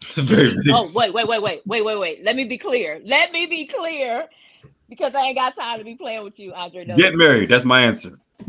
very. 0.14 0.54
oh 0.70 0.90
wait 0.94 1.12
wait 1.12 1.26
wait 1.28 1.42
wait 1.42 1.62
wait 1.66 1.84
wait 1.84 1.98
wait 1.98 2.24
let 2.24 2.36
me 2.36 2.44
be 2.44 2.58
clear 2.58 3.00
let 3.04 3.32
me 3.32 3.46
be 3.46 3.66
clear 3.66 4.26
because 4.88 5.14
i 5.14 5.22
ain't 5.22 5.36
got 5.36 5.54
time 5.56 5.78
to 5.78 5.84
be 5.84 5.94
playing 5.96 6.24
with 6.24 6.38
you 6.38 6.52
andre 6.54 6.84
no. 6.84 6.96
Get 6.96 7.14
married. 7.14 7.48
That's 7.48 7.64
my 7.64 7.82
answer. 7.82 8.10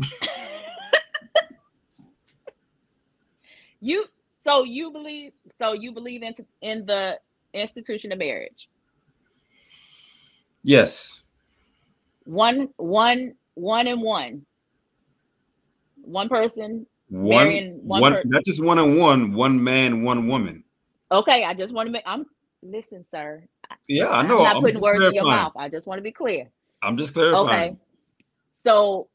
You 3.80 4.04
so 4.42 4.64
you 4.64 4.90
believe 4.90 5.32
so 5.58 5.72
you 5.72 5.92
believe 5.92 6.22
in 6.22 6.34
in 6.60 6.84
the 6.86 7.18
institution 7.52 8.12
of 8.12 8.18
marriage. 8.18 8.68
Yes. 10.62 11.22
One 12.24 12.68
one 12.76 13.34
one 13.54 13.86
and 13.86 14.02
one. 14.02 14.46
One 16.02 16.28
person. 16.28 16.86
One, 17.08 17.80
one 17.82 18.00
one, 18.00 18.12
per- 18.12 18.22
not 18.24 18.44
just 18.44 18.62
one 18.62 18.78
on 18.78 18.96
one, 18.96 19.32
one 19.32 19.62
man, 19.62 20.02
one 20.02 20.28
woman. 20.28 20.62
Okay, 21.10 21.44
I 21.44 21.54
just 21.54 21.74
want 21.74 21.88
to 21.88 21.92
make 21.92 22.04
I'm 22.06 22.24
listen, 22.62 23.04
sir. 23.10 23.42
Yeah, 23.88 24.10
I 24.10 24.22
know. 24.22 24.38
I'm 24.38 24.44
not 24.44 24.56
I'm 24.56 24.62
putting 24.62 24.80
words 24.80 25.04
in 25.06 25.14
your 25.14 25.24
mouth. 25.24 25.52
I 25.56 25.68
just 25.68 25.88
want 25.88 25.98
to 25.98 26.02
be 26.02 26.12
clear. 26.12 26.50
I'm 26.82 26.96
just 26.96 27.14
clarifying. 27.14 27.72
Okay. 27.72 27.76
So 28.54 29.08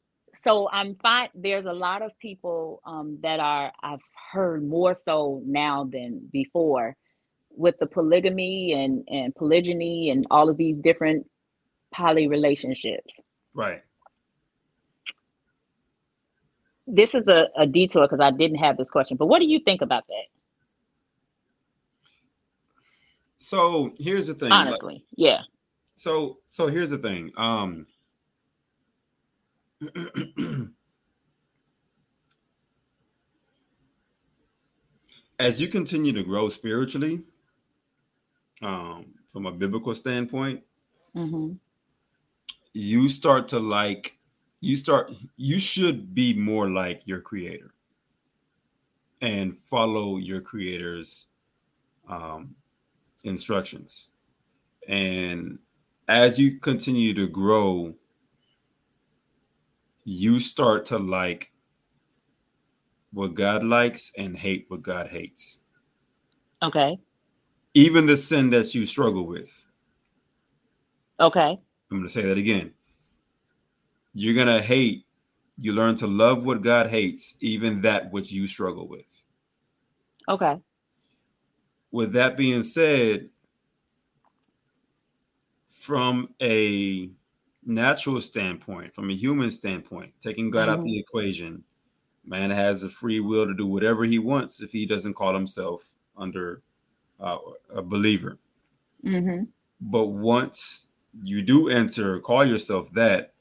so 0.44 0.68
I'm 0.70 0.96
fine. 0.96 1.30
There's 1.34 1.64
a 1.64 1.72
lot 1.72 2.02
of 2.02 2.16
people 2.18 2.82
um, 2.84 3.18
that 3.22 3.40
are 3.40 3.72
I've 3.82 4.00
heard 4.30 4.68
more 4.68 4.94
so 4.94 5.42
now 5.46 5.88
than 5.90 6.28
before 6.32 6.96
with 7.56 7.78
the 7.78 7.86
polygamy 7.86 8.72
and 8.72 9.04
and 9.08 9.34
polygyny 9.34 10.10
and 10.10 10.26
all 10.30 10.48
of 10.48 10.56
these 10.56 10.78
different 10.78 11.26
poly 11.92 12.28
relationships. 12.28 13.12
Right. 13.54 13.82
This 16.86 17.14
is 17.14 17.26
a, 17.26 17.48
a 17.56 17.66
detour 17.66 18.02
because 18.06 18.20
I 18.20 18.30
didn't 18.30 18.58
have 18.58 18.76
this 18.76 18.90
question, 18.90 19.16
but 19.16 19.26
what 19.26 19.40
do 19.40 19.46
you 19.46 19.58
think 19.60 19.82
about 19.82 20.06
that? 20.06 20.26
So 23.38 23.92
here's 23.98 24.28
the 24.28 24.34
thing. 24.34 24.50
like- 24.50 24.66
Honestly, 24.68 25.04
yeah. 25.16 25.40
so 25.94 26.38
so 26.46 26.66
here's 26.68 26.90
the 26.90 26.98
thing. 26.98 27.32
Um 27.36 27.86
as 35.38 35.60
you 35.60 35.68
continue 35.68 36.12
to 36.12 36.22
grow 36.22 36.48
spiritually, 36.48 37.22
um, 38.62 39.06
from 39.26 39.46
a 39.46 39.52
biblical 39.52 39.94
standpoint, 39.94 40.62
hmm 41.14 41.52
you 42.76 43.08
start 43.08 43.48
to 43.48 43.58
like 43.58 44.18
you 44.60 44.76
start 44.76 45.10
you 45.38 45.58
should 45.58 46.14
be 46.14 46.34
more 46.34 46.68
like 46.68 47.06
your 47.06 47.22
creator 47.22 47.72
and 49.22 49.56
follow 49.56 50.18
your 50.18 50.42
creator's 50.42 51.28
um, 52.06 52.54
instructions. 53.24 54.10
And 54.88 55.58
as 56.06 56.38
you 56.38 56.60
continue 56.60 57.14
to 57.14 57.26
grow 57.26 57.94
you 60.04 60.38
start 60.38 60.84
to 60.84 60.98
like 60.98 61.50
what 63.12 63.34
god 63.34 63.64
likes 63.64 64.12
and 64.18 64.36
hate 64.36 64.66
what 64.68 64.82
god 64.82 65.08
hates. 65.08 65.64
Okay. 66.62 66.98
Even 67.76 68.06
the 68.06 68.16
sin 68.16 68.48
that 68.48 68.74
you 68.74 68.86
struggle 68.86 69.26
with 69.26 69.66
Okay. 71.20 71.58
I'm 71.90 71.96
going 71.98 72.02
to 72.02 72.08
say 72.08 72.22
that 72.22 72.36
again. 72.36 72.72
You're 74.12 74.34
going 74.34 74.46
to 74.48 74.60
hate, 74.60 75.06
you 75.56 75.72
learn 75.72 75.94
to 75.96 76.06
love 76.06 76.44
what 76.44 76.60
God 76.60 76.88
hates, 76.88 77.36
even 77.40 77.80
that 77.82 78.12
which 78.12 78.30
you 78.32 78.46
struggle 78.46 78.86
with. 78.86 79.24
Okay. 80.28 80.60
With 81.90 82.12
that 82.12 82.36
being 82.36 82.62
said, 82.62 83.30
from 85.70 86.34
a 86.42 87.10
natural 87.64 88.20
standpoint, 88.20 88.94
from 88.94 89.08
a 89.08 89.14
human 89.14 89.50
standpoint, 89.50 90.12
taking 90.20 90.50
God 90.50 90.68
out 90.68 90.80
Mhm. 90.80 90.84
the 90.84 90.98
equation, 90.98 91.64
man 92.24 92.50
has 92.50 92.82
a 92.82 92.90
free 92.90 93.20
will 93.20 93.46
to 93.46 93.54
do 93.54 93.66
whatever 93.66 94.04
he 94.04 94.18
wants 94.18 94.60
if 94.60 94.70
he 94.70 94.84
doesn't 94.84 95.14
call 95.14 95.32
himself 95.32 95.94
under 96.16 96.62
uh, 97.20 97.38
a 97.74 97.82
believer. 97.82 98.38
hmm 99.02 99.44
But 99.80 100.06
once 100.06 100.88
you 101.22 101.42
do 101.42 101.68
enter, 101.68 102.20
call 102.20 102.44
yourself 102.44 102.90
that, 102.92 103.34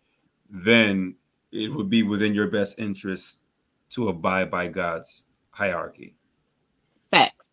then 0.49 1.15
it 1.51 1.73
would 1.73 1.89
be 1.89 2.03
within 2.03 2.34
your 2.34 2.47
best 2.47 2.80
interest 2.80 3.43
to 3.91 4.09
abide 4.09 4.49
by 4.51 4.67
God's 4.67 5.28
hierarchy. 5.51 6.15
Facts. 7.11 7.45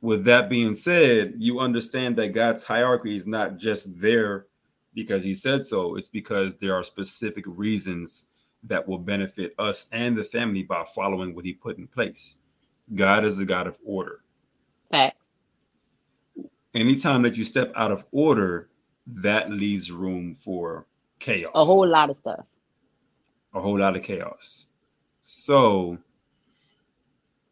With 0.00 0.24
that 0.24 0.48
being 0.48 0.74
said, 0.74 1.34
you 1.38 1.58
understand 1.58 2.16
that 2.16 2.32
God's 2.32 2.62
hierarchy 2.62 3.16
is 3.16 3.26
not 3.26 3.56
just 3.56 4.00
there 4.00 4.46
because 4.94 5.24
he 5.24 5.34
said 5.34 5.64
so, 5.64 5.96
it's 5.96 6.08
because 6.08 6.56
there 6.56 6.74
are 6.74 6.82
specific 6.84 7.44
reasons 7.46 8.26
that 8.64 8.86
will 8.86 8.98
benefit 8.98 9.54
us 9.58 9.88
and 9.92 10.16
the 10.16 10.24
family 10.24 10.62
by 10.62 10.84
following 10.94 11.34
what 11.34 11.44
he 11.44 11.52
put 11.52 11.78
in 11.78 11.86
place. 11.86 12.38
God 12.94 13.24
is 13.24 13.38
a 13.40 13.44
God 13.44 13.66
of 13.66 13.78
order. 13.84 14.20
Facts. 14.90 15.16
anytime 16.74 17.22
that 17.22 17.36
you 17.36 17.44
step 17.44 17.72
out 17.76 17.90
of 17.90 18.06
order, 18.12 18.68
that 19.06 19.50
leaves 19.50 19.90
room 19.90 20.34
for 20.34 20.86
chaos. 21.18 21.52
A 21.54 21.64
whole 21.64 21.86
lot 21.86 22.10
of 22.10 22.16
stuff. 22.16 22.44
A 23.54 23.60
whole 23.60 23.78
lot 23.78 23.96
of 23.96 24.02
chaos. 24.02 24.66
So 25.20 25.98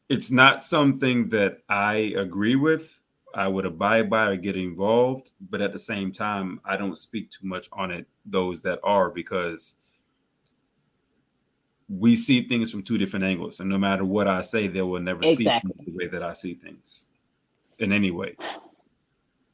it's 0.09 0.30
not 0.30 0.62
something 0.62 1.28
that 1.30 1.59
I 1.68 2.14
agree 2.16 2.57
with. 2.57 3.01
I 3.34 3.49
would 3.49 3.66
abide 3.66 4.09
by 4.09 4.28
or 4.28 4.37
get 4.37 4.57
involved, 4.57 5.32
but 5.51 5.61
at 5.61 5.72
the 5.72 5.78
same 5.78 6.11
time, 6.12 6.61
I 6.64 6.76
don't 6.76 6.97
speak 6.97 7.30
too 7.30 7.47
much 7.47 7.68
on 7.72 7.91
it. 7.91 8.07
Those 8.24 8.62
that 8.62 8.80
are 8.82 9.11
because 9.11 9.74
we 11.89 12.16
see 12.16 12.43
things 12.43 12.70
from 12.70 12.82
two 12.82 12.99
different 12.99 13.24
angles, 13.24 13.61
and 13.61 13.68
no 13.68 13.78
matter 13.78 14.05
what 14.05 14.26
I 14.26 14.43
say, 14.43 14.66
they 14.68 14.82
will 14.82 15.01
never 15.01 15.22
exactly. 15.22 15.72
see 15.78 15.84
the 15.91 15.97
way 15.97 16.07
that 16.07 16.22
I 16.22 16.32
see 16.32 16.55
things 16.55 17.07
in 17.78 17.92
any 17.92 18.10
way. 18.10 18.36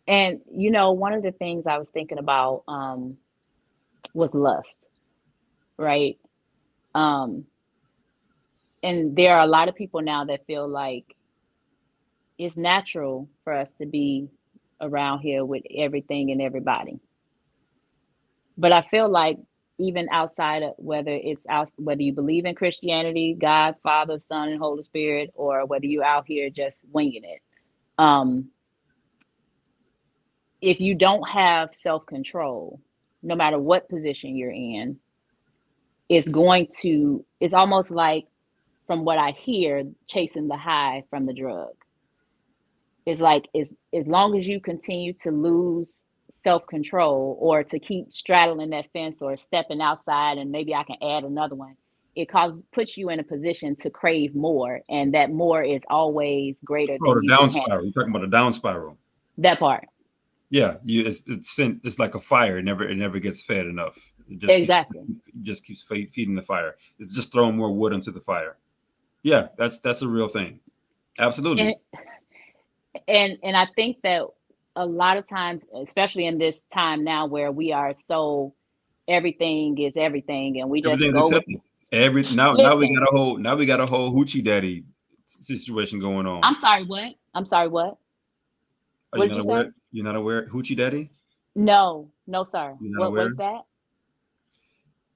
And 0.06 0.40
you 0.52 0.70
know, 0.70 0.92
one 0.92 1.12
of 1.12 1.22
the 1.22 1.32
things 1.32 1.66
I 1.66 1.78
was 1.78 1.88
thinking 1.88 2.18
about 2.18 2.64
um, 2.68 3.16
was 4.14 4.34
lust, 4.34 4.76
right? 5.78 6.18
Um, 6.94 7.44
and 8.82 9.16
there 9.16 9.34
are 9.36 9.42
a 9.42 9.46
lot 9.46 9.68
of 9.68 9.74
people 9.76 10.02
now 10.02 10.24
that 10.26 10.46
feel 10.46 10.68
like 10.68 11.06
it's 12.38 12.56
natural 12.56 13.28
for 13.44 13.52
us 13.54 13.70
to 13.80 13.86
be 13.86 14.28
around 14.80 15.20
here 15.20 15.44
with 15.44 15.62
everything 15.76 16.30
and 16.30 16.42
everybody. 16.42 16.98
But 18.58 18.72
I 18.72 18.82
feel 18.82 19.08
like 19.08 19.38
even 19.78 20.08
outside 20.12 20.62
of 20.62 20.74
whether 20.78 21.12
it's 21.12 21.44
out 21.48 21.70
whether 21.76 22.02
you 22.02 22.12
believe 22.12 22.44
in 22.44 22.54
Christianity, 22.54 23.36
God, 23.40 23.76
Father, 23.82 24.18
Son, 24.20 24.48
and 24.48 24.58
Holy 24.58 24.82
Spirit, 24.82 25.30
or 25.34 25.66
whether 25.66 25.86
you're 25.86 26.04
out 26.04 26.24
here 26.26 26.50
just 26.50 26.84
winging 26.92 27.24
it. 27.24 27.40
Um, 27.98 28.50
if 30.60 30.80
you 30.80 30.94
don't 30.94 31.28
have 31.28 31.74
self-control, 31.74 32.80
no 33.22 33.34
matter 33.34 33.58
what 33.58 33.88
position 33.88 34.36
you're 34.36 34.50
in, 34.52 34.98
it's 36.08 36.28
going 36.28 36.68
to, 36.80 37.24
it's 37.40 37.54
almost 37.54 37.90
like 37.90 38.26
from 38.86 39.04
what 39.04 39.18
I 39.18 39.30
hear, 39.32 39.84
chasing 40.08 40.48
the 40.48 40.56
high 40.56 41.04
from 41.10 41.26
the 41.26 41.32
drug. 41.32 41.72
It's 43.04 43.20
like 43.20 43.48
as 43.54 43.68
as 43.92 44.06
long 44.06 44.36
as 44.36 44.46
you 44.46 44.60
continue 44.60 45.12
to 45.22 45.30
lose 45.30 45.92
self-control 46.44 47.36
or 47.40 47.64
to 47.64 47.78
keep 47.78 48.12
straddling 48.12 48.70
that 48.70 48.92
fence 48.92 49.16
or 49.20 49.36
stepping 49.36 49.80
outside 49.80 50.38
and 50.38 50.50
maybe 50.52 50.74
I 50.74 50.84
can 50.84 50.96
add 51.02 51.24
another 51.24 51.54
one, 51.54 51.76
it 52.14 52.28
causes 52.28 52.62
puts 52.72 52.96
you 52.96 53.08
in 53.10 53.20
a 53.20 53.24
position 53.24 53.76
to 53.76 53.90
crave 53.90 54.34
more, 54.34 54.80
and 54.88 55.14
that 55.14 55.30
more 55.30 55.62
is 55.62 55.82
always 55.88 56.56
greater. 56.64 56.96
Oh, 57.04 57.14
than 57.14 57.26
the 57.26 57.36
down 57.36 57.50
spiral. 57.50 57.84
You're 57.84 57.92
talking 57.92 58.10
about 58.10 58.24
a 58.24 58.28
down 58.28 58.52
spiral. 58.52 58.98
That 59.38 59.58
part. 59.58 59.86
Yeah, 60.50 60.76
you 60.84 61.06
it's 61.06 61.22
it's 61.26 61.58
it's 61.58 61.98
like 61.98 62.14
a 62.14 62.20
fire. 62.20 62.58
It 62.58 62.64
never 62.64 62.86
it 62.86 62.96
never 62.96 63.18
gets 63.18 63.42
fed 63.42 63.66
enough. 63.66 64.12
It 64.28 64.38
just 64.38 64.54
exactly. 64.54 65.00
Keeps, 65.00 65.28
it 65.28 65.42
just 65.42 65.64
keeps 65.64 65.82
feeding 65.82 66.34
the 66.34 66.42
fire. 66.42 66.76
It's 66.98 67.14
just 67.14 67.32
throwing 67.32 67.56
more 67.56 67.72
wood 67.74 67.94
into 67.94 68.10
the 68.10 68.20
fire. 68.20 68.58
Yeah, 69.22 69.48
that's 69.56 69.78
that's 69.78 70.02
a 70.02 70.08
real 70.08 70.28
thing. 70.28 70.60
Absolutely. 71.18 71.62
And, 71.62 71.74
and 73.08 73.38
and 73.42 73.56
I 73.56 73.66
think 73.74 74.02
that 74.02 74.26
a 74.76 74.84
lot 74.84 75.16
of 75.16 75.26
times, 75.26 75.62
especially 75.74 76.26
in 76.26 76.36
this 76.36 76.62
time 76.72 77.04
now 77.04 77.26
where 77.26 77.50
we 77.50 77.72
are 77.72 77.94
so 78.08 78.54
everything 79.08 79.78
is 79.78 79.94
everything 79.96 80.60
and 80.60 80.70
we 80.70 80.80
just 80.80 81.00
go 81.12 81.28
with, 81.28 81.44
every 81.92 82.22
now 82.34 82.52
Listen, 82.52 82.64
now 82.64 82.76
we 82.76 82.94
got 82.94 83.02
a 83.02 83.10
whole 83.10 83.36
now 83.36 83.54
we 83.54 83.66
got 83.66 83.80
a 83.80 83.86
whole 83.86 84.12
hoochie 84.12 84.42
daddy 84.42 84.84
situation 85.26 86.00
going 86.00 86.26
on. 86.26 86.40
I'm 86.42 86.54
sorry, 86.54 86.84
what? 86.84 87.14
I'm 87.34 87.46
sorry, 87.46 87.68
what? 87.68 87.98
Are 89.12 89.18
what 89.18 89.28
you 89.28 89.34
not 89.36 89.44
aware? 89.44 89.64
Say? 89.64 89.70
You're 89.92 90.04
not 90.04 90.16
aware 90.16 90.46
hoochie 90.48 90.76
daddy? 90.76 91.10
No, 91.54 92.10
no, 92.26 92.44
sir. 92.44 92.76
What 92.80 93.12
was 93.12 93.32
that? 93.36 93.60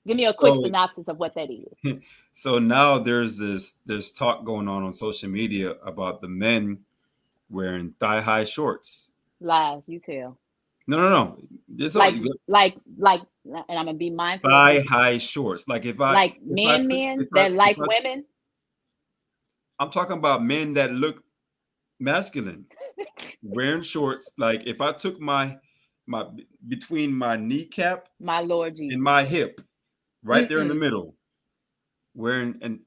Give 0.07 0.17
me 0.17 0.27
a 0.27 0.33
so, 0.33 0.39
quick 0.39 0.55
synopsis 0.63 1.09
of 1.09 1.19
what 1.19 1.35
that 1.35 1.51
is. 1.51 1.99
so 2.33 2.59
now 2.59 2.99
there's 2.99 3.39
this 3.39 3.81
there's 3.87 4.13
talk 4.13 4.45
going 4.45 4.69
on 4.69 4.85
on 4.85 4.93
social 4.93 5.29
media 5.29 5.71
about 5.85 6.21
the 6.21 6.29
men 6.29 6.79
wearing 7.51 7.95
thigh 7.99 8.21
high 8.21 8.45
shorts. 8.45 9.13
Lies, 9.41 9.83
you 9.87 9.99
tell. 9.99 10.39
No, 10.89 10.97
no, 10.99 11.09
no. 11.09 11.39
It's 11.79 11.97
like, 11.97 12.15
like, 12.47 12.77
like, 12.97 13.23
and 13.45 13.65
I'm 13.79 13.87
gonna 13.87 13.95
be 13.95 14.11
mindful. 14.11 14.51
Thigh 14.51 14.83
high 14.89 15.19
shorts, 15.19 15.69
like 15.69 15.85
if 15.85 16.01
I 16.01 16.13
like 16.13 16.41
men, 16.43 16.81
I, 16.81 16.95
men 16.95 17.27
that 17.33 17.53
I, 17.53 17.55
like 17.55 17.77
women. 17.77 18.25
I'm 19.79 19.91
talking 19.91 20.17
about 20.17 20.43
men 20.43 20.75
that 20.75 20.93
look 20.93 21.23
masculine, 22.01 22.67
wearing 23.43 23.83
shorts. 23.83 24.33
Like 24.39 24.67
if 24.67 24.81
I 24.81 24.93
took 24.93 25.21
my 25.21 25.57
my 26.07 26.27
between 26.69 27.13
my 27.13 27.37
kneecap, 27.37 28.09
my 28.21 28.41
lord, 28.41 28.77
Jesus. 28.77 28.95
and 28.95 29.03
my 29.03 29.25
hip, 29.25 29.61
right 30.23 30.45
mm 30.45 30.49
there 30.49 30.61
in 30.61 30.69
the 30.69 30.75
middle, 30.75 31.15
wearing 32.15 32.59
and, 32.63 32.81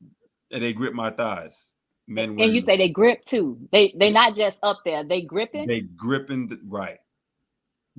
and 0.52 0.64
they 0.64 0.74
grip 0.74 0.94
my 0.94 1.10
thighs. 1.10 1.74
Men 2.08 2.40
and 2.40 2.54
you 2.54 2.62
say 2.62 2.76
they 2.76 2.90
grip 2.90 3.24
too. 3.24 3.60
They 3.72 3.94
they 3.98 4.12
not 4.12 4.36
just 4.36 4.58
up 4.64 4.80
there. 4.84 5.04
They 5.04 5.22
gripping. 5.22 5.68
They 5.68 5.82
gripping 5.82 6.48
the, 6.48 6.60
right. 6.66 6.98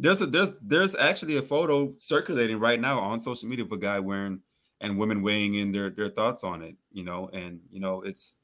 There's 0.00 0.22
a 0.22 0.26
there's 0.26 0.58
there's 0.60 0.94
actually 0.94 1.36
a 1.36 1.42
photo 1.42 1.94
circulating 1.98 2.58
right 2.58 2.80
now 2.80 2.98
on 3.00 3.20
social 3.20 3.48
media 3.48 3.64
of 3.64 3.72
a 3.72 3.76
guy 3.76 4.00
wearing 4.00 4.40
and 4.80 4.98
women 4.98 5.22
weighing 5.22 5.54
in 5.54 5.72
their 5.72 5.90
their 5.90 6.08
thoughts 6.08 6.42
on 6.44 6.62
it. 6.62 6.76
You 6.92 7.04
know, 7.04 7.28
and 7.32 7.60
you 7.70 7.80
know 7.80 8.02
it's. 8.02 8.36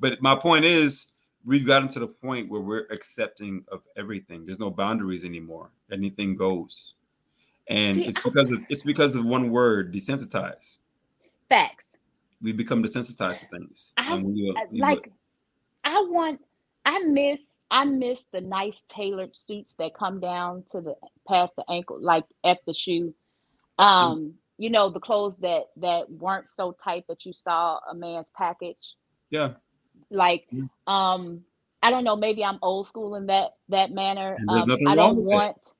But 0.00 0.22
my 0.22 0.36
point 0.36 0.64
is, 0.64 1.12
we've 1.44 1.66
gotten 1.66 1.88
to 1.88 1.98
the 1.98 2.06
point 2.06 2.48
where 2.48 2.60
we're 2.60 2.86
accepting 2.90 3.64
of 3.68 3.82
everything. 3.96 4.46
There's 4.46 4.60
no 4.60 4.70
boundaries 4.70 5.24
anymore. 5.24 5.70
Anything 5.90 6.36
goes 6.36 6.94
and 7.68 7.98
it's 7.98 8.20
because 8.20 8.50
of 8.50 8.64
it's 8.68 8.82
because 8.82 9.14
of 9.14 9.24
one 9.24 9.50
word 9.50 9.92
desensitized 9.92 10.78
facts 11.48 11.84
we 12.40 12.52
become 12.52 12.82
desensitized 12.82 13.40
to 13.40 13.46
things 13.46 13.92
I, 13.96 14.16
we, 14.16 14.54
uh, 14.56 14.64
we, 14.70 14.80
like 14.80 15.10
i 15.84 15.94
want 16.08 16.40
i 16.84 16.98
miss 17.00 17.40
i 17.70 17.84
miss 17.84 18.20
the 18.32 18.40
nice 18.40 18.80
tailored 18.88 19.34
suits 19.46 19.74
that 19.78 19.94
come 19.94 20.20
down 20.20 20.64
to 20.70 20.80
the 20.80 20.94
past 21.26 21.52
the 21.56 21.64
ankle 21.70 21.98
like 22.00 22.24
at 22.44 22.58
the 22.66 22.74
shoe 22.74 23.14
um 23.78 24.18
mm. 24.18 24.32
you 24.56 24.70
know 24.70 24.90
the 24.90 25.00
clothes 25.00 25.36
that 25.40 25.64
that 25.76 26.10
weren't 26.10 26.46
so 26.54 26.76
tight 26.82 27.04
that 27.08 27.24
you 27.24 27.32
saw 27.32 27.78
a 27.90 27.94
man's 27.94 28.28
package 28.36 28.94
yeah 29.30 29.52
like 30.10 30.46
mm. 30.52 30.68
um 30.90 31.42
i 31.82 31.90
don't 31.90 32.04
know 32.04 32.16
maybe 32.16 32.44
i'm 32.44 32.58
old 32.62 32.86
school 32.86 33.14
in 33.16 33.26
that 33.26 33.50
that 33.68 33.90
manner 33.90 34.36
There's 34.46 34.64
um, 34.64 34.76
i 34.86 34.94
don't 34.94 35.24
want 35.24 35.56
that 35.62 35.72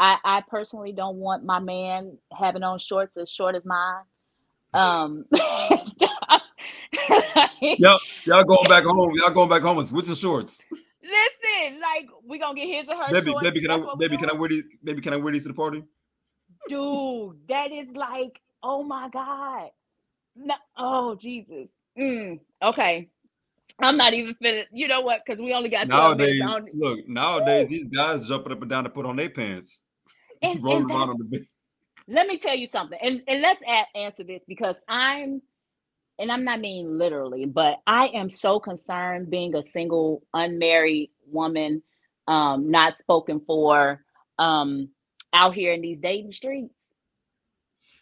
I, 0.00 0.16
I 0.24 0.42
personally 0.48 0.92
don't 0.92 1.18
want 1.18 1.44
my 1.44 1.58
man 1.60 2.16
having 2.36 2.62
on 2.62 2.78
shorts 2.78 3.14
as 3.18 3.30
short 3.30 3.54
as 3.54 3.66
mine. 3.66 4.02
Um, 4.72 5.26
y'all, 7.60 8.00
y'all 8.24 8.44
going 8.44 8.64
back 8.68 8.84
home. 8.84 9.12
Y'all 9.16 9.30
going 9.30 9.50
back 9.50 9.60
home 9.60 9.76
with 9.76 10.06
the 10.06 10.14
shorts. 10.14 10.72
Listen, 11.02 11.80
like 11.80 12.08
we 12.26 12.38
gonna 12.38 12.54
get 12.54 12.68
his 12.68 12.84
or 12.92 12.96
her. 12.96 13.12
Baby, 13.12 13.34
baby, 13.40 13.60
can 13.60 13.70
I, 13.70 13.94
baby, 13.98 14.16
can 14.16 14.30
I 14.30 14.34
wear 14.34 14.48
these? 14.48 14.64
Baby, 14.82 15.00
can 15.00 15.12
I 15.12 15.16
wear 15.16 15.32
these 15.32 15.44
to 15.44 15.48
the 15.48 15.54
party? 15.54 15.82
Dude, 16.68 17.36
that 17.48 17.72
is 17.72 17.88
like, 17.94 18.40
oh 18.62 18.82
my 18.82 19.08
god. 19.08 19.70
No, 20.36 20.54
oh 20.76 21.14
Jesus. 21.14 21.68
Mm, 21.98 22.40
okay. 22.62 23.08
I'm 23.78 23.96
not 23.96 24.12
even 24.12 24.34
fit. 24.34 24.68
You 24.72 24.88
know 24.88 25.00
what? 25.00 25.22
Because 25.24 25.40
we 25.40 25.54
only 25.54 25.70
got 25.70 25.88
nowadays. 25.88 26.42
Look, 26.74 27.08
nowadays 27.08 27.70
these 27.70 27.88
guys 27.88 28.28
jumping 28.28 28.52
up 28.52 28.60
and 28.60 28.70
down 28.70 28.84
to 28.84 28.90
put 28.90 29.06
on 29.06 29.16
their 29.16 29.30
pants 29.30 29.84
and, 30.42 30.62
rolling 30.62 30.82
and 30.82 30.90
around 30.90 31.08
on 31.10 31.18
the 31.18 31.24
bed. 31.24 31.46
Let 32.08 32.26
me 32.26 32.38
tell 32.38 32.56
you 32.56 32.66
something, 32.66 32.98
and 33.00 33.22
and 33.28 33.40
let's 33.40 33.60
add, 33.66 33.86
answer 33.94 34.24
this 34.24 34.42
because 34.46 34.76
I'm, 34.88 35.40
and 36.20 36.30
I'm 36.30 36.44
not 36.44 36.60
mean 36.60 36.98
literally, 36.98 37.46
but 37.46 37.78
I 37.86 38.06
am 38.08 38.30
so 38.30 38.60
concerned 38.60 39.30
being 39.30 39.54
a 39.56 39.62
single, 39.62 40.22
unmarried 40.34 41.10
woman, 41.26 41.82
um, 42.28 42.70
not 42.70 42.98
spoken 42.98 43.40
for, 43.40 44.04
um, 44.38 44.88
out 45.32 45.54
here 45.54 45.72
in 45.72 45.80
these 45.80 45.98
dating 45.98 46.32
streets. 46.32 46.74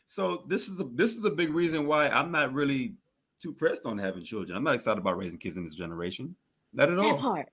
So 0.07 0.43
this 0.49 0.69
is 0.69 0.81
a 0.81 0.85
this 0.85 1.17
is 1.17 1.25
a 1.27 1.31
big 1.31 1.53
reason 1.53 1.87
why 1.87 2.09
I'm 2.09 2.33
not 2.33 2.53
really 2.55 2.95
too 3.41 3.53
pressed 3.53 3.87
on 3.87 3.99
having 3.99 4.25
children. 4.25 4.57
I'm 4.57 4.65
not 4.65 4.75
excited 4.75 4.99
about 4.99 5.19
raising 5.19 5.39
kids 5.39 5.59
in 5.59 5.65
this 5.65 5.75
generation. 5.75 6.35
Not 6.73 6.91
at 6.91 6.97
that 6.97 7.03
all. 7.03 7.19
Part. 7.19 7.49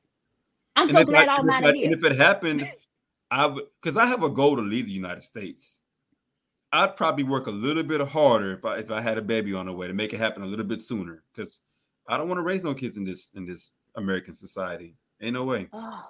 I'm 0.78 0.90
and 0.90 0.98
so 0.98 1.04
glad 1.04 1.28
I, 1.28 1.36
I'm 1.36 1.46
not 1.46 1.64
here. 1.64 1.86
And 1.86 1.94
if 1.94 2.04
it 2.04 2.16
happened 2.16 2.70
I 3.32 3.46
would 3.48 3.66
because 3.82 3.98
I 3.98 4.06
have 4.06 4.24
a 4.24 4.30
goal 4.30 4.56
to 4.56 4.62
leave 4.62 4.86
the 4.86 4.92
United 4.92 5.22
States. 5.22 5.82
I'd 6.76 6.96
probably 6.96 7.24
work 7.24 7.48
a 7.48 7.52
little 7.52 7.84
bit 7.84 8.02
harder 8.02 8.54
if 8.54 8.66
I 8.66 8.78
if 8.78 8.92
I 8.92 9.02
had 9.02 9.18
a 9.18 9.22
baby 9.22 9.54
on 9.54 9.66
the 9.66 9.74
way 9.74 9.88
to 9.88 9.94
make 9.94 10.14
it 10.14 10.18
happen 10.18 10.44
a 10.44 10.46
little 10.46 10.66
bit 10.66 10.82
sooner 10.82 11.24
because 11.32 11.62
I 12.08 12.18
don't 12.18 12.28
want 12.28 12.38
to 12.38 12.44
raise 12.44 12.64
no 12.64 12.74
kids 12.74 12.98
in 12.98 13.04
this 13.04 13.32
in 13.36 13.46
this 13.46 13.74
American 13.96 14.34
society. 14.34 14.96
Ain't 15.22 15.34
no 15.34 15.44
way. 15.44 15.68
Oh, 15.74 16.10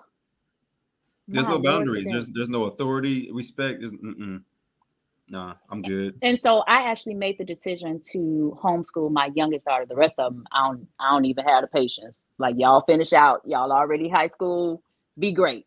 there's 1.28 1.48
no 1.48 1.60
boundaries. 1.60 2.08
There's 2.10 2.28
there's 2.28 2.50
no 2.50 2.66
authority, 2.66 3.30
respect. 3.32 3.80
There's 3.80 3.94
mm-mm. 3.94 4.42
Nah, 5.28 5.56
I'm 5.72 5.82
good. 5.82 6.16
And 6.22 6.40
so 6.40 6.60
I 6.68 6.84
actually 6.84 7.16
made 7.16 7.40
the 7.40 7.46
decision 7.46 8.00
to 8.12 8.58
homeschool 8.62 9.12
my 9.12 9.32
youngest 9.34 9.66
daughter. 9.66 9.86
The 9.86 9.96
rest 9.96 10.16
of 10.20 10.34
them, 10.34 10.46
I 10.52 10.68
don't 10.68 10.88
I 11.00 11.12
don't 11.12 11.26
even 11.26 11.46
have 11.46 11.62
the 11.62 11.68
patience. 11.68 12.16
Like 12.38 12.56
y'all 12.58 12.82
finish 12.82 13.14
out, 13.14 13.42
y'all 13.46 13.72
already 13.72 14.10
high 14.10 14.28
school, 14.28 14.84
be 15.18 15.32
great. 15.32 15.66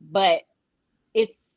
But 0.00 0.42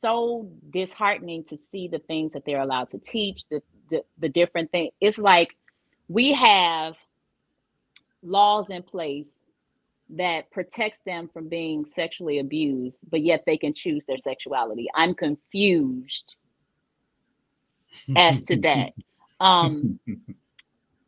so 0.02 0.49
disheartening 0.70 1.43
to 1.45 1.58
see 1.58 1.88
the 1.88 1.99
things 1.99 2.34
that 2.34 2.43
they're 2.45 2.62
allowed 2.62 2.89
to 2.91 2.97
teach, 2.97 3.47
the 3.49 3.62
the, 3.89 4.04
the 4.20 4.30
different 4.30 4.72
things. 4.72 4.93
It's 5.02 5.18
like 5.18 5.56
we 6.08 6.34
have 6.34 6.95
laws 8.24 8.68
in 8.70 8.84
place 8.84 9.34
that 10.12 10.52
protects 10.52 10.99
them 11.06 11.30
from 11.32 11.47
being 11.47 11.86
sexually 11.95 12.39
abused, 12.39 12.97
but 13.10 13.22
yet 13.22 13.43
they 13.45 13.58
can 13.58 13.74
choose 13.74 14.04
their 14.08 14.18
sexuality. 14.24 14.88
I'm 14.95 15.14
confused 15.14 16.36
as 18.16 18.41
to 18.43 18.60
that. 18.62 18.93
Um, 19.41 19.99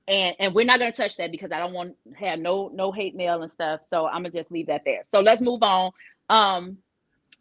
and 0.08 0.36
and 0.40 0.56
we're 0.56 0.66
not 0.66 0.80
going 0.80 0.92
to 0.92 0.98
touch 0.98 1.18
that 1.18 1.32
because 1.32 1.52
I 1.52 1.60
don't 1.60 1.74
want 1.74 1.96
to 2.10 2.26
have 2.26 2.40
no 2.40 2.72
no 2.74 2.92
hate 2.92 3.16
mail 3.16 3.44
and 3.44 3.52
stuff. 3.52 3.82
So 3.92 4.08
I'm 4.08 4.24
gonna 4.24 4.32
just 4.32 4.52
leave 4.52 4.66
that 4.68 4.82
there. 4.84 5.04
So 5.12 5.20
let's 5.20 5.40
move 5.40 5.62
on. 5.62 5.92
Um, 6.30 6.80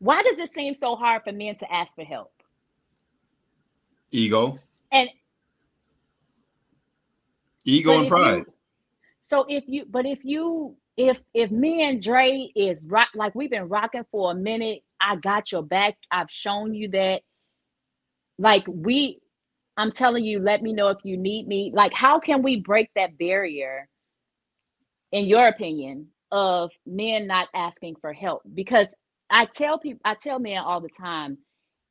why 0.03 0.21
does 0.25 0.37
it 0.41 0.53
seem 0.53 0.75
so 0.75 0.97
hard 0.97 1.23
for 1.23 1.31
men 1.31 1.55
to 1.55 1.73
ask 1.73 1.95
for 1.95 2.03
help? 2.03 2.33
Ego. 4.11 4.59
And 4.91 5.09
ego 7.65 8.01
and 8.01 8.09
pride. 8.09 8.39
You, 8.39 8.55
so 9.21 9.47
if 9.49 9.63
you, 9.69 9.85
but 9.89 10.05
if 10.05 10.19
you, 10.25 10.75
if 10.97 11.21
if 11.33 11.53
me 11.53 11.89
and 11.89 12.03
Dre 12.03 12.51
is 12.57 12.85
rock 12.85 13.11
like 13.15 13.37
we've 13.37 13.49
been 13.49 13.69
rocking 13.69 14.05
for 14.11 14.33
a 14.33 14.35
minute, 14.35 14.81
I 15.01 15.15
got 15.15 15.53
your 15.53 15.63
back. 15.63 15.97
I've 16.11 16.31
shown 16.31 16.75
you 16.75 16.89
that. 16.89 17.23
Like 18.39 18.65
we, 18.67 19.21
I'm 19.77 19.93
telling 19.93 20.25
you, 20.25 20.41
let 20.41 20.63
me 20.63 20.73
know 20.73 20.89
if 20.89 20.99
you 21.05 21.17
need 21.17 21.47
me. 21.47 21.71
Like, 21.73 21.93
how 21.93 22.19
can 22.19 22.43
we 22.43 22.61
break 22.61 22.91
that 22.97 23.17
barrier, 23.19 23.89
in 25.13 25.27
your 25.27 25.47
opinion, 25.47 26.09
of 26.33 26.73
men 26.85 27.29
not 27.29 27.47
asking 27.55 27.95
for 28.01 28.13
help? 28.13 28.43
Because 28.53 28.89
I 29.33 29.47
tell 29.47 29.79
people, 29.79 30.01
I 30.05 30.15
tell 30.15 30.39
men 30.39 30.59
all 30.59 30.81
the 30.81 30.91
time, 30.91 31.39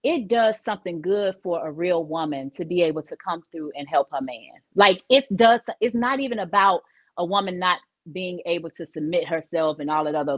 it 0.04 0.28
does 0.28 0.58
something 0.64 1.02
good 1.02 1.36
for 1.44 1.68
a 1.68 1.72
real 1.72 2.04
woman 2.06 2.52
to 2.52 2.66
be 2.66 2.82
able 2.84 3.04
to 3.04 3.16
come 3.18 3.44
through 3.52 3.72
and 3.76 3.88
help 3.88 4.10
her 4.12 4.22
man. 4.22 4.54
Like 4.76 5.04
it 5.10 5.26
does, 5.36 5.62
it's 5.80 5.96
not 5.96 6.20
even 6.20 6.40
about 6.40 6.82
a 7.18 7.26
woman 7.26 7.60
not 7.60 7.80
being 8.12 8.40
able 8.46 8.70
to 8.72 8.86
submit 8.86 9.28
herself 9.28 9.80
and 9.80 9.90
all 9.90 10.06
that 10.06 10.16
other 10.16 10.38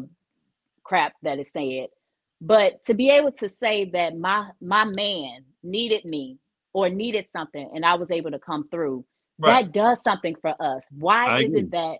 crap 0.83 1.13
that 1.23 1.39
is 1.39 1.51
said. 1.51 1.87
But 2.41 2.83
to 2.85 2.93
be 2.93 3.09
able 3.09 3.31
to 3.33 3.47
say 3.47 3.89
that 3.91 4.17
my 4.17 4.49
my 4.61 4.83
man 4.83 5.45
needed 5.63 6.03
me 6.03 6.39
or 6.73 6.89
needed 6.89 7.25
something 7.31 7.71
and 7.73 7.85
I 7.85 7.95
was 7.95 8.11
able 8.11 8.31
to 8.31 8.39
come 8.39 8.67
through, 8.69 9.05
right. 9.39 9.63
that 9.63 9.73
does 9.73 10.03
something 10.03 10.35
for 10.41 10.53
us. 10.61 10.83
Why 10.91 11.27
I 11.27 11.37
is 11.39 11.45
agree. 11.45 11.59
it 11.61 11.71
that 11.71 11.97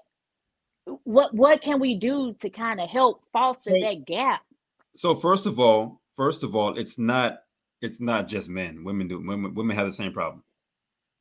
what 1.06 1.34
what 1.34 1.62
can 1.62 1.80
we 1.80 1.98
do 1.98 2.36
to 2.42 2.50
kind 2.50 2.82
of 2.82 2.90
help 2.90 3.24
foster 3.32 3.74
so, 3.74 3.80
that 3.80 4.06
gap? 4.06 4.42
So 4.96 5.16
first 5.16 5.46
of 5.46 5.60
all, 5.60 6.02
first 6.16 6.44
of 6.44 6.56
all, 6.56 6.78
it's 6.78 7.00
not 7.00 7.40
it's 7.82 8.00
not 8.00 8.28
just 8.28 8.50
men. 8.50 8.84
Women 8.84 9.08
do 9.08 9.20
women 9.20 9.54
women 9.54 9.76
have 9.76 9.88
the 9.88 9.94
same 9.94 10.14
problem. 10.14 10.44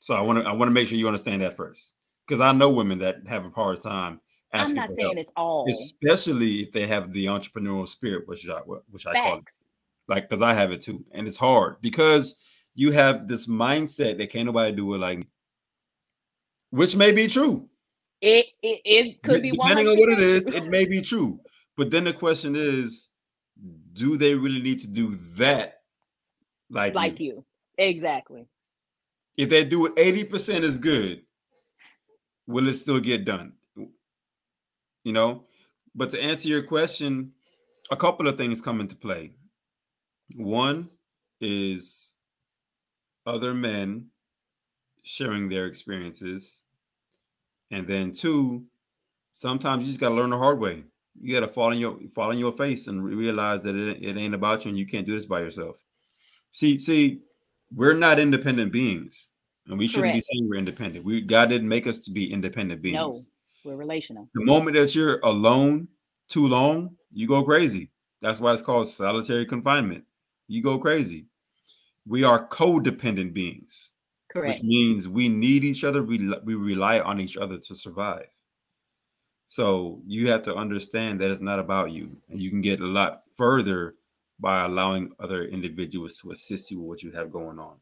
So 0.00 0.14
I 0.14 0.20
want 0.20 0.40
to 0.40 0.48
I 0.48 0.52
want 0.52 0.68
to 0.68 0.72
make 0.72 0.88
sure 0.88 0.98
you 0.98 1.06
understand 1.06 1.42
that 1.42 1.56
first, 1.56 1.94
because 2.26 2.40
I 2.40 2.52
know 2.52 2.70
women 2.70 2.98
that 2.98 3.16
have 3.26 3.44
a 3.44 3.50
hard 3.50 3.80
time 3.80 4.20
asking. 4.52 4.78
I'm 4.78 4.88
not 4.88 4.96
saying 4.96 5.08
help, 5.08 5.18
it's 5.18 5.30
all, 5.36 5.66
especially 5.68 6.60
if 6.60 6.72
they 6.72 6.86
have 6.86 7.12
the 7.12 7.26
entrepreneurial 7.26 7.88
spirit, 7.88 8.26
which 8.26 8.48
I 8.48 8.58
which 8.90 9.06
I 9.06 9.14
call 9.14 9.38
it, 9.38 9.44
like 10.08 10.28
because 10.28 10.42
I 10.42 10.54
have 10.54 10.72
it 10.72 10.80
too, 10.80 11.04
and 11.12 11.26
it's 11.26 11.36
hard 11.36 11.76
because 11.80 12.38
you 12.74 12.90
have 12.92 13.28
this 13.28 13.48
mindset 13.48 14.18
that 14.18 14.30
can't 14.30 14.46
nobody 14.46 14.74
do 14.74 14.94
it 14.94 14.98
like 14.98 15.18
me, 15.18 15.26
which 16.70 16.96
may 16.96 17.12
be 17.12 17.28
true. 17.28 17.68
It 18.20 18.46
it, 18.62 18.80
it 18.84 19.22
could 19.22 19.42
be 19.42 19.52
one 19.52 19.70
depending 19.70 19.92
on 19.92 19.98
what 19.98 20.10
it 20.10 20.20
is. 20.20 20.46
It 20.46 20.68
may 20.68 20.84
be 20.86 21.00
true, 21.12 21.40
but 21.76 21.90
then 21.90 22.04
the 22.04 22.12
question 22.12 22.54
is, 22.56 23.11
do 23.92 24.16
they 24.16 24.34
really 24.34 24.62
need 24.62 24.78
to 24.78 24.88
do 24.88 25.14
that 25.36 25.82
like 26.70 26.94
like 26.94 27.20
you. 27.20 27.26
you. 27.26 27.44
Exactly. 27.78 28.46
If 29.36 29.48
they 29.48 29.64
do 29.64 29.86
it 29.86 29.96
80% 29.96 30.62
as 30.62 30.78
good, 30.78 31.22
will 32.46 32.68
it 32.68 32.74
still 32.74 33.00
get 33.00 33.24
done? 33.24 33.54
You 35.04 35.12
know, 35.12 35.46
but 35.94 36.10
to 36.10 36.22
answer 36.22 36.48
your 36.48 36.62
question, 36.62 37.32
a 37.90 37.96
couple 37.96 38.28
of 38.28 38.36
things 38.36 38.60
come 38.60 38.80
into 38.80 38.94
play. 38.94 39.32
One 40.36 40.90
is 41.40 42.12
other 43.26 43.54
men 43.54 44.08
sharing 45.02 45.48
their 45.48 45.66
experiences. 45.66 46.62
And 47.70 47.86
then 47.86 48.12
two, 48.12 48.64
sometimes 49.32 49.82
you 49.82 49.88
just 49.88 50.00
gotta 50.00 50.14
learn 50.14 50.30
the 50.30 50.38
hard 50.38 50.60
way. 50.60 50.84
You 51.20 51.34
gotta 51.34 51.48
fall 51.48 51.70
in 51.72 51.78
your 51.78 51.98
fall 52.14 52.30
in 52.30 52.38
your 52.38 52.52
face 52.52 52.86
and 52.86 53.04
realize 53.04 53.62
that 53.64 53.76
it, 53.76 54.02
it 54.02 54.16
ain't 54.16 54.34
about 54.34 54.64
you 54.64 54.70
and 54.70 54.78
you 54.78 54.86
can't 54.86 55.06
do 55.06 55.14
this 55.14 55.26
by 55.26 55.40
yourself. 55.40 55.76
See, 56.50 56.78
see, 56.78 57.20
we're 57.74 57.94
not 57.94 58.18
independent 58.18 58.72
beings, 58.72 59.30
and 59.66 59.78
we 59.78 59.86
shouldn't 59.86 60.12
Correct. 60.12 60.16
be 60.16 60.20
saying 60.20 60.48
we're 60.48 60.58
independent. 60.58 61.04
We 61.04 61.20
God 61.20 61.48
didn't 61.48 61.68
make 61.68 61.86
us 61.86 61.98
to 62.00 62.10
be 62.10 62.32
independent 62.32 62.82
beings. 62.82 63.30
No, 63.64 63.70
we're 63.70 63.76
relational. 63.76 64.28
The 64.34 64.44
moment 64.44 64.76
that 64.76 64.94
you're 64.94 65.20
alone 65.22 65.88
too 66.28 66.48
long, 66.48 66.96
you 67.12 67.28
go 67.28 67.42
crazy. 67.42 67.90
That's 68.20 68.40
why 68.40 68.52
it's 68.52 68.62
called 68.62 68.88
solitary 68.88 69.46
confinement. 69.46 70.04
You 70.48 70.62
go 70.62 70.78
crazy. 70.78 71.26
We 72.06 72.24
are 72.24 72.48
codependent 72.48 73.32
beings. 73.32 73.92
Correct. 74.32 74.54
Which 74.54 74.62
means 74.62 75.08
we 75.08 75.28
need 75.28 75.64
each 75.64 75.84
other. 75.84 76.02
We 76.02 76.32
we 76.44 76.54
rely 76.54 77.00
on 77.00 77.20
each 77.20 77.36
other 77.36 77.58
to 77.58 77.74
survive. 77.74 78.26
So 79.52 80.00
you 80.06 80.30
have 80.30 80.40
to 80.44 80.56
understand 80.56 81.20
that 81.20 81.30
it's 81.30 81.42
not 81.42 81.58
about 81.58 81.90
you, 81.90 82.16
and 82.30 82.40
you 82.40 82.48
can 82.48 82.62
get 82.62 82.80
a 82.80 82.86
lot 82.86 83.20
further 83.36 83.96
by 84.40 84.64
allowing 84.64 85.12
other 85.20 85.44
individuals 85.44 86.16
to 86.22 86.30
assist 86.30 86.70
you 86.70 86.80
with 86.80 86.88
what 86.88 87.02
you 87.02 87.10
have 87.12 87.30
going 87.30 87.58
on. 87.58 87.76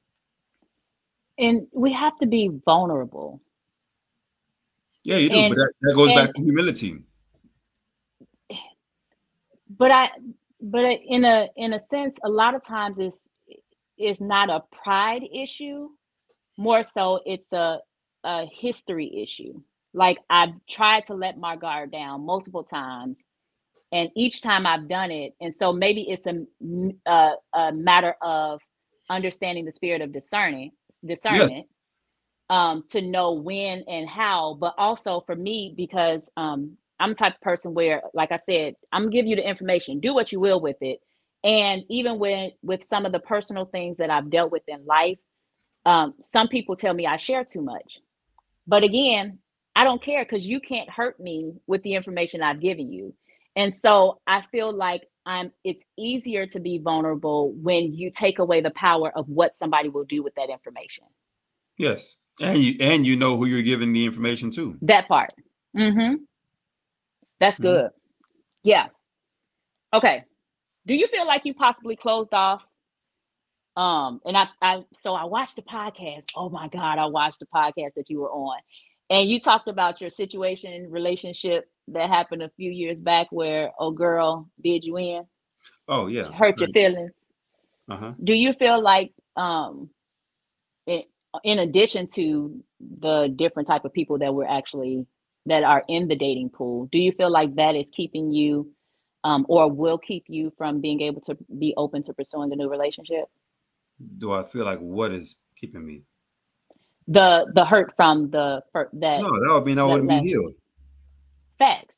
And 1.38 1.68
we 1.70 1.92
have 1.92 2.18
to 2.18 2.26
be 2.26 2.50
vulnerable. 2.64 3.40
Yeah, 5.04 5.18
you 5.18 5.28
do, 5.28 5.36
and, 5.36 5.54
but 5.54 5.58
that, 5.58 5.72
that 5.82 5.94
goes 5.94 6.08
and, 6.08 6.16
back 6.16 6.30
to 6.30 6.42
humility. 6.42 7.04
But 9.78 9.92
I 9.92 10.10
but 10.60 10.80
in 10.80 11.24
a 11.24 11.50
in 11.54 11.74
a 11.74 11.78
sense, 11.78 12.18
a 12.24 12.28
lot 12.28 12.56
of 12.56 12.64
times 12.64 12.96
it's 12.98 13.18
it's 13.96 14.20
not 14.20 14.50
a 14.50 14.64
pride 14.82 15.22
issue. 15.32 15.88
More 16.56 16.82
so 16.82 17.20
it's 17.24 17.52
a 17.52 17.78
a 18.24 18.46
history 18.46 19.22
issue. 19.22 19.62
Like 19.92 20.18
I've 20.28 20.54
tried 20.68 21.06
to 21.06 21.14
let 21.14 21.38
my 21.38 21.56
guard 21.56 21.90
down 21.90 22.24
multiple 22.24 22.64
times 22.64 23.16
and 23.92 24.10
each 24.14 24.42
time 24.42 24.66
I've 24.66 24.88
done 24.88 25.10
it, 25.10 25.34
and 25.40 25.54
so 25.54 25.72
maybe 25.72 26.02
it's 26.02 26.26
a, 26.26 27.10
a, 27.10 27.32
a 27.52 27.72
matter 27.72 28.14
of 28.22 28.60
understanding 29.08 29.64
the 29.64 29.72
spirit 29.72 30.00
of 30.00 30.12
discerning 30.12 30.70
discernment 31.04 31.50
yes. 31.50 31.64
um, 32.48 32.84
to 32.90 33.02
know 33.02 33.32
when 33.32 33.82
and 33.88 34.08
how, 34.08 34.56
but 34.60 34.74
also 34.78 35.22
for 35.26 35.34
me 35.34 35.74
because 35.76 36.28
um, 36.36 36.76
I'm 37.00 37.10
the 37.10 37.14
type 37.16 37.34
of 37.34 37.40
person 37.40 37.74
where, 37.74 38.02
like 38.14 38.30
I 38.30 38.38
said, 38.46 38.74
I'm 38.92 39.02
gonna 39.02 39.12
give 39.12 39.26
you 39.26 39.36
the 39.36 39.48
information, 39.48 40.00
do 40.00 40.14
what 40.14 40.30
you 40.30 40.38
will 40.38 40.60
with 40.60 40.76
it, 40.80 41.00
and 41.42 41.82
even 41.88 42.18
with 42.20 42.52
with 42.62 42.84
some 42.84 43.06
of 43.06 43.12
the 43.12 43.20
personal 43.20 43.64
things 43.64 43.96
that 43.96 44.10
I've 44.10 44.30
dealt 44.30 44.52
with 44.52 44.62
in 44.68 44.86
life, 44.86 45.18
um, 45.84 46.14
some 46.30 46.46
people 46.46 46.76
tell 46.76 46.94
me 46.94 47.06
I 47.06 47.16
share 47.16 47.44
too 47.44 47.62
much, 47.62 47.98
but 48.68 48.84
again, 48.84 49.38
I 49.80 49.84
don't 49.84 50.02
care 50.02 50.22
because 50.26 50.46
you 50.46 50.60
can't 50.60 50.90
hurt 50.90 51.18
me 51.18 51.54
with 51.66 51.82
the 51.84 51.94
information 51.94 52.42
I've 52.42 52.60
given 52.60 52.92
you. 52.92 53.14
And 53.56 53.74
so 53.74 54.20
I 54.26 54.42
feel 54.42 54.76
like 54.76 55.00
I'm 55.24 55.52
it's 55.64 55.82
easier 55.98 56.46
to 56.48 56.60
be 56.60 56.82
vulnerable 56.84 57.54
when 57.54 57.94
you 57.94 58.10
take 58.10 58.40
away 58.40 58.60
the 58.60 58.72
power 58.72 59.10
of 59.16 59.26
what 59.30 59.56
somebody 59.56 59.88
will 59.88 60.04
do 60.04 60.22
with 60.22 60.34
that 60.34 60.50
information. 60.50 61.04
Yes. 61.78 62.18
And 62.42 62.58
you 62.58 62.76
and 62.78 63.06
you 63.06 63.16
know 63.16 63.38
who 63.38 63.46
you're 63.46 63.62
giving 63.62 63.94
the 63.94 64.04
information 64.04 64.50
to. 64.50 64.76
That 64.82 65.08
part. 65.08 65.30
Mm-hmm. 65.74 66.24
That's 67.40 67.54
mm-hmm. 67.54 67.62
good. 67.62 67.90
Yeah. 68.62 68.88
Okay. 69.94 70.24
Do 70.86 70.94
you 70.94 71.08
feel 71.08 71.26
like 71.26 71.46
you 71.46 71.54
possibly 71.54 71.96
closed 71.96 72.34
off? 72.34 72.60
Um, 73.76 74.20
and 74.26 74.36
I, 74.36 74.48
I 74.60 74.84
so 74.92 75.14
I 75.14 75.24
watched 75.24 75.56
the 75.56 75.62
podcast. 75.62 76.26
Oh 76.36 76.50
my 76.50 76.68
God, 76.68 76.98
I 76.98 77.06
watched 77.06 77.38
the 77.38 77.46
podcast 77.46 77.94
that 77.96 78.10
you 78.10 78.20
were 78.20 78.30
on. 78.30 78.58
And 79.10 79.28
you 79.28 79.40
talked 79.40 79.68
about 79.68 80.00
your 80.00 80.10
situation, 80.10 80.88
relationship 80.90 81.68
that 81.88 82.08
happened 82.08 82.42
a 82.42 82.50
few 82.56 82.70
years 82.70 82.96
back 82.96 83.26
where 83.30 83.72
oh 83.78 83.90
girl 83.90 84.48
did 84.62 84.84
you 84.84 84.96
in. 84.96 85.24
Oh 85.88 86.06
yeah 86.06 86.32
hurt 86.32 86.60
your 86.60 86.68
feelings. 86.72 87.12
Uh-huh. 87.90 88.12
do 88.22 88.34
you 88.34 88.52
feel 88.52 88.80
like 88.80 89.12
um 89.36 89.90
it, 90.86 91.06
in 91.42 91.58
addition 91.58 92.06
to 92.06 92.62
the 93.00 93.32
different 93.34 93.66
type 93.66 93.84
of 93.84 93.92
people 93.92 94.18
that 94.18 94.32
were 94.32 94.48
actually 94.48 95.06
that 95.46 95.64
are 95.64 95.82
in 95.88 96.06
the 96.06 96.14
dating 96.14 96.50
pool 96.50 96.88
do 96.92 96.98
you 96.98 97.10
feel 97.10 97.30
like 97.30 97.52
that 97.56 97.74
is 97.74 97.88
keeping 97.92 98.30
you 98.30 98.70
um, 99.24 99.44
or 99.48 99.70
will 99.70 99.98
keep 99.98 100.24
you 100.28 100.52
from 100.56 100.80
being 100.80 101.00
able 101.02 101.20
to 101.22 101.36
be 101.58 101.74
open 101.76 102.02
to 102.04 102.14
pursuing 102.14 102.52
a 102.52 102.56
new 102.56 102.70
relationship? 102.70 103.24
Do 104.18 104.32
i 104.32 104.42
feel 104.42 104.64
like 104.64 104.78
what 104.78 105.12
is 105.12 105.42
keeping 105.56 105.84
me 105.84 106.04
the 107.10 107.44
the 107.54 107.64
hurt 107.64 107.92
from 107.96 108.30
the 108.30 108.62
that 108.72 109.20
no 109.20 109.28
that 109.28 109.50
would 109.52 109.66
mean 109.66 109.78
i 109.78 109.84
wouldn't 109.84 110.08
be 110.08 110.18
healed 110.20 110.54
Facts. 111.60 111.94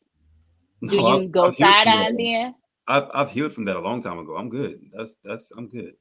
Do 0.84 0.96
no, 0.96 1.16
you 1.16 1.24
I've, 1.24 1.32
go 1.32 1.50
side 1.52 1.86
eye 1.86 2.12
then? 2.18 2.54
I've 2.88 3.08
I've 3.14 3.30
healed 3.30 3.52
from 3.52 3.64
that 3.66 3.76
a 3.76 3.80
long 3.80 4.02
time 4.02 4.18
ago. 4.18 4.36
I'm 4.36 4.48
good. 4.48 4.80
That's 4.92 5.16
that's 5.24 5.52
I'm 5.56 5.68
good. 5.68 5.92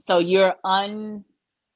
So 0.00 0.18
you're 0.18 0.54
un 0.64 1.22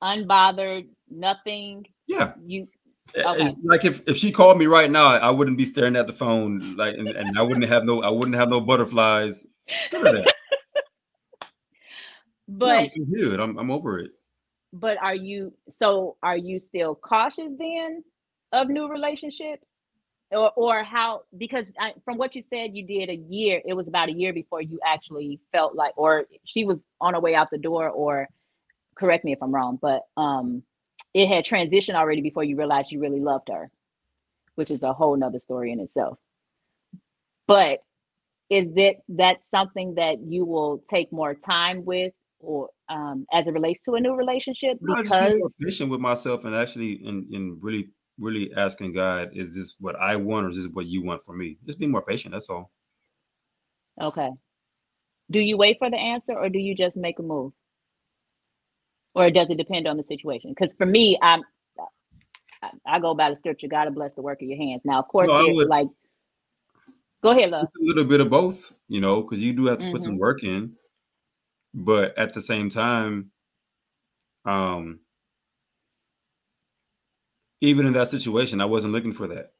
unbothered, 0.02 0.88
nothing. 1.10 1.84
Yeah. 2.06 2.32
You 2.42 2.66
eh, 3.14 3.20
eh, 3.20 3.30
okay. 3.30 3.54
like 3.62 3.84
if, 3.84 4.02
if 4.08 4.16
she 4.16 4.32
called 4.32 4.56
me 4.58 4.64
right 4.66 4.90
now, 4.90 5.08
I 5.08 5.28
wouldn't 5.28 5.58
be 5.58 5.66
staring 5.66 5.94
at 5.94 6.06
the 6.06 6.14
phone 6.14 6.74
like 6.76 6.94
and, 6.94 7.08
and 7.08 7.38
I 7.38 7.42
wouldn't 7.42 7.68
have 7.68 7.84
no 7.84 8.00
I 8.00 8.08
wouldn't 8.08 8.36
have 8.36 8.48
no 8.48 8.62
butterflies. 8.62 9.46
but 12.48 12.90
I'm. 12.96 13.40
I'm 13.40 13.58
I'm 13.58 13.70
over 13.70 13.98
it. 13.98 14.12
But 14.72 14.98
are 15.02 15.14
you 15.14 15.54
so 15.70 16.16
are 16.22 16.36
you 16.36 16.60
still 16.60 16.94
cautious 16.94 17.52
then 17.58 18.04
of 18.52 18.68
new 18.68 18.88
relationships? 18.88 19.66
Or 20.32 20.52
or 20.56 20.82
how 20.84 21.22
because 21.36 21.72
I, 21.78 21.94
from 22.04 22.18
what 22.18 22.34
you 22.34 22.42
said 22.42 22.74
you 22.76 22.84
did 22.86 23.10
a 23.10 23.14
year, 23.14 23.62
it 23.64 23.74
was 23.74 23.88
about 23.88 24.08
a 24.08 24.12
year 24.12 24.32
before 24.32 24.60
you 24.60 24.80
actually 24.84 25.40
felt 25.52 25.74
like 25.76 25.94
or 25.96 26.26
she 26.44 26.64
was 26.64 26.80
on 27.00 27.14
her 27.14 27.20
way 27.20 27.34
out 27.34 27.50
the 27.50 27.58
door 27.58 27.88
or 27.88 28.28
correct 28.96 29.24
me 29.24 29.32
if 29.32 29.42
I'm 29.42 29.54
wrong, 29.54 29.78
but 29.80 30.02
um 30.16 30.62
it 31.14 31.28
had 31.28 31.44
transitioned 31.44 31.94
already 31.94 32.20
before 32.20 32.44
you 32.44 32.56
realized 32.56 32.92
you 32.92 33.00
really 33.00 33.20
loved 33.20 33.48
her, 33.50 33.70
which 34.56 34.70
is 34.70 34.82
a 34.82 34.92
whole 34.92 35.16
nother 35.16 35.38
story 35.38 35.72
in 35.72 35.80
itself. 35.80 36.18
But 37.46 37.80
is 38.50 38.74
that 38.74 38.96
that 39.10 39.38
something 39.50 39.94
that 39.96 40.20
you 40.20 40.44
will 40.44 40.82
take 40.90 41.12
more 41.12 41.34
time 41.34 41.84
with 41.84 42.12
or 42.40 42.68
um, 42.88 43.26
as 43.32 43.46
it 43.46 43.52
relates 43.52 43.80
to 43.84 43.94
a 43.94 44.00
new 44.00 44.14
relationship 44.14 44.78
because 44.80 45.10
no, 45.10 45.28
be 45.28 45.38
more 45.38 45.50
patient 45.62 45.90
with 45.90 46.00
myself 46.00 46.44
and 46.44 46.54
actually 46.54 46.92
in, 47.04 47.26
in 47.32 47.58
really 47.60 47.88
really 48.18 48.52
asking 48.54 48.92
god 48.92 49.30
is 49.32 49.54
this 49.54 49.76
what 49.80 49.96
i 49.96 50.16
want 50.16 50.46
or 50.46 50.50
is 50.50 50.56
this 50.56 50.68
what 50.72 50.86
you 50.86 51.02
want 51.02 51.22
for 51.22 51.34
me? 51.34 51.58
Just 51.66 51.78
be 51.78 51.86
more 51.86 52.02
patient 52.02 52.32
that's 52.32 52.48
all. 52.48 52.70
Okay. 54.00 54.30
Do 55.30 55.38
you 55.40 55.56
wait 55.56 55.78
for 55.78 55.90
the 55.90 55.96
answer 55.96 56.32
or 56.32 56.48
do 56.48 56.58
you 56.58 56.74
just 56.76 56.96
make 56.96 57.18
a 57.18 57.22
move? 57.22 57.52
Or 59.14 59.30
does 59.30 59.48
it 59.50 59.56
depend 59.56 59.88
on 59.88 59.96
the 59.96 60.02
situation? 60.02 60.54
Because 60.56 60.74
for 60.74 60.86
me 60.86 61.18
i'm 61.22 61.42
I, 62.86 62.98
go 62.98 63.14
by 63.14 63.30
the 63.30 63.36
scripture 63.36 63.68
god 63.68 63.84
to 63.84 63.90
bless 63.90 64.14
the 64.14 64.22
work 64.22 64.42
of 64.42 64.48
your 64.48 64.58
hands. 64.58 64.82
Now 64.84 64.98
of 64.98 65.08
course 65.08 65.28
no, 65.28 65.46
like 65.68 65.88
go 67.22 67.30
ahead 67.30 67.50
love. 67.50 67.64
It's 67.64 67.76
a 67.76 67.86
little 67.86 68.04
bit 68.04 68.20
of 68.20 68.30
both 68.30 68.72
you 68.88 69.00
know 69.00 69.22
because 69.22 69.42
you 69.42 69.52
do 69.52 69.66
have 69.66 69.78
to 69.78 69.84
mm-hmm. 69.84 69.92
put 69.92 70.02
some 70.02 70.18
work 70.18 70.42
in 70.42 70.72
but 71.76 72.16
at 72.16 72.32
the 72.32 72.40
same 72.40 72.70
time 72.70 73.30
um 74.46 74.98
even 77.60 77.86
in 77.86 77.92
that 77.92 78.08
situation 78.08 78.60
i 78.60 78.64
wasn't 78.64 78.92
looking 78.92 79.12
for 79.12 79.26
that. 79.28 79.52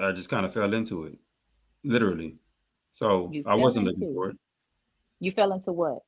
I 0.00 0.10
just 0.10 0.28
kind 0.28 0.44
of 0.44 0.52
fell 0.52 0.74
into 0.74 1.04
it 1.04 1.16
literally. 1.84 2.36
So 2.90 3.32
i 3.46 3.54
wasn't 3.54 3.86
looking 3.86 4.12
for 4.14 4.30
it. 4.30 4.36
You 5.20 5.30
fell 5.30 5.52
into 5.52 5.72
what? 5.72 6.02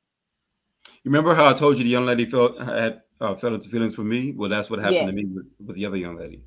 You 0.86 1.10
remember 1.10 1.34
how 1.34 1.46
i 1.46 1.52
told 1.52 1.78
you 1.78 1.84
the 1.84 1.90
young 1.90 2.06
lady 2.06 2.24
felt 2.24 2.60
had 2.60 3.02
uh, 3.20 3.36
fell 3.36 3.54
into 3.54 3.68
feelings 3.68 3.94
for 3.94 4.02
me? 4.02 4.32
Well 4.32 4.50
that's 4.50 4.68
what 4.68 4.80
happened 4.80 4.96
yeah. 4.96 5.06
to 5.06 5.12
me 5.12 5.26
with, 5.26 5.46
with 5.64 5.76
the 5.76 5.86
other 5.86 5.96
young 5.96 6.16
lady. 6.16 6.42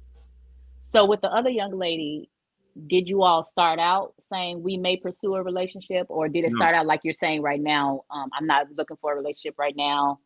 So 0.93 1.05
with 1.05 1.21
the 1.21 1.31
other 1.31 1.49
young 1.49 1.77
lady 1.77 2.29
did 2.85 3.09
you 3.09 3.23
all 3.23 3.43
start 3.43 3.79
out 3.79 4.13
saying 4.31 4.61
we 4.61 4.77
may 4.77 4.97
pursue 4.97 5.35
a 5.35 5.41
relationship 5.41 6.05
or 6.09 6.29
did 6.29 6.45
it 6.45 6.51
start 6.51 6.75
out 6.75 6.85
like 6.85 7.01
you're 7.03 7.13
saying 7.19 7.41
right 7.41 7.61
now 7.61 8.01
um, 8.11 8.29
i'm 8.37 8.45
not 8.45 8.67
looking 8.75 8.97
for 9.01 9.13
a 9.13 9.15
relationship 9.15 9.55
right 9.57 9.75
now. 9.75 10.19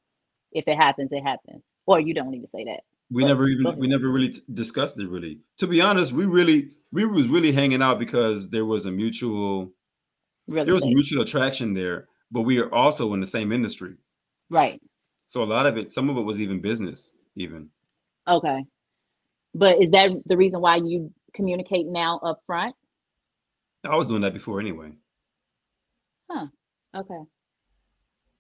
If 0.52 0.68
it 0.68 0.76
happens 0.76 1.10
it 1.12 1.24
happens 1.24 1.64
or 1.86 2.00
you 2.00 2.14
don't 2.14 2.30
need 2.30 2.42
to 2.42 2.50
say 2.54 2.66
that? 2.66 2.82
We 3.10 3.24
but, 3.24 3.28
never 3.30 3.48
even 3.48 3.78
we 3.78 3.88
never 3.88 4.10
really 4.10 4.34
discussed 4.54 5.00
it 5.00 5.08
really. 5.08 5.40
To 5.60 5.68
be 5.68 5.80
honest 5.80 6.12
we 6.12 6.26
really 6.26 6.72
we 6.92 7.06
was 7.06 7.28
really 7.28 7.52
hanging 7.52 7.82
out 7.82 8.00
because 8.00 8.50
there 8.50 8.66
was 8.66 8.86
a 8.86 8.92
mutual 8.92 9.72
really 10.48 10.66
there 10.66 10.74
was 10.74 10.86
a 10.86 10.90
mutual 10.90 11.22
attraction 11.22 11.74
there 11.74 12.08
but 12.32 12.42
we 12.42 12.60
are 12.60 12.74
also 12.74 13.14
in 13.14 13.22
the 13.22 13.28
same 13.28 13.52
industry. 13.52 13.96
Right. 14.50 14.82
So 15.26 15.44
a 15.44 15.46
lot 15.46 15.68
of 15.68 15.78
it 15.78 15.94
some 15.94 16.10
of 16.10 16.18
it 16.18 16.22
was 16.22 16.42
even 16.42 16.60
business 16.60 17.16
even. 17.36 17.70
Okay. 18.28 18.66
But 19.54 19.82
is 19.82 19.92
that 19.92 20.12
the 20.26 20.38
reason 20.38 20.62
why 20.62 20.78
you 20.78 21.14
communicate 21.34 21.88
now 21.88 22.20
up 22.24 22.42
front? 22.46 22.76
I 23.84 23.96
was 23.96 24.08
doing 24.08 24.22
that 24.22 24.34
before 24.34 24.60
anyway. 24.60 24.92
Huh. 26.30 26.48
Okay. 26.96 27.24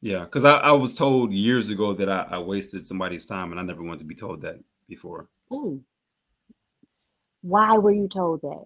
Yeah, 0.01 0.21
because 0.21 0.45
I, 0.45 0.57
I 0.57 0.71
was 0.71 0.95
told 0.95 1.31
years 1.31 1.69
ago 1.69 1.93
that 1.93 2.09
I, 2.09 2.27
I 2.31 2.39
wasted 2.39 2.85
somebody's 2.85 3.25
time 3.25 3.51
and 3.51 3.59
I 3.59 3.63
never 3.63 3.83
wanted 3.83 3.99
to 3.99 4.05
be 4.05 4.15
told 4.15 4.41
that 4.41 4.55
before. 4.87 5.29
Ooh. 5.53 5.81
Why 7.41 7.77
were 7.77 7.91
you 7.91 8.07
told 8.07 8.41
that? 8.41 8.65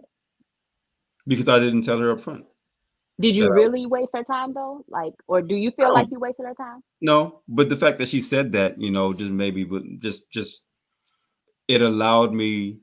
Because 1.28 1.50
I 1.50 1.60
didn't 1.60 1.82
tell 1.82 2.00
her 2.00 2.12
up 2.12 2.22
front. 2.22 2.46
Did 3.20 3.36
you 3.36 3.52
really 3.52 3.84
I, 3.84 3.88
waste 3.88 4.12
her 4.14 4.24
time 4.24 4.52
though? 4.52 4.84
Like, 4.90 5.14
or 5.28 5.42
do 5.42 5.56
you 5.56 5.72
feel 5.72 5.94
like 5.94 6.08
you 6.12 6.20
wasted 6.20 6.46
her 6.46 6.54
time? 6.54 6.82
No, 7.02 7.42
but 7.48 7.70
the 7.70 7.78
fact 7.78 7.98
that 8.00 8.10
she 8.10 8.20
said 8.20 8.52
that, 8.52 8.80
you 8.80 8.92
know, 8.92 9.14
just 9.14 9.32
maybe, 9.32 9.64
but 9.64 9.84
just, 10.00 10.30
just, 10.32 10.64
it 11.68 11.82
allowed 11.82 12.34
me 12.34 12.80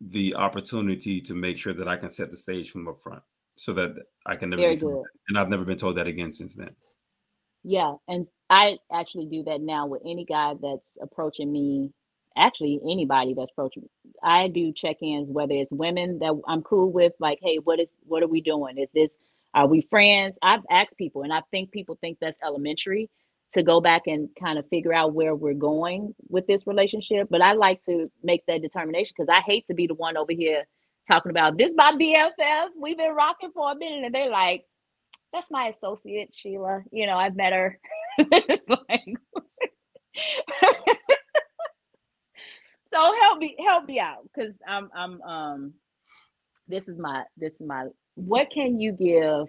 the 0.00 0.34
opportunity 0.34 1.20
to 1.20 1.34
make 1.34 1.58
sure 1.58 1.74
that 1.74 1.88
I 1.88 1.96
can 1.96 2.08
set 2.08 2.30
the 2.30 2.36
stage 2.36 2.70
from 2.70 2.88
up 2.88 3.02
front 3.02 3.22
so 3.56 3.72
that 3.74 3.94
I 4.26 4.36
can 4.36 4.50
never 4.50 4.62
Very 4.62 4.76
be 4.76 4.80
told 4.80 5.06
and 5.28 5.38
I've 5.38 5.50
never 5.50 5.64
been 5.64 5.76
told 5.76 5.96
that 5.96 6.06
again 6.06 6.32
since 6.32 6.54
then. 6.54 6.74
Yeah, 7.62 7.96
and 8.08 8.26
I 8.48 8.78
actually 8.90 9.26
do 9.26 9.42
that 9.44 9.60
now 9.60 9.86
with 9.86 10.00
any 10.06 10.24
guy 10.24 10.54
that's 10.60 10.86
approaching 11.02 11.52
me. 11.52 11.92
Actually, 12.36 12.80
anybody 12.84 13.34
that's 13.34 13.50
approaching, 13.52 13.82
me. 13.82 13.90
I 14.22 14.48
do 14.48 14.72
check-ins. 14.72 15.28
Whether 15.28 15.54
it's 15.54 15.72
women 15.72 16.18
that 16.20 16.40
I'm 16.48 16.62
cool 16.62 16.90
with, 16.90 17.12
like, 17.18 17.38
hey, 17.42 17.58
what 17.58 17.80
is 17.80 17.88
what 18.06 18.22
are 18.22 18.28
we 18.28 18.40
doing? 18.40 18.78
Is 18.78 18.88
this 18.94 19.10
are 19.52 19.66
we 19.66 19.86
friends? 19.90 20.38
I've 20.40 20.62
asked 20.70 20.96
people, 20.96 21.22
and 21.22 21.32
I 21.32 21.42
think 21.50 21.70
people 21.70 21.98
think 22.00 22.16
that's 22.18 22.38
elementary 22.42 23.10
to 23.54 23.62
go 23.62 23.80
back 23.80 24.02
and 24.06 24.28
kind 24.40 24.58
of 24.58 24.68
figure 24.68 24.94
out 24.94 25.14
where 25.14 25.34
we're 25.34 25.54
going 25.54 26.14
with 26.28 26.46
this 26.46 26.66
relationship. 26.66 27.28
But 27.30 27.42
I 27.42 27.52
like 27.52 27.82
to 27.86 28.10
make 28.22 28.44
that 28.46 28.62
determination 28.62 29.12
because 29.16 29.28
I 29.32 29.40
hate 29.40 29.66
to 29.68 29.74
be 29.74 29.86
the 29.86 29.94
one 29.94 30.16
over 30.16 30.32
here 30.32 30.64
talking 31.10 31.30
about 31.30 31.58
this 31.58 31.70
my 31.74 31.92
BFF. 31.92 32.68
We've 32.80 32.96
been 32.96 33.14
rocking 33.14 33.50
for 33.52 33.72
a 33.72 33.74
minute, 33.74 34.04
and 34.04 34.14
they're 34.14 34.30
like, 34.30 34.64
"That's 35.32 35.50
my 35.50 35.68
associate, 35.68 36.30
Sheila. 36.34 36.82
You 36.92 37.06
know, 37.06 37.16
I've 37.16 37.36
met 37.36 37.52
her." 37.52 37.78
so 42.92 43.14
help 43.20 43.38
me, 43.38 43.56
help 43.64 43.86
me 43.86 43.98
out, 44.00 44.28
because 44.34 44.54
I'm, 44.66 44.90
I'm, 44.94 45.22
um, 45.22 45.74
this 46.68 46.88
is 46.88 46.98
my, 46.98 47.24
this 47.36 47.54
is 47.54 47.60
my. 47.66 47.86
What 48.14 48.50
can 48.52 48.78
you 48.80 48.92
give 48.92 49.48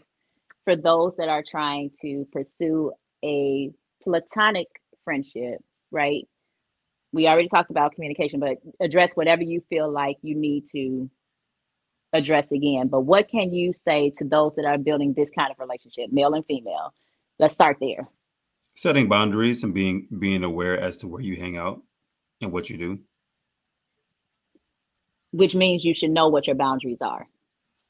for 0.64 0.76
those 0.76 1.16
that 1.18 1.30
are 1.30 1.44
trying 1.50 1.92
to 2.02 2.26
pursue 2.32 2.92
a 3.24 3.72
platonic 4.04 4.68
friendship, 5.04 5.60
right? 5.92 6.28
We 7.14 7.28
already 7.28 7.50
talked 7.50 7.72
about 7.72 7.94
communication, 7.94 8.40
but 8.40 8.58
address 8.80 9.12
whatever 9.16 9.44
you 9.44 9.62
feel 9.70 9.92
like 9.92 10.18
you 10.22 10.36
need 10.36 10.66
to 10.72 11.10
address 12.14 12.52
again. 12.52 12.88
But 12.88 13.02
what 13.02 13.30
can 13.30 13.54
you 13.54 13.74
say 13.86 14.14
to 14.18 14.26
those 14.26 14.54
that 14.56 14.66
are 14.66 14.78
building 14.78 15.14
this 15.14 15.30
kind 15.38 15.52
of 15.52 15.60
relationship, 15.60 16.12
male 16.12 16.34
and 16.34 16.46
female? 16.46 16.94
Let's 17.40 17.54
start 17.54 17.78
there. 17.80 18.08
Setting 18.76 19.10
boundaries 19.10 19.64
and 19.64 19.74
being 19.74 20.08
being 20.20 20.44
aware 20.44 20.80
as 20.80 20.98
to 20.98 21.08
where 21.08 21.22
you 21.22 21.36
hang 21.36 21.58
out 21.58 21.82
and 22.42 22.52
what 22.52 22.70
you 22.70 22.78
do. 22.78 23.00
Which 25.32 25.56
means 25.56 25.84
you 25.84 25.94
should 25.94 26.12
know 26.12 26.30
what 26.30 26.48
your 26.48 26.56
boundaries 26.56 27.02
are. 27.02 27.28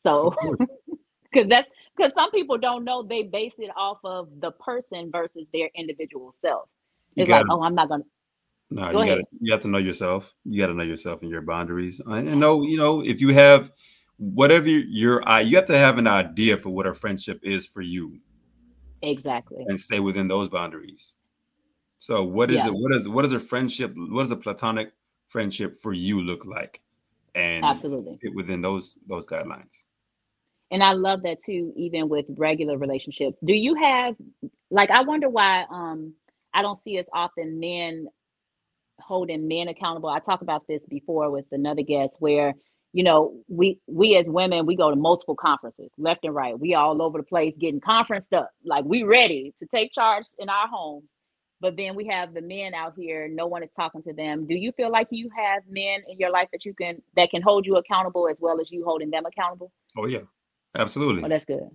So 0.03 0.34
because 1.24 1.47
that's 1.49 1.70
because 2.02 2.14
some 2.16 2.32
people 2.32 2.58
don't 2.58 2.84
know 2.84 3.04
they 3.04 3.24
base 3.24 3.54
it 3.58 3.70
off 3.76 3.99
of 4.04 4.30
the 4.39 4.52
person 4.52 5.12
versus 5.12 5.45
their 5.54 5.70
individual 5.76 6.36
self. 6.41 6.68
It's 7.16 7.30
like, 7.30 7.45
oh, 7.49 7.64
I'm 7.64 7.76
not 7.76 7.89
gonna. 7.89 8.04
No, 8.70 8.91
Go 8.91 9.02
you 9.02 9.16
got 9.16 9.26
you 9.39 9.52
have 9.52 9.62
to 9.62 9.68
know 9.68 9.78
yourself. 9.78 10.34
You 10.45 10.60
got 10.60 10.68
to 10.68 10.74
know 10.74 10.84
yourself 10.84 11.22
and 11.22 11.30
your 11.30 11.41
boundaries, 11.41 11.99
and 12.06 12.39
know 12.39 12.64
you 12.64 12.78
know 12.78 13.04
if 13.04 13.22
you 13.22 13.30
have 13.30 13.72
whatever 14.18 14.70
your 14.70 15.22
you 15.41 15.56
have 15.58 15.66
to 15.66 15.78
have 15.78 15.97
an 15.97 16.08
idea 16.08 16.58
for 16.58 16.70
what 16.70 16.88
a 16.88 16.93
friendship 16.93 17.41
is 17.43 17.68
for 17.68 17.82
you. 17.82 18.20
Exactly. 19.02 19.66
And 19.68 19.80
stay 19.80 19.99
within 19.99 20.28
those 20.28 20.47
boundaries. 20.47 21.18
So 21.97 22.24
what 22.24 22.49
is 22.49 22.58
yeah. 22.58 22.68
it? 22.68 22.74
What 22.74 22.95
is 22.95 23.10
what 23.10 23.26
is 23.26 23.34
a 23.34 23.39
friendship? 23.39 23.93
What 23.95 24.24
does 24.24 24.32
a 24.32 24.38
platonic 24.38 24.93
friendship 25.28 25.82
for 25.82 25.91
you 25.91 26.22
look 26.22 26.45
like? 26.45 26.82
And 27.36 27.66
absolutely 27.66 28.20
fit 28.22 28.34
within 28.36 28.62
those 28.62 28.99
those 29.08 29.28
guidelines 29.28 29.86
and 30.72 30.84
I 30.84 30.93
love 30.93 31.24
that 31.24 31.43
too, 31.43 31.74
even 31.78 32.09
with 32.09 32.26
regular 32.38 32.78
relationships. 32.78 33.38
Do 33.45 33.53
you 33.53 33.76
have 33.76 34.15
like 34.72 34.91
I 34.91 35.03
wonder 35.03 35.30
why 35.30 35.65
um 35.72 36.13
I 36.53 36.61
don't 36.63 36.82
see 36.84 36.97
as 36.99 37.07
often 37.13 37.59
men 37.59 38.07
holding 39.01 39.47
men 39.47 39.67
accountable. 39.69 40.09
I 40.09 40.19
talked 40.19 40.43
about 40.43 40.67
this 40.67 40.82
before 40.89 41.32
with 41.32 41.45
another 41.51 41.84
guest 41.84 42.13
where 42.19 42.53
you 42.93 43.03
know 43.03 43.36
we 43.49 43.80
we 43.88 44.17
as 44.17 44.28
women 44.28 44.65
we 44.65 44.76
go 44.76 44.89
to 44.91 44.95
multiple 44.97 45.36
conferences 45.36 45.91
left 45.97 46.26
and 46.26 46.36
right. 46.36 46.59
We 46.59 46.76
all 46.76 47.01
over 47.01 47.19
the 47.19 47.26
place 47.26 47.55
getting 47.59 47.82
conferenced 47.82 48.34
up. 48.34 48.51
Like 48.65 48.86
we 48.86 49.03
ready 49.03 49.53
to 49.61 49.67
take 49.67 49.93
charge 49.93 50.26
in 50.39 50.49
our 50.49 50.67
home 50.67 51.03
but 51.61 51.78
then 51.78 51.95
we 51.95 52.07
have 52.07 52.34
the 52.34 52.41
men 52.41 52.74
out 52.76 52.93
here 52.97 53.28
no 53.30 53.47
one 53.47 53.63
is 53.63 53.72
talking 53.76 54.03
to 54.03 54.13
them. 54.13 54.47
Do 54.47 54.55
you 54.55 54.72
feel 54.74 54.91
like 54.91 55.07
you 55.11 55.30
have 55.36 55.63
men 55.69 56.01
in 56.09 56.19
your 56.19 56.32
life 56.32 56.49
that 56.53 56.65
you 56.65 56.74
can 56.76 57.01
that 57.17 57.32
can 57.32 57.41
hold 57.41 57.65
you 57.65 57.78
accountable 57.78 58.28
as 58.30 58.39
well 58.41 58.61
as 58.61 58.72
you 58.72 58.84
holding 58.86 59.11
them 59.11 59.26
accountable? 59.26 59.72
Oh 59.97 60.07
yeah 60.07 60.22
Absolutely. 60.76 61.24
Oh, 61.24 61.28
that's 61.30 61.45
good. 61.45 61.67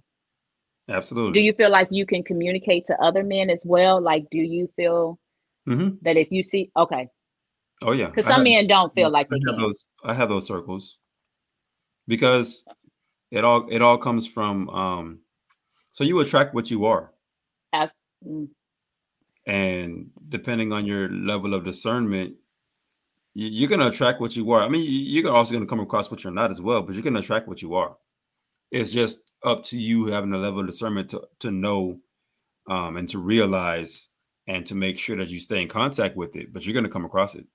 Absolutely. 0.88 1.32
Do 1.40 1.44
you 1.44 1.53
feel 1.53 1.70
like 1.70 1.88
you 1.90 2.07
can 2.07 2.22
communicate 2.22 2.86
to 2.86 3.01
other 3.03 3.22
men 3.24 3.51
as 3.51 3.61
well? 3.64 4.01
Like, 4.01 4.26
do 4.30 4.38
you 4.38 4.68
feel 4.76 5.18
Mhm. 5.66 5.99
that 6.03 6.16
if 6.16 6.30
you 6.30 6.42
see, 6.44 6.70
okay, 6.76 7.09
Oh 7.82 7.92
yeah. 7.92 8.07
because 8.07 8.24
some 8.24 8.34
have- 8.36 8.44
men 8.44 8.66
don't 8.68 8.94
feel 8.94 9.11
like 9.11 9.26
I 9.26 9.30
they 9.36 9.40
have 9.49 9.57
can. 9.57 9.62
those. 9.64 9.86
I 10.05 10.14
have 10.14 10.28
those 10.28 10.47
circles 10.47 10.99
because 12.07 12.64
it 13.32 13.42
all 13.44 13.66
it 13.68 13.82
all 13.82 13.99
comes 13.99 14.26
from. 14.26 14.68
um 14.70 15.20
So 15.90 16.05
you 16.05 16.20
attract 16.20 16.55
what 16.55 16.70
you 16.70 16.84
are, 16.86 17.12
Mm, 18.24 18.49
and 19.47 20.11
depending 20.28 20.72
on 20.72 20.86
your 20.86 21.09
level 21.11 21.53
of 21.55 21.64
discernment, 21.64 22.36
you, 23.34 23.49
you're 23.49 23.68
gonna 23.68 23.88
attract 23.88 24.20
what 24.20 24.34
you 24.36 24.51
are. 24.53 24.62
I 24.62 24.68
mean, 24.68 24.82
you- 24.82 25.22
you're 25.22 25.32
also 25.32 25.53
gonna 25.53 25.66
come 25.66 25.80
across 25.80 26.11
what 26.11 26.22
you're 26.24 26.32
not 26.32 26.51
as 26.51 26.61
well, 26.62 26.82
but 26.82 26.94
you're 26.94 27.03
gonna 27.05 27.18
attract 27.20 27.47
what 27.49 27.61
you 27.62 27.74
are. 27.74 27.97
It's 28.71 28.91
just 28.91 29.33
up 29.45 29.64
to 29.64 29.79
you 29.79 30.07
having 30.07 30.33
a 30.33 30.39
level 30.39 30.61
of 30.61 30.67
discernment 30.67 31.11
to 31.11 31.23
to 31.41 31.51
know 31.51 31.99
um, 32.69 32.97
and 32.97 33.09
to 33.09 33.19
realize 33.19 34.09
and 34.47 34.64
to 34.67 34.75
make 34.75 34.99
sure 34.99 35.17
that 35.17 35.29
you 35.29 35.39
stay 35.39 35.62
in 35.62 35.69
contact 35.69 36.17
with 36.17 36.37
it. 36.37 36.53
But 36.53 36.67
you're 36.67 36.75
gonna 36.75 36.89
come 36.89 37.05
across 37.05 37.35
it. 37.35 37.47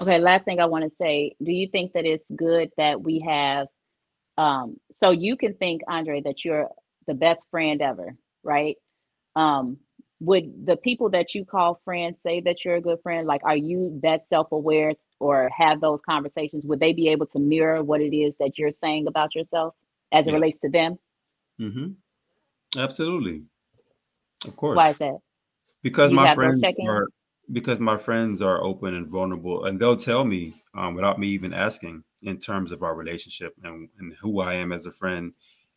Okay, 0.00 0.18
last 0.18 0.44
thing 0.44 0.60
I 0.60 0.66
want 0.66 0.84
to 0.84 0.96
say. 1.00 1.34
Do 1.42 1.50
you 1.50 1.68
think 1.68 1.92
that 1.94 2.06
it's 2.06 2.24
good 2.34 2.70
that 2.76 3.00
we 3.02 3.20
have 3.20 3.66
um 4.36 4.76
so 4.94 5.10
you 5.10 5.36
can 5.36 5.54
think, 5.54 5.82
Andre, 5.88 6.20
that 6.22 6.44
you're 6.44 6.68
the 7.06 7.14
best 7.14 7.46
friend 7.50 7.82
ever, 7.82 8.14
right? 8.44 8.76
Um, 9.34 9.78
would 10.20 10.66
the 10.66 10.76
people 10.76 11.10
that 11.10 11.34
you 11.34 11.44
call 11.44 11.80
friends 11.84 12.16
say 12.22 12.40
that 12.40 12.64
you're 12.64 12.76
a 12.76 12.80
good 12.80 12.98
friend? 13.02 13.26
Like, 13.26 13.42
are 13.44 13.56
you 13.56 14.00
that 14.02 14.28
self-aware 14.28 14.94
or 15.20 15.48
have 15.56 15.80
those 15.80 16.00
conversations? 16.04 16.64
Would 16.64 16.80
they 16.80 16.92
be 16.92 17.08
able 17.08 17.26
to 17.26 17.38
mirror 17.38 17.82
what 17.84 18.00
it 18.00 18.16
is 18.16 18.34
that 18.40 18.58
you're 18.58 18.72
saying 18.82 19.06
about 19.06 19.34
yourself 19.34 19.74
as 20.12 20.26
it 20.26 20.32
relates 20.32 20.60
to 20.60 20.68
them? 20.68 20.98
Mm-hmm. 21.60 22.78
Absolutely. 22.78 23.44
Of 24.46 24.56
course. 24.56 24.76
Why 24.76 24.90
is 24.90 24.98
that? 24.98 25.18
because 25.82 26.10
You 26.10 26.16
my 26.16 26.34
friends 26.34 26.62
are 26.86 27.08
because 27.50 27.80
my 27.80 27.96
friends 27.96 28.42
are 28.42 28.62
open 28.62 28.94
and 28.94 29.06
vulnerable 29.06 29.64
and 29.64 29.80
they'll 29.80 29.96
tell 29.96 30.24
me 30.24 30.54
um, 30.74 30.94
without 30.94 31.18
me 31.18 31.28
even 31.28 31.54
asking 31.54 32.04
in 32.22 32.38
terms 32.38 32.72
of 32.72 32.82
our 32.82 32.94
relationship 32.94 33.54
and, 33.62 33.88
and 33.98 34.14
who 34.20 34.40
i 34.40 34.54
am 34.54 34.70
as 34.72 34.86
a 34.86 34.92
friend 34.92 35.32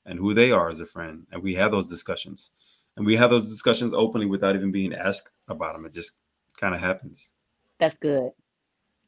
and 0.06 0.20
who 0.20 0.34
they 0.34 0.52
are 0.52 0.70
as 0.70 0.80
a 0.80 0.86
friend 0.86 1.26
and 1.32 1.42
we 1.42 1.54
have 1.56 1.72
those 1.72 1.90
discussions 1.90 2.52
and 2.98 3.06
we 3.06 3.16
have 3.16 3.30
those 3.30 3.48
discussions 3.48 3.94
openly 3.94 4.28
without 4.28 4.56
even 4.56 4.72
being 4.72 4.94
asked 4.94 5.32
about 5.48 5.74
them 5.74 5.86
it 5.86 5.94
just 5.94 6.18
kind 6.58 6.76
of 6.76 6.82
happens 6.82 7.32
That's 7.80 7.98
good. 8.00 8.30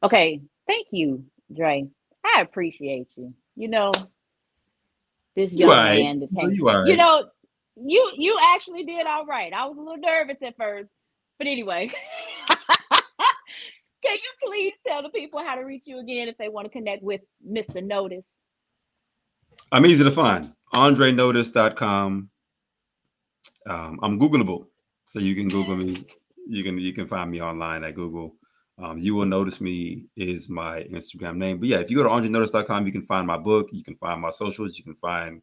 Okay, 0.02 0.40
thank 0.66 0.88
you, 0.90 1.24
Dre. 1.54 1.86
I 2.24 2.40
appreciate 2.40 3.08
you. 3.14 3.32
You 3.54 3.68
know, 3.68 3.92
this 5.36 5.50
You 5.52 5.58
young 5.66 5.70
alright. 5.70 6.02
man 6.04 6.28
You 6.50 6.68
all 6.68 6.86
You 6.86 6.96
know, 6.96 7.24
you 7.76 8.12
you 8.16 8.38
actually 8.54 8.84
did 8.84 9.06
all 9.06 9.26
right. 9.26 9.52
I 9.52 9.66
was 9.66 9.76
a 9.76 9.80
little 9.80 9.96
nervous 9.98 10.36
at 10.42 10.56
first, 10.56 10.88
but 11.38 11.46
anyway. 11.46 11.90
Can 14.02 14.16
you 14.16 14.48
please 14.48 14.74
tell 14.86 15.02
the 15.02 15.08
people 15.08 15.40
how 15.42 15.54
to 15.54 15.62
reach 15.62 15.84
you 15.86 15.98
again 15.98 16.28
if 16.28 16.36
they 16.36 16.48
want 16.48 16.66
to 16.66 16.70
connect 16.70 17.02
with 17.02 17.22
Mr. 17.46 17.82
Notice? 17.82 18.24
i'm 19.72 19.86
easy 19.86 20.04
to 20.04 20.10
find 20.10 20.52
andrenotice.com 20.74 22.28
um, 23.66 23.98
i'm 24.02 24.18
googleable 24.20 24.66
so 25.04 25.18
you 25.18 25.34
can 25.34 25.48
google 25.48 25.76
me 25.76 26.04
you 26.46 26.62
can 26.62 26.78
you 26.78 26.92
can 26.92 27.06
find 27.06 27.30
me 27.30 27.40
online 27.40 27.82
at 27.84 27.94
google 27.94 28.34
um, 28.78 28.98
you 28.98 29.14
will 29.14 29.26
notice 29.26 29.60
me 29.60 30.04
is 30.16 30.48
my 30.48 30.82
instagram 30.84 31.36
name. 31.36 31.58
But 31.58 31.68
yeah 31.68 31.78
if 31.78 31.90
you 31.90 31.96
go 31.96 32.02
to 32.02 32.08
andrenotice.com 32.08 32.86
you 32.86 32.92
can 32.92 33.02
find 33.02 33.26
my 33.26 33.38
book 33.38 33.68
you 33.72 33.82
can 33.82 33.96
find 33.96 34.20
my 34.20 34.30
socials 34.30 34.78
you 34.78 34.84
can 34.84 34.96
find 34.96 35.42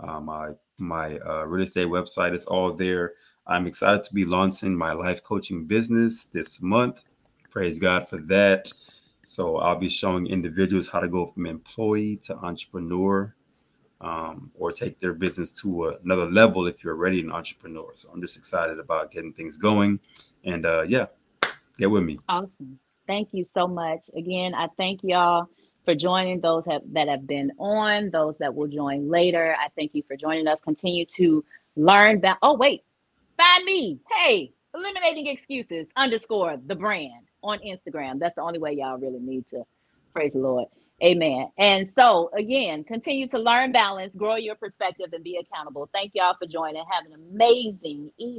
uh, 0.00 0.20
my 0.20 0.50
my 0.78 1.18
uh, 1.18 1.44
real 1.44 1.64
estate 1.64 1.88
website. 1.88 2.32
It's 2.32 2.46
all 2.46 2.72
there. 2.72 3.12
I'm 3.46 3.66
excited 3.66 4.02
to 4.04 4.14
be 4.14 4.24
launching 4.24 4.74
my 4.74 4.92
life 4.92 5.22
coaching 5.22 5.66
business 5.66 6.24
this 6.24 6.62
month. 6.62 7.04
Praise 7.50 7.78
god 7.78 8.08
for 8.08 8.18
that. 8.18 8.72
So 9.22 9.58
i'll 9.58 9.76
be 9.76 9.88
showing 9.88 10.26
individuals 10.26 10.88
how 10.88 11.00
to 11.00 11.08
go 11.08 11.26
from 11.26 11.46
employee 11.46 12.16
to 12.22 12.36
entrepreneur 12.38 13.34
um, 14.00 14.50
or 14.54 14.72
take 14.72 14.98
their 14.98 15.12
business 15.12 15.50
to 15.60 15.96
another 16.02 16.30
level 16.30 16.66
if 16.66 16.82
you're 16.82 16.94
already 16.94 17.20
an 17.20 17.30
entrepreneur. 17.30 17.90
So 17.94 18.08
I'm 18.12 18.20
just 18.22 18.38
excited 18.38 18.78
about 18.78 19.10
getting 19.10 19.32
things 19.32 19.56
going. 19.56 20.00
And 20.44 20.64
uh, 20.64 20.82
yeah, 20.88 21.06
get 21.80 21.90
with 21.90 22.04
me. 22.04 22.18
Awesome. 22.28 22.78
Thank 23.06 23.30
you 23.32 23.44
so 23.44 23.66
much. 23.66 24.00
Again, 24.14 24.54
I 24.54 24.68
thank 24.76 25.00
y'all 25.02 25.48
for 25.84 25.94
joining 25.94 26.40
those 26.40 26.64
have, 26.66 26.82
that 26.92 27.08
have 27.08 27.26
been 27.26 27.50
on, 27.58 28.10
those 28.10 28.36
that 28.38 28.54
will 28.54 28.68
join 28.68 29.08
later. 29.08 29.56
I 29.58 29.68
thank 29.74 29.94
you 29.94 30.02
for 30.06 30.16
joining 30.16 30.46
us. 30.46 30.58
Continue 30.62 31.06
to 31.16 31.44
learn 31.74 32.20
that. 32.20 32.38
Oh, 32.42 32.54
wait, 32.54 32.84
find 33.36 33.64
me. 33.64 33.98
Hey, 34.16 34.52
eliminating 34.74 35.26
excuses 35.26 35.86
underscore 35.96 36.58
the 36.66 36.74
brand 36.74 37.26
on 37.42 37.58
Instagram. 37.58 38.20
That's 38.20 38.36
the 38.36 38.42
only 38.42 38.58
way 38.58 38.74
y'all 38.74 38.98
really 38.98 39.20
need 39.20 39.44
to 39.50 39.64
praise 40.12 40.32
the 40.32 40.38
Lord. 40.38 40.68
Amen. 41.02 41.50
And 41.56 41.90
so, 41.96 42.30
again, 42.36 42.84
continue 42.84 43.26
to 43.28 43.38
learn 43.38 43.72
balance, 43.72 44.14
grow 44.14 44.36
your 44.36 44.54
perspective, 44.54 45.06
and 45.12 45.24
be 45.24 45.38
accountable. 45.38 45.88
Thank 45.94 46.12
y'all 46.14 46.36
for 46.38 46.46
joining. 46.46 46.84
Have 46.90 47.06
an 47.06 47.14
amazing 47.32 48.12
evening. 48.18 48.38